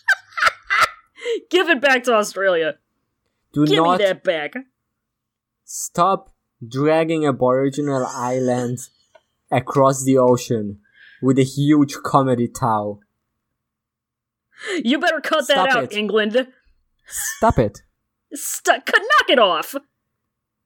[1.52, 2.80] Give it back to Australia.
[3.54, 4.54] Do Give not me that back.
[5.64, 6.34] stop
[6.68, 8.90] dragging Aboriginal islands
[9.52, 10.80] across the ocean
[11.22, 13.02] with a huge comedy towel.
[14.84, 15.94] You better cut that out, it.
[15.94, 16.48] England.
[17.06, 17.84] Stop it.
[18.34, 19.76] St- cut- knock it off.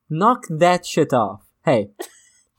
[0.10, 1.42] Knock that shit off.
[1.66, 1.90] Hey.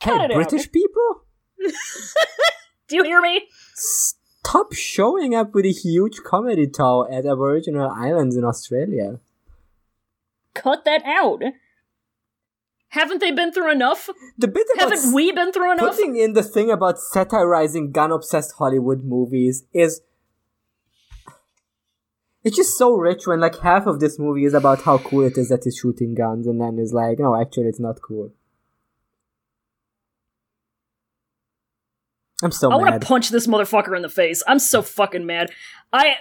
[0.01, 0.35] Hey, it out.
[0.35, 1.25] British people?
[2.89, 3.47] Do you hear me?
[3.75, 9.19] Stop showing up with a huge comedy tow at Aboriginal islands in Australia.
[10.55, 11.41] Cut that out.
[12.89, 14.09] Haven't they been through enough?
[14.37, 15.95] The bit about Haven't we been through enough?
[15.95, 20.01] putting in the thing about satirizing gun obsessed Hollywood movies is
[22.43, 25.37] it's just so rich when like half of this movie is about how cool it
[25.37, 28.31] is that he's shooting guns and then is like, no, actually it's not cool.
[32.43, 34.41] I'm so I want to punch this motherfucker in the face.
[34.47, 35.51] I'm so fucking mad.
[35.91, 36.15] I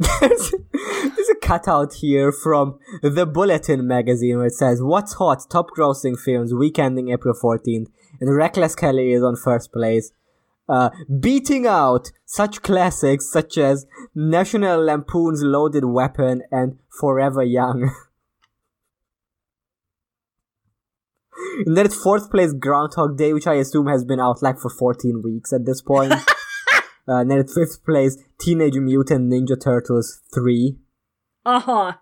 [0.00, 5.44] there's, there's a cutout here from the Bulletin magazine where it says, What's hot?
[5.50, 7.88] Top grossing films, week ending April 14th.
[8.20, 10.12] And Reckless Kelly is on first place.
[10.68, 17.90] Uh, beating out such classics such as National Lampoon's Loaded Weapon and Forever Young.
[21.66, 24.70] and then it's fourth place Groundhog Day, which I assume has been out like for
[24.70, 26.12] 14 weeks at this point.
[27.08, 30.76] Uh, and then at fifth place, Teenage Mutant Ninja Turtles 3.
[31.44, 31.92] uh huh.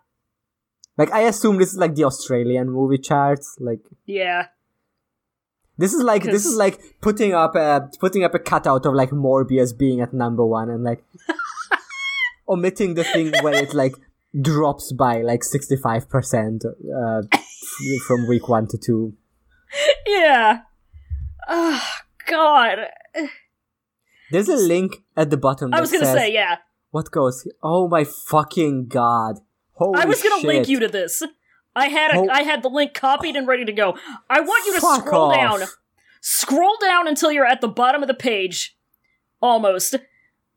[0.99, 3.57] Like, I assume this is like the Australian movie charts.
[3.59, 4.49] Like, Yeah.
[5.79, 9.11] this is like, this is like putting up a, putting up a cutout of like
[9.11, 11.03] Morbius being at number one and like
[12.49, 13.95] omitting the thing where it like
[14.39, 17.23] drops by like 65% uh,
[18.07, 19.15] from week one to two.
[20.09, 20.61] Yeah.
[21.49, 21.83] Oh
[22.27, 22.79] God.
[24.31, 25.73] There's a link at the bottom.
[25.73, 26.57] I was gonna says- say yeah.
[26.91, 27.47] What goes?
[27.63, 29.41] Oh my fucking god!
[29.73, 31.23] Holy I was gonna link you to this.
[31.77, 32.29] I had a, Oh.
[32.31, 33.97] I had the link copied and ready to go.
[34.29, 35.35] I want you to Fuck scroll off.
[35.35, 35.69] down.
[36.21, 38.77] Scroll down until you're at the bottom of the page.
[39.41, 39.97] Almost.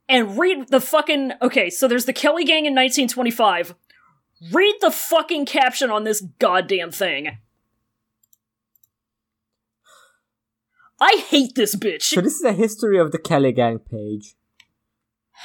[0.10, 3.76] And read the fucking Okay, so there's the Kelly Gang in 1925.
[4.52, 7.38] Read the fucking caption on this goddamn thing.
[11.02, 12.03] I hate this bitch.
[12.03, 14.36] So this is a history of the Kelly Gang page.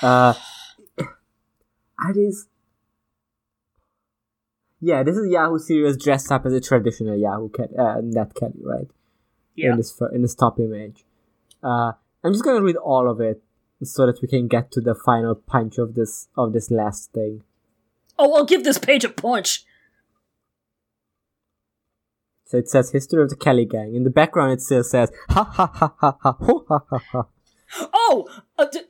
[0.02, 0.34] Uh,
[0.98, 2.46] are these?
[4.80, 8.60] Yeah, this is Yahoo Serious dressed up as a traditional Yahoo Kelly, uh, Ned Kelly,
[8.62, 8.88] right?
[9.54, 9.70] Yeah.
[9.70, 11.04] In this in this top image.
[11.62, 11.92] Uh,
[12.22, 13.42] I'm just gonna read all of it
[13.82, 17.42] so that we can get to the final punch of this of this last thing.
[18.18, 19.64] Oh, I'll give this page a punch.
[22.46, 23.94] So it says history of the Kelly Gang.
[23.94, 27.26] In the background, it still says ha ha ha ha ha ho ha ha ha.
[27.92, 28.82] Oh, uh, d-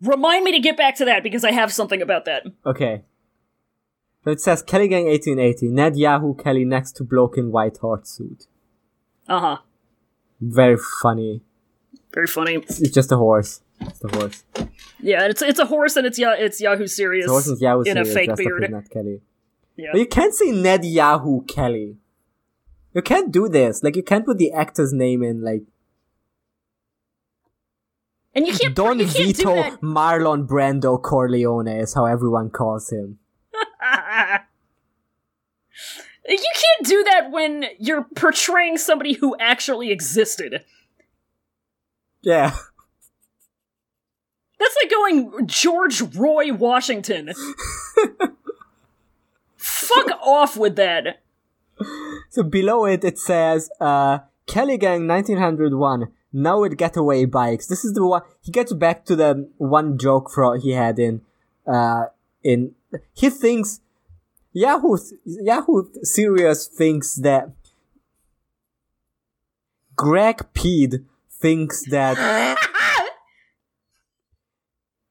[0.00, 2.44] remind me to get back to that because I have something about that.
[2.64, 3.04] Okay.
[4.24, 5.68] So it says Kelly Gang 1880.
[5.68, 8.46] Ned Yahoo Kelly next to bloke in white horse suit.
[9.28, 9.56] Uh huh.
[10.40, 11.42] Very funny.
[12.14, 12.56] Very funny.
[12.56, 13.60] It's just a horse.
[13.80, 14.44] It's the horse.
[15.00, 17.82] Yeah, it's it's a horse and it's ya- it's Yahoo Serious The horse is Yahoo
[17.82, 18.70] in a Serious fake dressed up beard.
[18.70, 19.20] Ned Kelly.
[19.76, 19.88] Yeah.
[19.92, 21.96] But you can't say Ned Yahoo Kelly.
[22.94, 23.82] You can't do this.
[23.82, 25.42] Like you can't put the actor's name in.
[25.42, 25.62] Like
[28.34, 29.80] And you can't Don you can't do Vito that.
[29.80, 33.18] Marlon Brando Corleone is how everyone calls him.
[36.28, 40.64] you can't do that when you're portraying somebody who actually existed.
[42.22, 42.54] Yeah.
[44.58, 47.32] That's like going George Roy Washington.
[49.56, 51.22] Fuck off with that.
[52.30, 57.66] So below it, it says, uh, Kelly Gang 1901, now with getaway bikes.
[57.66, 61.20] This is the one, he gets back to the one joke fro he had in,
[61.66, 62.06] uh,
[62.42, 62.74] in,
[63.12, 63.80] he thinks,
[64.52, 67.50] Yahoo, Yahoo Serious thinks that
[69.94, 72.16] Greg Peed thinks that,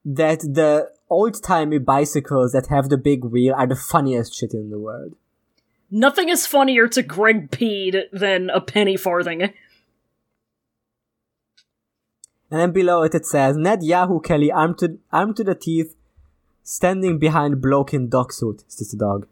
[0.05, 4.79] that the old-timey bicycles that have the big wheel are the funniest shit in the
[4.79, 5.13] world.
[5.93, 9.41] Nothing is funnier to Greg Pead than a penny farthing.
[9.41, 9.51] And
[12.49, 15.95] then below it, it says Ned Yahoo Kelly armed to armed to the teeth,
[16.63, 18.63] standing behind bloke in dog suit.
[18.65, 19.27] It's just a dog?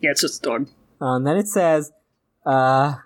[0.00, 0.68] Yeah, it's just a dog.
[1.00, 1.92] And then it says,
[2.44, 2.96] uh,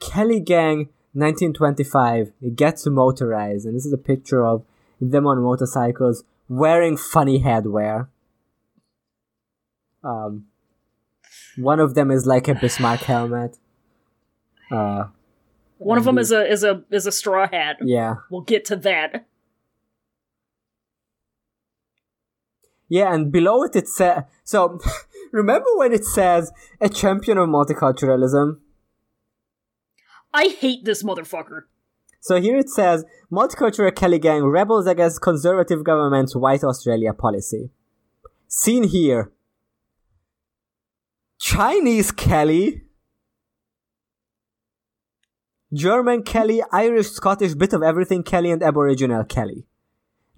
[0.00, 4.64] Kelly Gang 1925 it gets motorized, and this is a picture of
[5.00, 8.08] them on motorcycles wearing funny headwear.
[10.02, 10.46] Um,
[11.56, 13.58] one of them is like a Bismarck helmet.
[14.70, 15.04] Uh,
[15.78, 17.76] One of them is a is a is a straw hat.
[17.82, 18.14] yeah.
[18.30, 19.26] We'll get to that.
[22.88, 24.78] Yeah, and below it it says so.
[25.32, 28.58] remember when it says a champion of multiculturalism?
[30.32, 31.62] I hate this motherfucker.
[32.20, 37.70] So here it says multicultural Kelly gang rebels against conservative government's white Australia policy.
[38.48, 39.30] Seen here.
[41.44, 42.80] Chinese Kelly.
[45.74, 49.66] German Kelly, Irish, Scottish, bit of everything Kelly, and Aboriginal Kelly.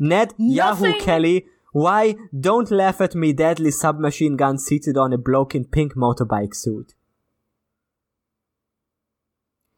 [0.01, 1.47] Ned Yahoo Kelly.
[1.73, 2.17] Why?
[2.39, 6.95] Don't laugh at me, deadly submachine gun seated on a bloke in pink motorbike suit.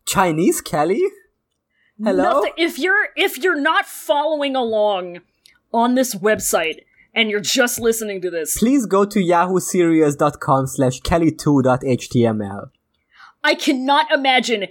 [0.07, 1.05] Chinese Kelly?
[2.03, 2.41] Hello?
[2.41, 2.53] Nothing.
[2.57, 5.19] If you're if you're not following along
[5.75, 6.79] on this website
[7.19, 12.71] and you're just listening to this, Please go to yahooserious.com slash kelly2.html.
[13.43, 14.69] I cannot imagine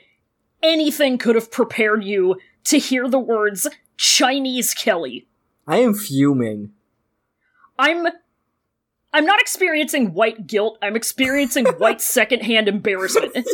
[0.64, 3.68] anything could have prepared you to hear the words
[3.98, 5.28] Chinese Kelly.
[5.68, 6.72] I am fuming.
[7.78, 8.07] I'm
[9.11, 10.78] I'm not experiencing white guilt.
[10.82, 13.36] I'm experiencing white secondhand embarrassment.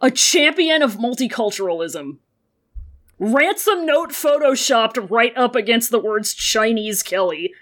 [0.00, 2.18] A champion of multiculturalism.
[3.24, 7.54] Ransom note photoshopped right up against the words Chinese Kelly.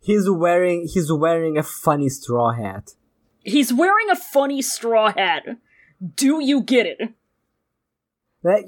[0.00, 2.90] He's wearing he's wearing a funny straw hat.
[3.42, 5.44] He's wearing a funny straw hat.
[6.14, 7.14] Do you get it?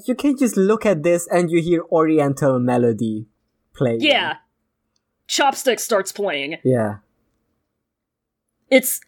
[0.07, 3.27] You can't just look at this and you hear Oriental melody
[3.75, 4.01] playing.
[4.01, 4.37] Yeah.
[5.29, 6.57] Chopstick starts playing.
[6.65, 7.01] Yeah.
[8.71, 9.03] It's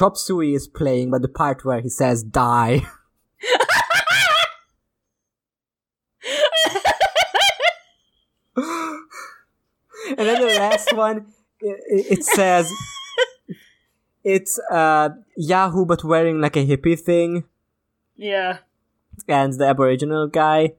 [0.00, 2.86] Chop Suey is playing, but the part where he says die.
[8.56, 9.04] and
[10.16, 11.26] then the last one,
[11.60, 12.72] it, it says
[14.24, 17.44] it's uh, Yahoo, but wearing like a hippie thing,
[18.16, 18.60] yeah.
[19.28, 20.72] and the Aboriginal guy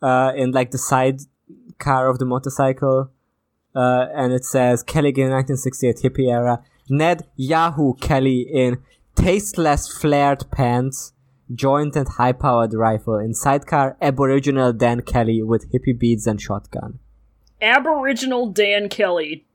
[0.00, 1.20] uh, in like the side
[1.78, 3.10] car of the motorcycle,
[3.74, 6.64] uh, and it says Kelly in 1968 hippie era.
[6.88, 8.82] Ned Yahoo Kelly in
[9.14, 11.12] tasteless flared pants,
[11.54, 13.18] joint and high powered rifle.
[13.18, 16.98] In sidecar, Aboriginal Dan Kelly with hippie beads and shotgun.
[17.60, 19.46] Aboriginal Dan Kelly.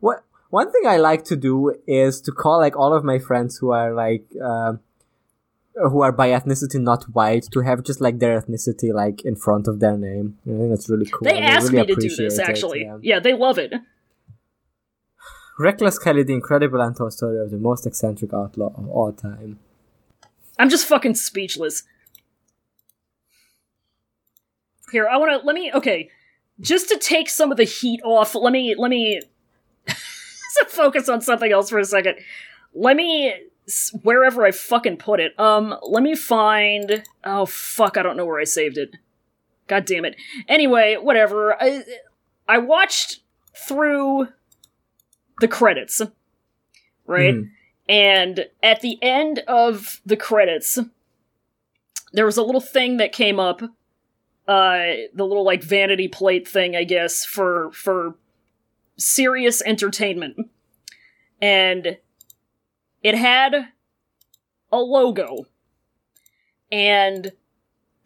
[0.00, 3.58] What one thing I like to do is to call like all of my friends
[3.58, 4.74] who are like uh,
[5.74, 9.68] who are by ethnicity not white to have just like their ethnicity like in front
[9.68, 10.38] of their name.
[10.46, 11.22] I think that's really cool.
[11.22, 12.82] They asked really me to do this, it, actually.
[12.82, 12.98] yeah.
[13.00, 13.72] yeah, they love it.
[15.58, 19.58] Reckless Kelly, the incredible untold story of the most eccentric outlaw of all time.
[20.58, 21.82] I'm just fucking speechless.
[24.90, 26.10] Here, I want to let me okay,
[26.60, 28.34] just to take some of the heat off.
[28.34, 29.22] Let me let me
[30.68, 32.16] focus on something else for a second.
[32.74, 33.34] Let me
[34.02, 35.38] wherever I fucking put it.
[35.38, 37.04] Um, let me find.
[37.24, 38.96] Oh fuck, I don't know where I saved it.
[39.66, 40.16] God damn it.
[40.48, 41.60] Anyway, whatever.
[41.60, 41.82] I
[42.48, 43.20] I watched
[43.54, 44.28] through
[45.42, 46.00] the credits,
[47.06, 47.34] right?
[47.34, 47.50] Mhm.
[47.88, 50.78] And at the end of the credits,
[52.12, 53.60] there was a little thing that came up
[54.48, 58.14] uh the little like vanity plate thing, I guess, for for
[58.96, 60.36] serious entertainment.
[61.40, 61.98] And
[63.02, 63.68] it had
[64.70, 65.46] a logo.
[66.70, 67.32] And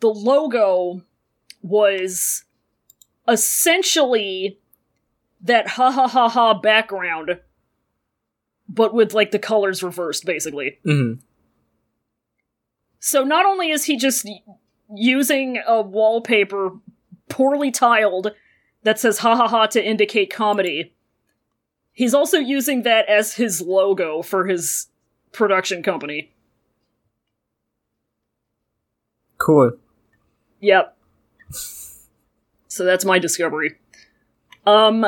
[0.00, 1.02] the logo
[1.62, 2.44] was
[3.28, 4.58] essentially
[5.46, 7.40] that ha ha ha ha background,
[8.68, 10.78] but with like the colors reversed, basically.
[10.84, 11.20] Mhm.
[12.98, 14.28] So not only is he just
[14.94, 16.70] using a wallpaper
[17.28, 18.32] poorly tiled
[18.82, 20.94] that says ha ha ha to indicate comedy,
[21.92, 24.88] he's also using that as his logo for his
[25.32, 26.32] production company.
[29.38, 29.72] Cool.
[30.60, 30.96] Yep.
[32.68, 33.78] So that's my discovery.
[34.66, 35.06] Um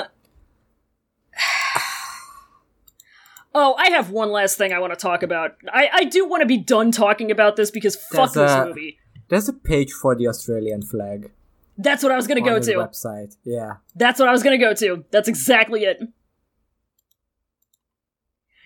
[3.54, 5.56] Oh, I have one last thing I want to talk about.
[5.72, 8.66] I, I do want to be done talking about this because fuck There's this a-
[8.66, 8.98] movie.
[9.28, 11.30] There's a page for the Australian flag
[11.76, 12.74] That's what I was gonna on go to.
[12.76, 13.36] website.
[13.44, 13.74] Yeah.
[13.94, 15.04] That's what I was gonna go to.
[15.10, 15.98] That's exactly it.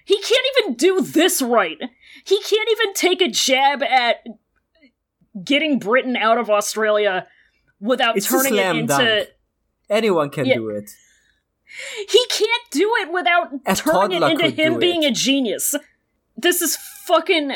[0.05, 1.79] He can't even do this right.
[2.25, 4.25] He can't even take a jab at
[5.45, 7.27] getting Britain out of Australia
[7.81, 8.87] without It's turning it into.
[8.87, 9.29] dunk.
[9.89, 10.55] Anyone can Yeah.
[10.57, 10.91] do it.
[12.09, 15.07] He can't do it without A turning it into him being it.
[15.09, 15.75] a genius.
[16.37, 17.53] This is fucking.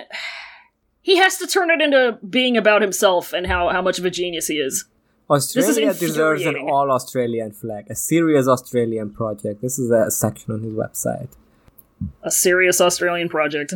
[1.02, 4.10] He has to turn it into being about himself and how, how much of a
[4.10, 4.84] genius he is.
[5.30, 9.60] Australia deserves an all Australian flag, a serious Australian project.
[9.60, 11.28] This is a section on his website.
[12.22, 13.74] A serious Australian project.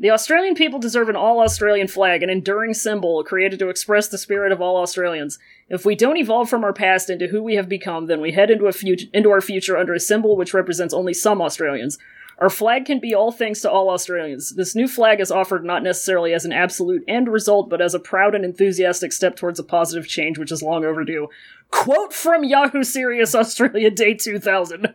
[0.00, 4.16] The Australian people deserve an all Australian flag, an enduring symbol created to express the
[4.16, 5.40] spirit of all Australians.
[5.68, 8.48] If we don't evolve from our past into who we have become, then we head
[8.48, 11.98] into a fut- into our future under a symbol which represents only some Australians.
[12.38, 14.54] Our flag can be all things to all Australians.
[14.54, 17.98] This new flag is offered not necessarily as an absolute end result, but as a
[17.98, 21.28] proud and enthusiastic step towards a positive change which is long overdue.
[21.72, 24.94] Quote from Yahoo Serious Australia Day 2000.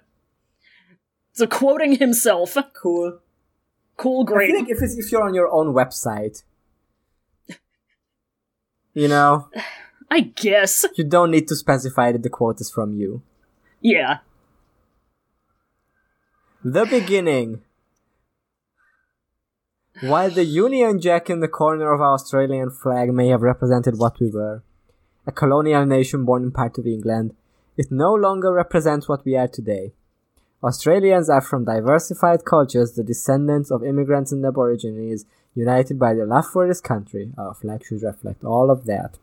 [1.34, 2.55] So quoting himself.
[2.73, 3.19] Cool.
[3.97, 4.51] Cool, I great.
[4.51, 6.43] feel like if, it's, if you're on your own website,
[8.93, 9.49] you know,
[10.09, 10.85] I guess.
[10.95, 13.21] you don't need to specify that the quote is from you.
[13.81, 14.19] Yeah.
[16.63, 17.61] The beginning.
[20.01, 24.19] While the Union Jack in the corner of our Australian flag may have represented what
[24.19, 24.63] we were,
[25.25, 27.35] a colonial nation born in part of England,
[27.77, 29.93] it no longer represents what we are today.
[30.64, 36.45] Australians are from diversified cultures, the descendants of immigrants and aborigines, united by their love
[36.45, 37.34] for this country.
[37.38, 39.18] Our flag should reflect all of that.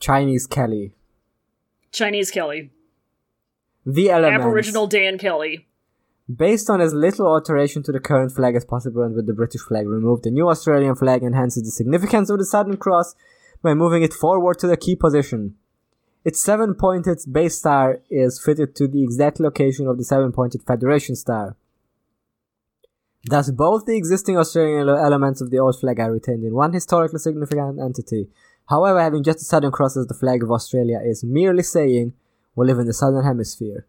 [0.00, 0.92] Chinese Kelly.
[1.92, 2.70] Chinese Kelly.
[3.86, 4.44] The elements.
[4.44, 5.68] Aboriginal Dan Kelly.
[6.34, 9.60] Based on as little alteration to the current flag as possible and with the British
[9.60, 13.14] flag removed, the new Australian flag enhances the significance of the Southern Cross
[13.62, 15.56] by moving it forward to the key position.
[16.24, 20.62] Its seven pointed base star is fitted to the exact location of the seven pointed
[20.62, 21.56] Federation star.
[23.24, 27.18] Thus, both the existing Australian elements of the old flag are retained in one historically
[27.18, 28.28] significant entity.
[28.68, 32.14] However, having just the Southern Cross as the flag of Australia is merely saying
[32.54, 33.86] we live in the Southern Hemisphere.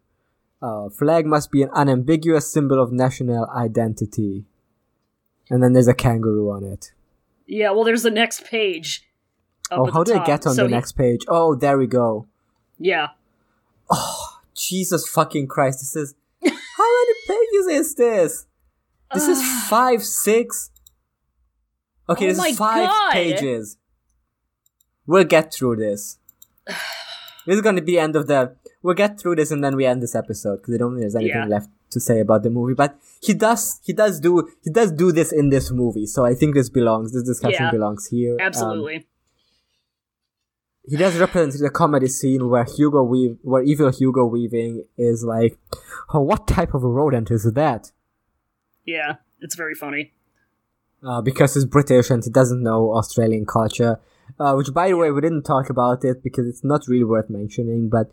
[0.62, 4.44] Uh, flag must be an unambiguous symbol of national identity.
[5.50, 6.92] And then there's a kangaroo on it.
[7.46, 9.06] Yeah, well, there's the next page.
[9.70, 11.24] Oh, how do I get on So the he- next page?
[11.28, 12.26] Oh, there we go.
[12.78, 13.08] Yeah.
[13.90, 16.14] Oh, Jesus fucking Christ, this is.
[16.42, 18.46] How many pages is this?
[19.12, 20.70] This is five, six.
[22.08, 23.12] Okay, Oh this is five God.
[23.12, 23.76] pages.
[25.06, 26.18] We'll get through this.
[27.46, 28.56] This is gonna be end of the.
[28.82, 31.14] We'll get through this and then we end this episode because I don't think there's
[31.14, 31.44] anything Yeah.
[31.46, 32.72] left to say about the movie.
[32.72, 36.06] But he does, he does do, he does do this in this movie.
[36.06, 37.12] So I think this belongs.
[37.12, 37.70] This discussion Yeah.
[37.70, 38.32] belongs here.
[38.32, 39.06] Um, Absolutely.
[40.86, 45.58] He does represent the comedy scene where Hugo Weave, where evil Hugo Weaving is like,
[46.12, 47.92] oh, what type of a rodent is that?
[48.86, 49.16] yeah.
[49.40, 50.12] It's very funny.
[51.06, 54.00] Uh, because he's British and he doesn't know Australian culture.
[54.40, 57.28] Uh, which, by the way, we didn't talk about it because it's not really worth
[57.28, 57.90] mentioning.
[57.90, 58.10] But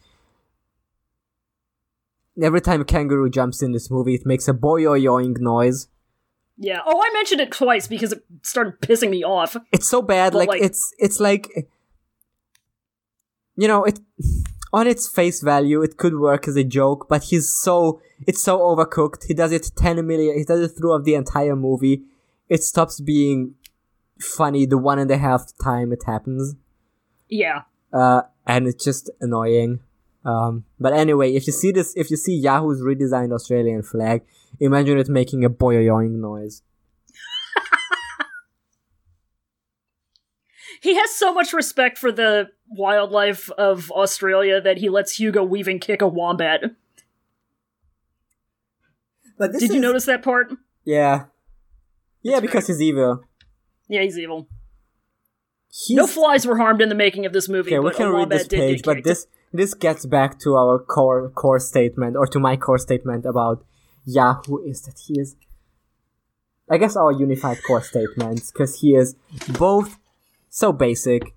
[2.41, 5.87] every time a kangaroo jumps in this movie, it makes a boyoyoing noise.
[6.57, 6.79] Yeah.
[6.85, 9.55] Oh, I mentioned it twice because it started pissing me off.
[9.71, 11.69] It's so bad, like, like- it's it's like
[13.61, 13.97] you know it
[14.73, 17.75] on its face value it could work as a joke, but he's so
[18.29, 19.21] it's so overcooked.
[19.29, 20.33] He does it ten million.
[20.37, 21.97] He does it throughout the entire movie.
[22.55, 23.39] It stops being
[24.37, 26.55] funny the one and a half time it happens,
[27.41, 27.61] Yeah.
[27.93, 29.79] uh, and it's just annoying.
[30.23, 34.21] Um, but anyway, if you see this, if you see Yahoo's redesigned Australian flag,
[34.59, 36.61] imagine it making a boyoyoing noise.
[40.81, 45.79] he has so much respect for the wildlife of Australia that he lets Hugo Weaving
[45.79, 46.61] kick a wombat.
[49.37, 50.53] But this Did you notice that part?
[50.85, 51.25] Yeah.
[52.21, 53.23] Yeah, It's because he's evil.
[53.87, 54.47] Yeah, he's evil.
[55.69, 58.29] He's, No flies were harmed in the making of this movie, Okay, we can read
[58.29, 62.55] this page, but this this gets back to our core core statement, or to my
[62.55, 63.65] core statement about
[64.05, 65.35] Yahoo is that he is.
[66.69, 69.15] I guess our unified core statements, because he is
[69.59, 69.97] both
[70.49, 71.33] so basic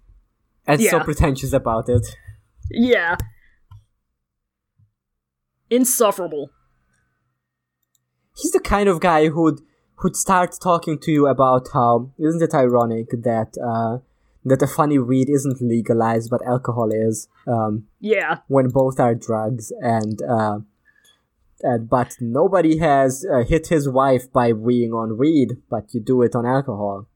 [0.66, 2.06] and so pretentious about it.
[2.70, 3.16] Yeah.
[5.70, 6.50] Insufferable.
[8.36, 9.60] He's the kind of guy who'd
[9.96, 13.98] who'd start talking to you about how isn't it ironic that uh,
[14.44, 17.28] that a funny weed isn't legalized but alcohol is.
[17.46, 18.38] Um, Yeah.
[18.48, 20.58] when both are drugs and uh,
[21.62, 26.22] and but nobody has uh, hit his wife by weeing on weed but you do
[26.22, 27.06] it on alcohol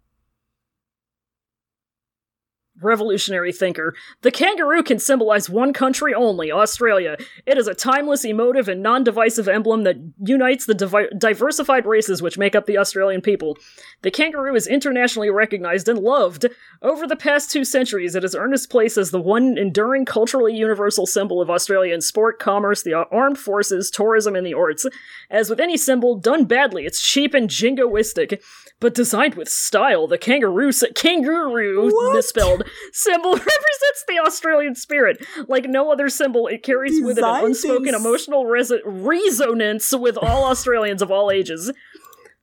[2.81, 3.95] revolutionary thinker.
[4.23, 7.17] The kangaroo can symbolize one country only, Australia.
[7.47, 12.23] It is a timeless, emotive, and non divisive emblem that unites the divi- diversified races
[12.23, 13.57] which make up the Australian people.
[14.03, 16.47] The kangaroo is internationally recognized and loved.
[16.83, 20.55] Over the past two centuries, it has earned its place as the one enduring culturally
[20.57, 24.87] universal symbol of Australian sport, commerce, the armed forces, tourism, and the arts.
[25.31, 28.41] As with any symbol, done badly, it's cheap and jingoistic.
[28.81, 32.15] But designed with style, the kangaroo, s- kangaroo What?
[32.15, 35.25] misspelled, symbol represents the Australian spirit.
[35.49, 40.45] Like no other symbol, it carries with it an unspoken emotional res- resonance with all
[40.53, 41.73] Australians of all ages.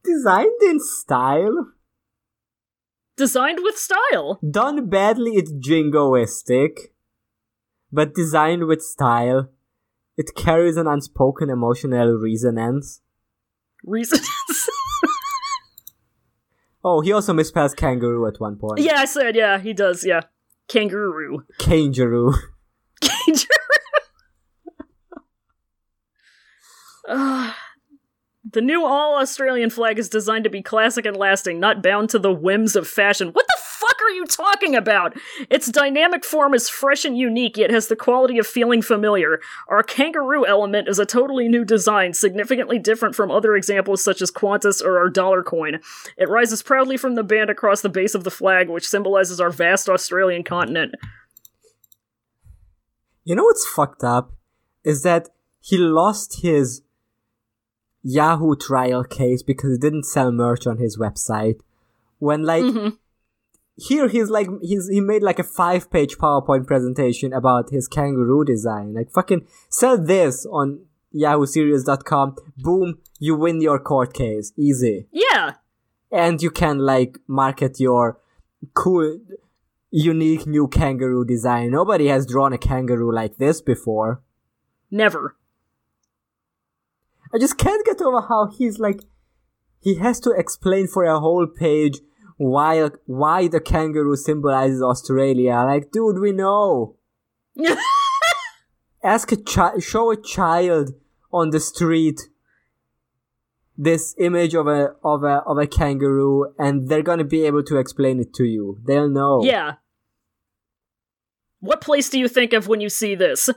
[0.04, 1.72] designed in style
[3.18, 4.40] Designed with style.
[4.50, 6.92] done badly it's jingoistic
[7.92, 9.48] but designed with style
[10.18, 13.02] it carries an unspoken emotional resonance
[13.86, 14.28] Resonance.
[16.86, 20.22] oh he also misspells kangaroo at one point yeah, I said, yeah, he does, yeah.
[20.70, 21.44] Kangaroo.
[21.60, 22.34] kangaroo
[27.08, 27.56] Ah.
[28.56, 32.18] The new all Australian flag is designed to be classic and lasting, not bound to
[32.18, 33.28] the whims of fashion.
[33.28, 35.14] What the fuck are you talking about?
[35.50, 39.42] Its dynamic form is fresh and unique, yet has the quality of feeling familiar.
[39.68, 44.32] Our kangaroo element is a totally new design, significantly different from other examples such as
[44.32, 45.82] Qantas or our dollar coin.
[46.18, 49.52] It rises proudly from the band across the base of the flag, which symbolizes our
[49.52, 50.96] vast Australian continent.
[53.26, 54.32] You know what's fucked up?
[54.86, 55.28] Is that
[55.60, 56.85] he lost his
[58.08, 61.60] Yahoo trial case because he didn't sell merch on his website.
[62.20, 62.98] When like Mhm.
[63.76, 68.46] here he's like he's he made like a five page PowerPoint presentation about his kangaroo
[68.46, 68.94] design.
[68.94, 70.82] Like fucking sell this on
[71.14, 72.36] yahooserious.com.
[72.58, 74.54] Boom, you win your court case.
[74.56, 75.08] Easy.
[75.12, 75.54] Yeah,
[76.12, 78.20] And you can like market your
[78.74, 79.20] cool
[79.92, 81.72] unique new kangaroo design.
[81.72, 84.22] Nobody has drawn a kangaroo like this before.
[84.92, 85.36] never.
[87.36, 89.02] I just can't get over how he's like
[89.82, 92.00] he has to explain for a whole page
[92.38, 95.56] why why the kangaroo symbolizes Australia.
[95.66, 96.96] Like, dude, we know.
[99.04, 100.92] Ask a child, show a child
[101.34, 102.22] on the street
[103.78, 107.76] this image of a of a of a kangaroo, and they're gonna be able to
[107.78, 108.80] explain it to you.
[108.88, 109.44] They'll know.
[109.44, 109.74] Yeah.
[111.60, 113.50] What place do you think of when you see this?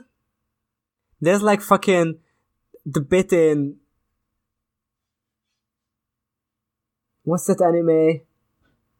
[1.21, 2.19] There's like fucking
[2.85, 3.77] the bit in
[7.23, 8.21] what's that anime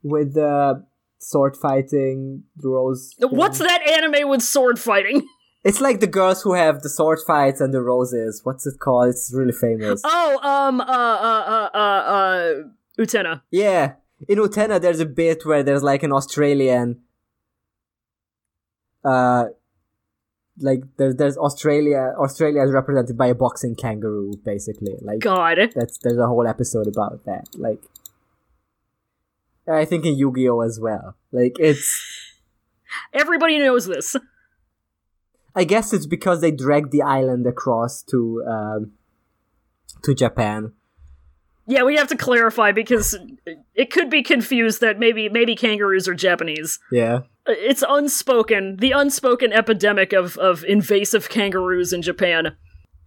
[0.03, 0.85] with the
[1.19, 3.15] sword fighting the rose?
[3.19, 5.27] What's that anime with sword fighting?
[5.61, 8.39] It's like the girls who have the sword fights and the roses.
[8.45, 9.09] What's it called?
[9.09, 10.01] It's really famous.
[10.05, 12.53] Oh, um, uh, uh, uh, uh, uh,
[12.97, 13.41] Utena.
[13.51, 13.95] Yeah,
[14.29, 17.01] in Utena there's a bit where there's like an Australian,
[19.03, 19.47] uh,
[20.59, 22.13] like there's there's Australia.
[22.17, 24.95] Australia is represented by a boxing kangaroo, basically.
[25.01, 25.57] Like God.
[25.75, 27.47] that's there's a whole episode about that.
[27.55, 27.81] Like,
[29.67, 31.15] I think in Yu-Gi-Oh as well.
[31.31, 32.35] Like it's.
[33.13, 34.15] Everybody knows this.
[35.55, 38.91] I guess it's because they dragged the island across to um,
[40.03, 40.73] to Japan.
[41.67, 43.15] Yeah, we have to clarify because
[43.75, 46.79] it could be confused that maybe maybe kangaroos are Japanese.
[46.91, 47.21] Yeah.
[47.49, 52.55] It's unspoken, the unspoken epidemic of, of invasive kangaroos in Japan.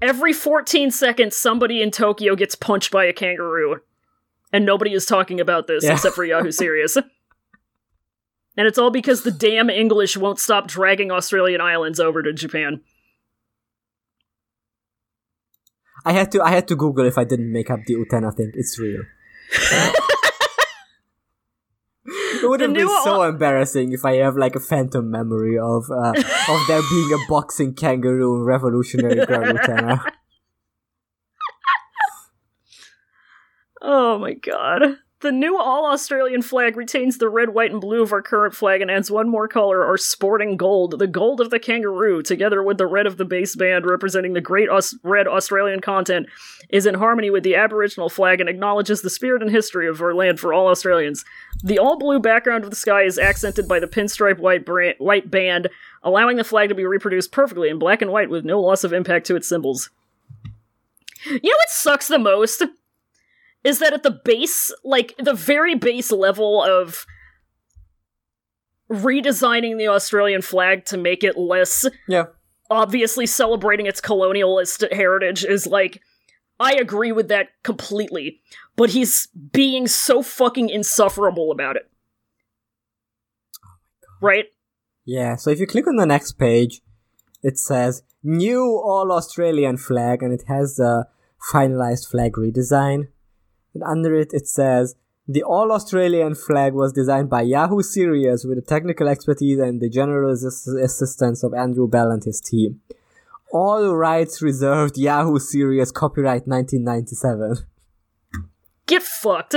[0.01, 3.81] Every 14 seconds, somebody in Tokyo gets punched by a kangaroo.
[4.52, 5.93] And nobody is talking about this Yeah.
[5.93, 6.97] except for Yahoo Serious.
[6.97, 7.06] and
[8.66, 12.81] it's all because the damn English won't stop dragging Australian islands over to Japan.
[16.05, 18.51] I had to I had to Google if I didn't make up the Utena thing.
[18.55, 19.02] It's real.
[22.43, 25.85] It would have been so All- embarrassing if I have like a phantom memory of
[25.90, 30.02] uh, of there being a boxing kangaroo in Revolutionary Girl Utena.
[33.85, 34.82] Oh my god.
[35.23, 38.81] The new all Australian flag retains the red, white, and blue of our current flag
[38.81, 42.77] and adds one more color, our sporting gold, the gold of the kangaroo, together with
[42.77, 46.27] the red of the base band representing the great Aus- red Australian content,
[46.70, 50.12] is in harmony with the Aboriginal flag and acknowledges the spirit and history of our
[50.12, 51.24] land for all Australians.
[51.62, 55.31] The all blue background of the sky is accented by the pinstripe white, bra- white
[55.31, 55.69] band,
[56.03, 58.93] allowing the flag to be reproduced perfectly in black and white with no loss of
[58.93, 59.89] impact to its symbols.
[61.24, 62.65] You know what sucks the most?
[63.64, 67.06] Is that at the base, like the very base level of
[68.90, 72.24] redesigning the Australian flag to make it less Yeah.
[72.70, 76.01] obviously celebrating its colonialist heritage is like
[76.60, 78.40] I agree with that completely,
[78.76, 81.90] but he's being so fucking insufferable about it.
[83.64, 83.68] Oh
[84.20, 84.47] right?
[85.05, 86.82] Yeah, so if you click on the next page,
[87.43, 91.06] it says new all Australian flag and it has the
[91.52, 93.09] finalized flag redesign.
[93.74, 94.94] And under it, it says
[95.28, 99.89] the all Australian flag was designed by Yahoo Serious with the technical expertise and the
[99.89, 102.81] general assistance of Andrew Bell and his team.
[103.53, 107.66] All rights reserved Yahoo Serious copyright 1997.
[108.86, 109.57] Get fucked.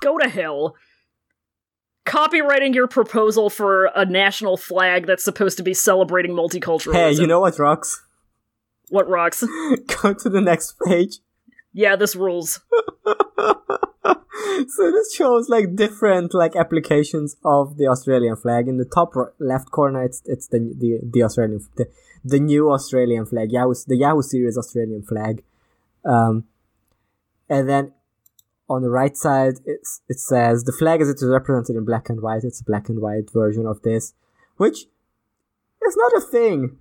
[0.00, 0.76] Go to hell.
[2.06, 6.94] Copywriting your proposal for a national flag that's supposed to be celebrating multiculturalism.
[6.94, 8.05] Hey, you know what rocks?
[8.88, 9.42] What rocks?
[10.02, 11.18] Go to the next page.
[11.72, 12.60] Yeah, this rules.
[13.04, 18.68] so this shows like different like applications of the Australian flag.
[18.68, 21.86] In the top r- left corner, it's it's the the, the Australian the,
[22.24, 23.52] the new Australian flag.
[23.52, 25.42] Yahoo the Yahoo Serious Australian flag,
[26.04, 26.44] um,
[27.48, 27.92] and then
[28.68, 32.08] on the right side it's, it says the flag as it is represented in black
[32.08, 32.44] and white.
[32.44, 34.14] It's a black and white version of this,
[34.56, 34.86] which
[35.86, 36.78] is not a thing.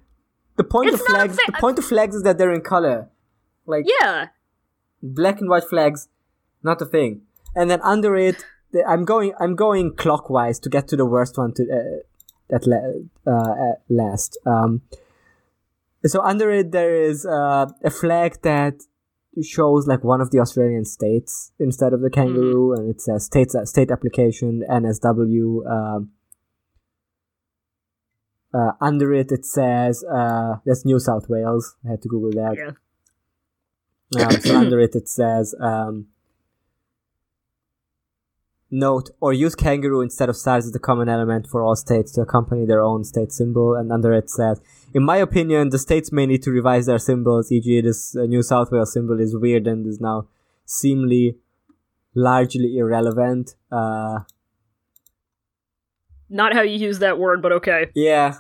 [0.58, 1.46] The point It's of flags thing.
[1.48, 3.10] the point of flags is that they're in color.
[3.66, 4.28] Like Yeah.
[5.02, 6.08] black and white flags
[6.64, 7.22] not a thing
[7.56, 8.38] and then under it
[8.72, 12.64] the, i'm going i'm going clockwise to get to the worst one to uh, at
[12.66, 12.90] la-
[13.34, 14.82] uh, at last um
[16.06, 18.76] so under it there is uh, a flag that
[19.44, 23.52] shows like one of the australian states instead of the kangaroo and it says state
[23.66, 25.44] state application nsw
[25.76, 26.10] um
[28.56, 31.76] uh, under it, it says uh, that's New South Wales.
[31.86, 32.56] I had to Google that.
[32.58, 34.28] Yeah.
[34.28, 36.08] Um, so under it, it says um,
[38.72, 42.22] note or use kangaroo instead of stars as the common element for all states to
[42.22, 43.76] accompany their own state symbol.
[43.76, 44.62] And under it says,
[44.94, 47.52] in my opinion, the states may need to revise their symbols.
[47.52, 50.28] E.g., this uh, New South Wales symbol is weird and is now
[50.66, 51.38] seemingly
[52.14, 53.56] largely irrelevant.
[53.72, 54.20] Uh,
[56.30, 57.88] Not how you use that word, but okay.
[57.94, 58.36] yeah.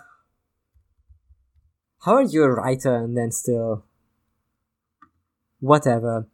[2.05, 3.83] How are you a writer and then still
[5.59, 6.27] whatever?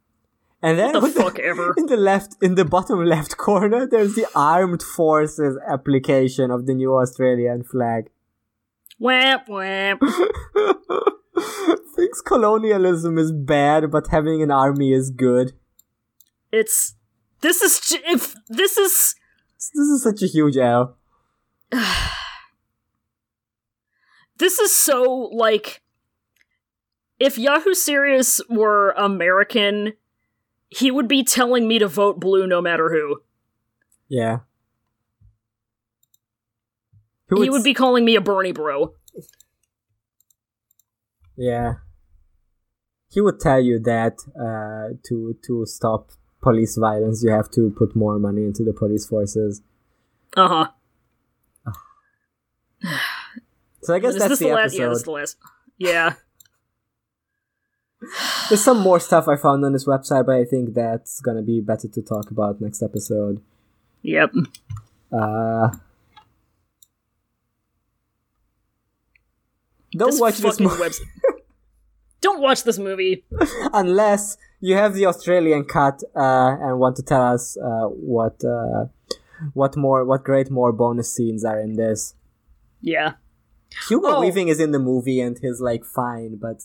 [0.62, 1.74] And then The fuck ever.
[1.78, 6.74] in the left in the bottom left corner there's the armed forces application of the
[6.74, 8.10] new australian flag
[9.00, 9.98] Wham, wham.
[11.96, 15.54] thinks colonialism is bad but having an army is good
[16.52, 16.96] It's
[17.40, 19.16] this is if this is
[19.58, 20.98] this is such a huge l
[24.42, 25.82] this is so like
[27.20, 29.94] if Yahoo Serious were American,
[30.70, 33.22] he would be telling me to vote blue no matter who.
[34.10, 34.40] yeah
[37.34, 38.94] He would be calling me a Bernie bro.
[41.38, 41.76] yeah
[43.14, 44.16] he would tell you that
[44.48, 46.10] uh, to to stop
[46.42, 49.62] police violence you have to put more money into the police forces
[50.36, 50.68] Uh huh.
[53.84, 54.74] So i guess Is that's this the, the last?
[54.74, 55.38] episode Yeah, this is the last.
[55.78, 56.14] Yeah.
[58.50, 61.62] There's some more stuff I found on this website, but I think that's gonna be
[61.62, 63.42] better to talk about next episode.
[64.02, 64.32] Yep.
[65.12, 65.70] Uh,
[69.92, 71.06] don't This watch this movie website.
[72.22, 73.24] Don't watch this movie.
[73.74, 78.86] unless you have the Australian cut uh, and want to tell us uh, what uh,
[79.54, 82.14] what more what great more bonus scenes are in this.
[82.80, 83.14] Yeah.
[83.88, 84.22] Hugo Oh.
[84.22, 86.64] Weaving is in the movie and he's like fine, but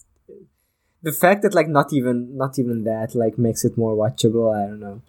[1.02, 4.54] the fact that like not even not even that like makes it more watchable.
[4.54, 5.02] I don't know.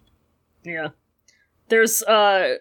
[0.64, 0.88] Yeah.
[1.68, 2.56] There's uh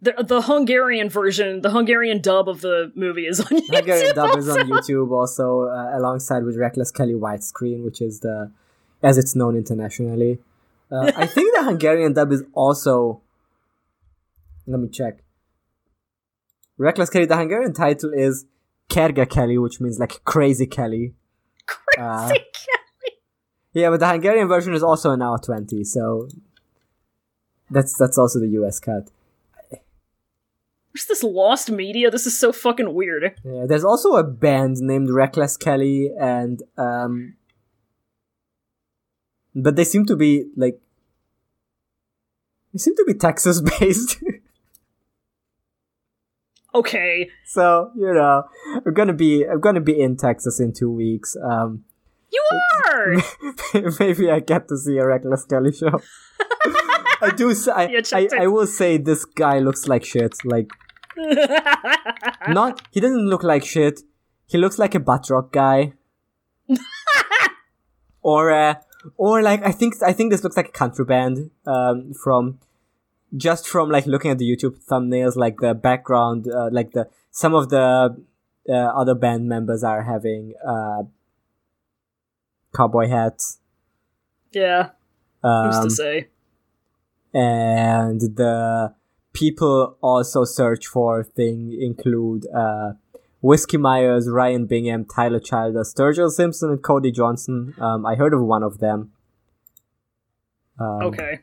[0.00, 3.74] the the Hungarian version, the Hungarian dub of the movie is on YouTube.
[3.76, 4.74] Hungarian dub is on also.
[4.74, 8.50] YouTube also uh, alongside with Reckless Kelly Widescreen, which is the
[9.02, 10.38] as it's known internationally.
[10.90, 13.20] Uh, I think the Hungarian dub is also.
[14.66, 15.18] Let me check.
[16.78, 17.26] Reckless Kelly.
[17.26, 18.46] The Hungarian title is
[18.88, 21.14] Kerge Kelly, which means like crazy Kelly.
[21.66, 22.44] Crazy Uh, Kelly.
[23.74, 26.28] Yeah, but the Hungarian version is also an hour twenty, so
[27.70, 29.10] that's that's also the US cut.
[29.70, 32.10] Where's this lost media?
[32.10, 33.34] This is so fucking weird.
[33.44, 37.34] Yeah, there's also a band named Reckless Kelly, and um,
[39.54, 40.80] but they seem to be like
[42.72, 44.22] they seem to be Texas based.
[46.78, 47.30] Okay.
[47.44, 48.44] so you know,
[48.86, 51.36] I'm gonna be I'm gonna be in Texas in two weeks.
[51.36, 51.84] Um,
[52.30, 52.44] You
[52.86, 53.16] are!
[54.00, 55.96] maybe I get to see a Reckless Kelly show.
[57.20, 57.54] I do.
[57.54, 58.28] Say, I, I.
[58.42, 60.36] I will say this guy looks like shit.
[60.44, 60.68] Like
[62.48, 62.82] not.
[62.92, 64.00] He doesn't look like shit.
[64.46, 65.94] He looks like a butt rock guy.
[68.22, 68.74] or uh,
[69.16, 71.50] or like I think I think this looks like a country band.
[71.66, 72.60] Um, from
[73.36, 77.54] just from like looking at the YouTube thumbnails, like the background, uh, like the some
[77.54, 78.16] of the
[78.68, 81.02] uh, other band members are having uh
[82.74, 83.58] cowboy hats.
[84.52, 84.90] yeah,
[85.42, 86.28] who's Um, to say?
[87.34, 88.94] and the
[89.32, 92.92] people also search for thing include uh,
[93.40, 97.74] Whiskey Myers, Ryan Bingham, Tyler Childers, Sturgill Simpson, and Cody Johnson.
[97.78, 99.12] Um, I heard of one of them.
[100.80, 101.40] Um, Okay.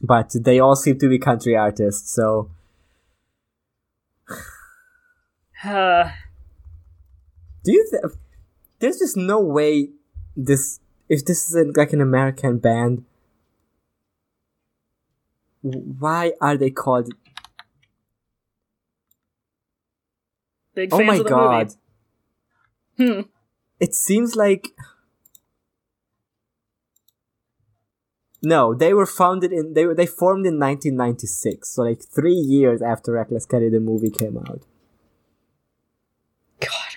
[0.00, 2.50] But they all seem to be country artists, so
[5.62, 6.10] Uh,
[7.64, 8.14] do you th-
[8.78, 9.90] there's just no way
[10.34, 13.04] this if this isn't like an American band
[15.60, 17.12] why are they called
[20.74, 21.74] big oh my of the god
[22.98, 23.12] movie.
[23.12, 23.20] Hmm.
[23.78, 24.68] it seems like
[28.42, 32.80] no they were founded in they were they formed in 1996 so like three years
[32.82, 34.62] after reckless kelly the movie came out
[36.60, 36.96] God.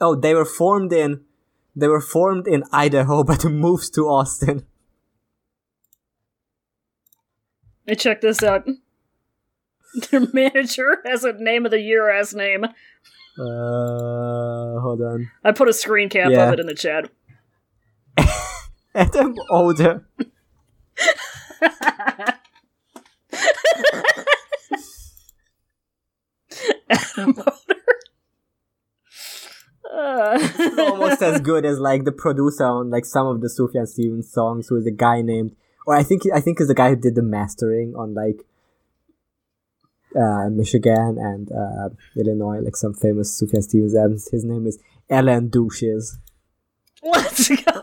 [0.00, 1.20] oh they were formed in
[1.76, 4.66] they were formed in idaho but moved to austin
[7.84, 8.64] Hey, check this out.
[10.12, 12.62] Their manager has a name of the year as name.
[12.64, 12.70] uh
[13.38, 16.46] hold on I put a screen cap Yeah.
[16.46, 17.10] of it in the chat.
[18.94, 20.06] adam older
[29.92, 30.48] Uh,
[30.78, 34.68] almost as good as like the producer on like some of the Sufjan Stevens songs,
[34.68, 35.54] who is a guy named,
[35.86, 38.46] or I think I think is the guy who did the mastering on like
[40.16, 44.28] uh, Michigan and uh, Illinois, like some famous Sufjan Stevens albums.
[44.30, 44.78] His name is
[45.10, 46.18] Alan Douches.
[47.02, 47.80] Let's go.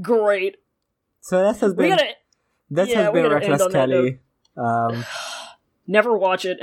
[0.00, 0.56] Great.
[1.20, 2.08] So that has been gotta
[2.70, 4.18] that yeah, has been Reckless end on that Kelly.
[4.56, 5.04] Um,
[5.86, 6.58] never watch it.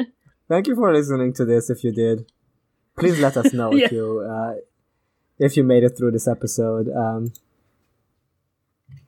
[0.48, 1.70] thank you for listening to this.
[1.70, 2.32] If you did,
[2.98, 3.86] please let us know Yeah.
[3.86, 4.54] if you uh,
[5.40, 6.90] if you made it through this episode.
[6.90, 7.34] Um,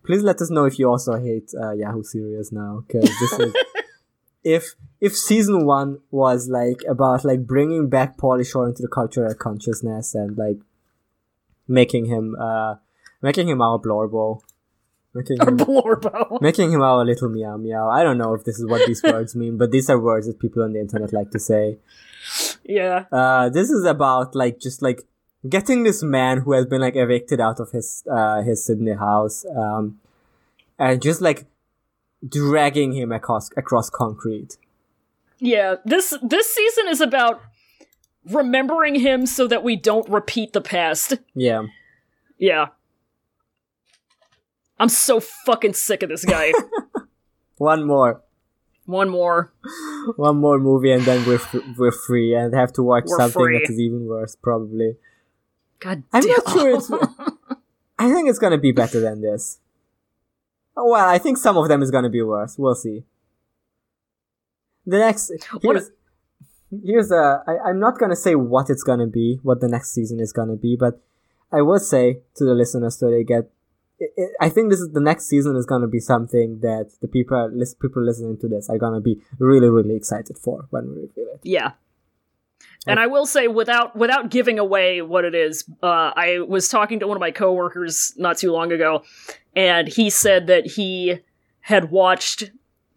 [0.05, 3.53] please let us know if you also hate uh, Yahoo Serious now, because this is
[4.43, 9.33] if if season one was like about like bringing back Pauly Shore into the cultural
[9.33, 10.57] consciousness and like
[11.67, 12.75] making him uh
[13.21, 14.41] making him our Blorbo,
[15.13, 16.41] making him Blorbo.
[16.41, 17.89] making him our little meow meow.
[17.89, 20.39] I don't know if this is what these words mean, but these are words that
[20.39, 21.77] people on the internet like to say.
[22.63, 23.05] Yeah.
[23.11, 25.07] Uh, this is about like just like
[25.47, 29.45] getting this man who has been like evicted out of his uh his Sydney house,
[29.55, 29.99] um,
[30.77, 31.45] and just like
[32.27, 34.57] dragging him across across concrete.
[35.39, 35.75] Yeah.
[35.85, 37.41] This this season is about
[38.29, 41.13] remembering him so that we don't repeat the past.
[41.33, 41.63] Yeah,
[42.37, 42.67] Yeah.
[44.79, 46.53] I'm so fucking sick of this guy.
[47.57, 48.21] one more,
[48.85, 49.51] One more.
[50.15, 53.41] one more movie, and then we're f- we're free and have to watch We're something
[53.41, 53.59] free.
[53.59, 54.95] that is even worse, probably.
[55.79, 56.31] God I'm damn.
[56.31, 56.91] not sure it's.
[57.99, 59.59] I think it's gonna be better than this.
[60.75, 62.57] Well, I think some of them is gonna be worse.
[62.57, 63.03] We'll see.
[64.85, 65.31] The next
[65.61, 65.91] What here's
[66.85, 67.43] here's a.
[67.45, 70.55] I, I'm not gonna say what it's gonna be, what the next season is gonna
[70.55, 71.01] be, but
[71.51, 73.51] I will say to the listeners so they get.
[74.01, 74.05] I
[74.43, 77.49] i I think this is the next season is gonna be something that the people
[77.81, 81.41] people listening to this are gonna be really really excited for when we reveal it.
[81.43, 81.71] Yeah.
[82.87, 86.99] And I will say, without without giving away what it is, uh, I was talking
[86.99, 89.03] to one of my coworkers not too long ago,
[89.55, 91.19] and he said that he
[91.61, 92.51] had watched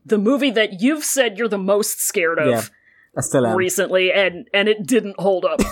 [0.04, 2.62] the movie that you've said you're the most scared of, Yeah.
[3.16, 3.56] I still am.
[3.56, 5.58] recently, and and it didn't hold up.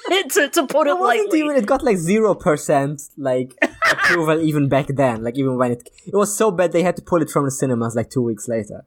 [0.34, 1.38] to, to put it It lightly.
[1.40, 1.56] even.
[1.56, 3.56] It got like zero percent like
[3.90, 5.22] approval even back then.
[5.22, 7.50] Like even when it it was so bad they had to pull it from the
[7.52, 8.84] cinemas like two weeks later.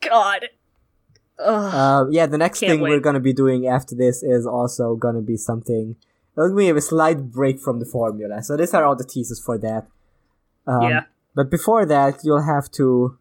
[0.00, 0.46] God.
[1.38, 5.36] Uh, yeah, the next thing we're gonna be doing after this is also gonna be
[5.36, 5.96] something.
[6.36, 9.58] We have a slight break from the formula, so these are all the teasers for
[9.58, 9.86] that.
[10.66, 11.04] Um, Yeah.
[11.34, 13.16] But before that, you'll have to.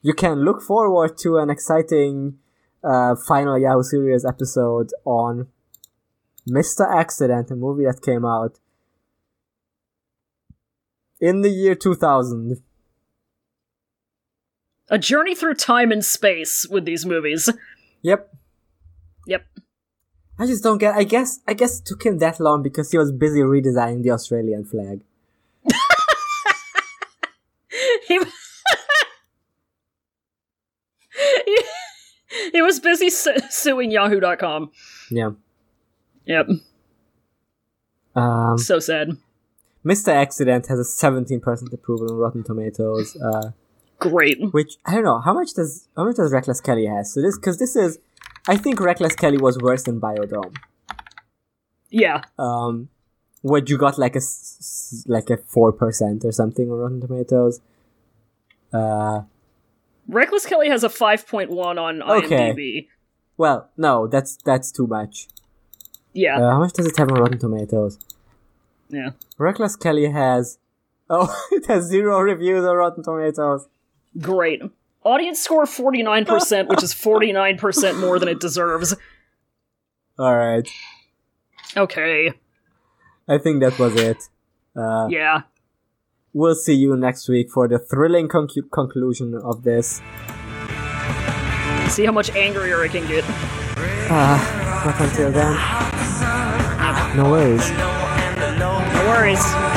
[0.00, 2.38] You can look forward to an exciting
[2.84, 5.48] uh, final Yahoo Serious episode on
[6.48, 6.88] Mr.
[6.88, 8.58] Accident, a movie that came out
[11.20, 12.62] in the year 2000.
[14.90, 17.50] A journey through time and space with these movies.
[18.02, 18.32] Yep.
[19.26, 19.44] Yep.
[20.38, 20.94] I just don't get.
[20.94, 21.40] I guess.
[21.48, 25.02] I guess it took him that long because he was busy redesigning the Australian flag.
[28.06, 28.20] he, he,
[32.58, 34.70] he was busy su- suing Yahoo.com.
[35.10, 35.30] Yeah.
[36.26, 36.46] Yep.
[38.16, 39.16] Um, So sad.
[39.84, 40.08] Mr.
[40.08, 43.16] Accident has a 17% approval on Rotten Tomatoes.
[43.16, 43.50] Uh,
[44.00, 44.38] Great.
[44.52, 47.12] which I don't know how much does how much does Reckless Kelly has.
[47.14, 47.98] So this because this is,
[48.48, 50.54] I think Reckless Kelly was worse than Biodome.
[51.90, 52.22] Yeah.
[52.38, 52.88] Um,
[53.42, 54.20] what you got like a
[55.06, 57.60] like a four percent or something on Rotten Tomatoes.
[58.72, 59.22] Uh,
[60.08, 62.52] Reckless Kelly has a 5.1 on Okay.
[62.52, 62.88] IMDb.
[63.36, 65.28] well, no, that's that's too much.
[66.14, 66.38] Yeah.
[66.38, 67.98] Uh, how much does it have on Rotten Tomatoes?
[68.88, 69.10] yeah.
[69.36, 70.58] Reckless Kelly has,
[71.10, 73.68] oh, it has zero reviews on Rotten Tomatoes.
[74.18, 74.62] Great.
[75.04, 78.96] Audience score 49%, which is 49% more than it deserves.
[80.18, 80.68] All right,
[81.76, 82.32] Okay.
[83.28, 84.16] I think that was it.
[84.74, 85.42] Uh, Yeah.
[86.38, 90.00] We'll see you next week for the thrilling conclusion of this.
[91.88, 93.24] See how much angrier I can get.
[94.08, 94.38] Uh,
[94.84, 95.56] but until then,
[97.16, 97.68] no worries.
[98.54, 99.67] No worries.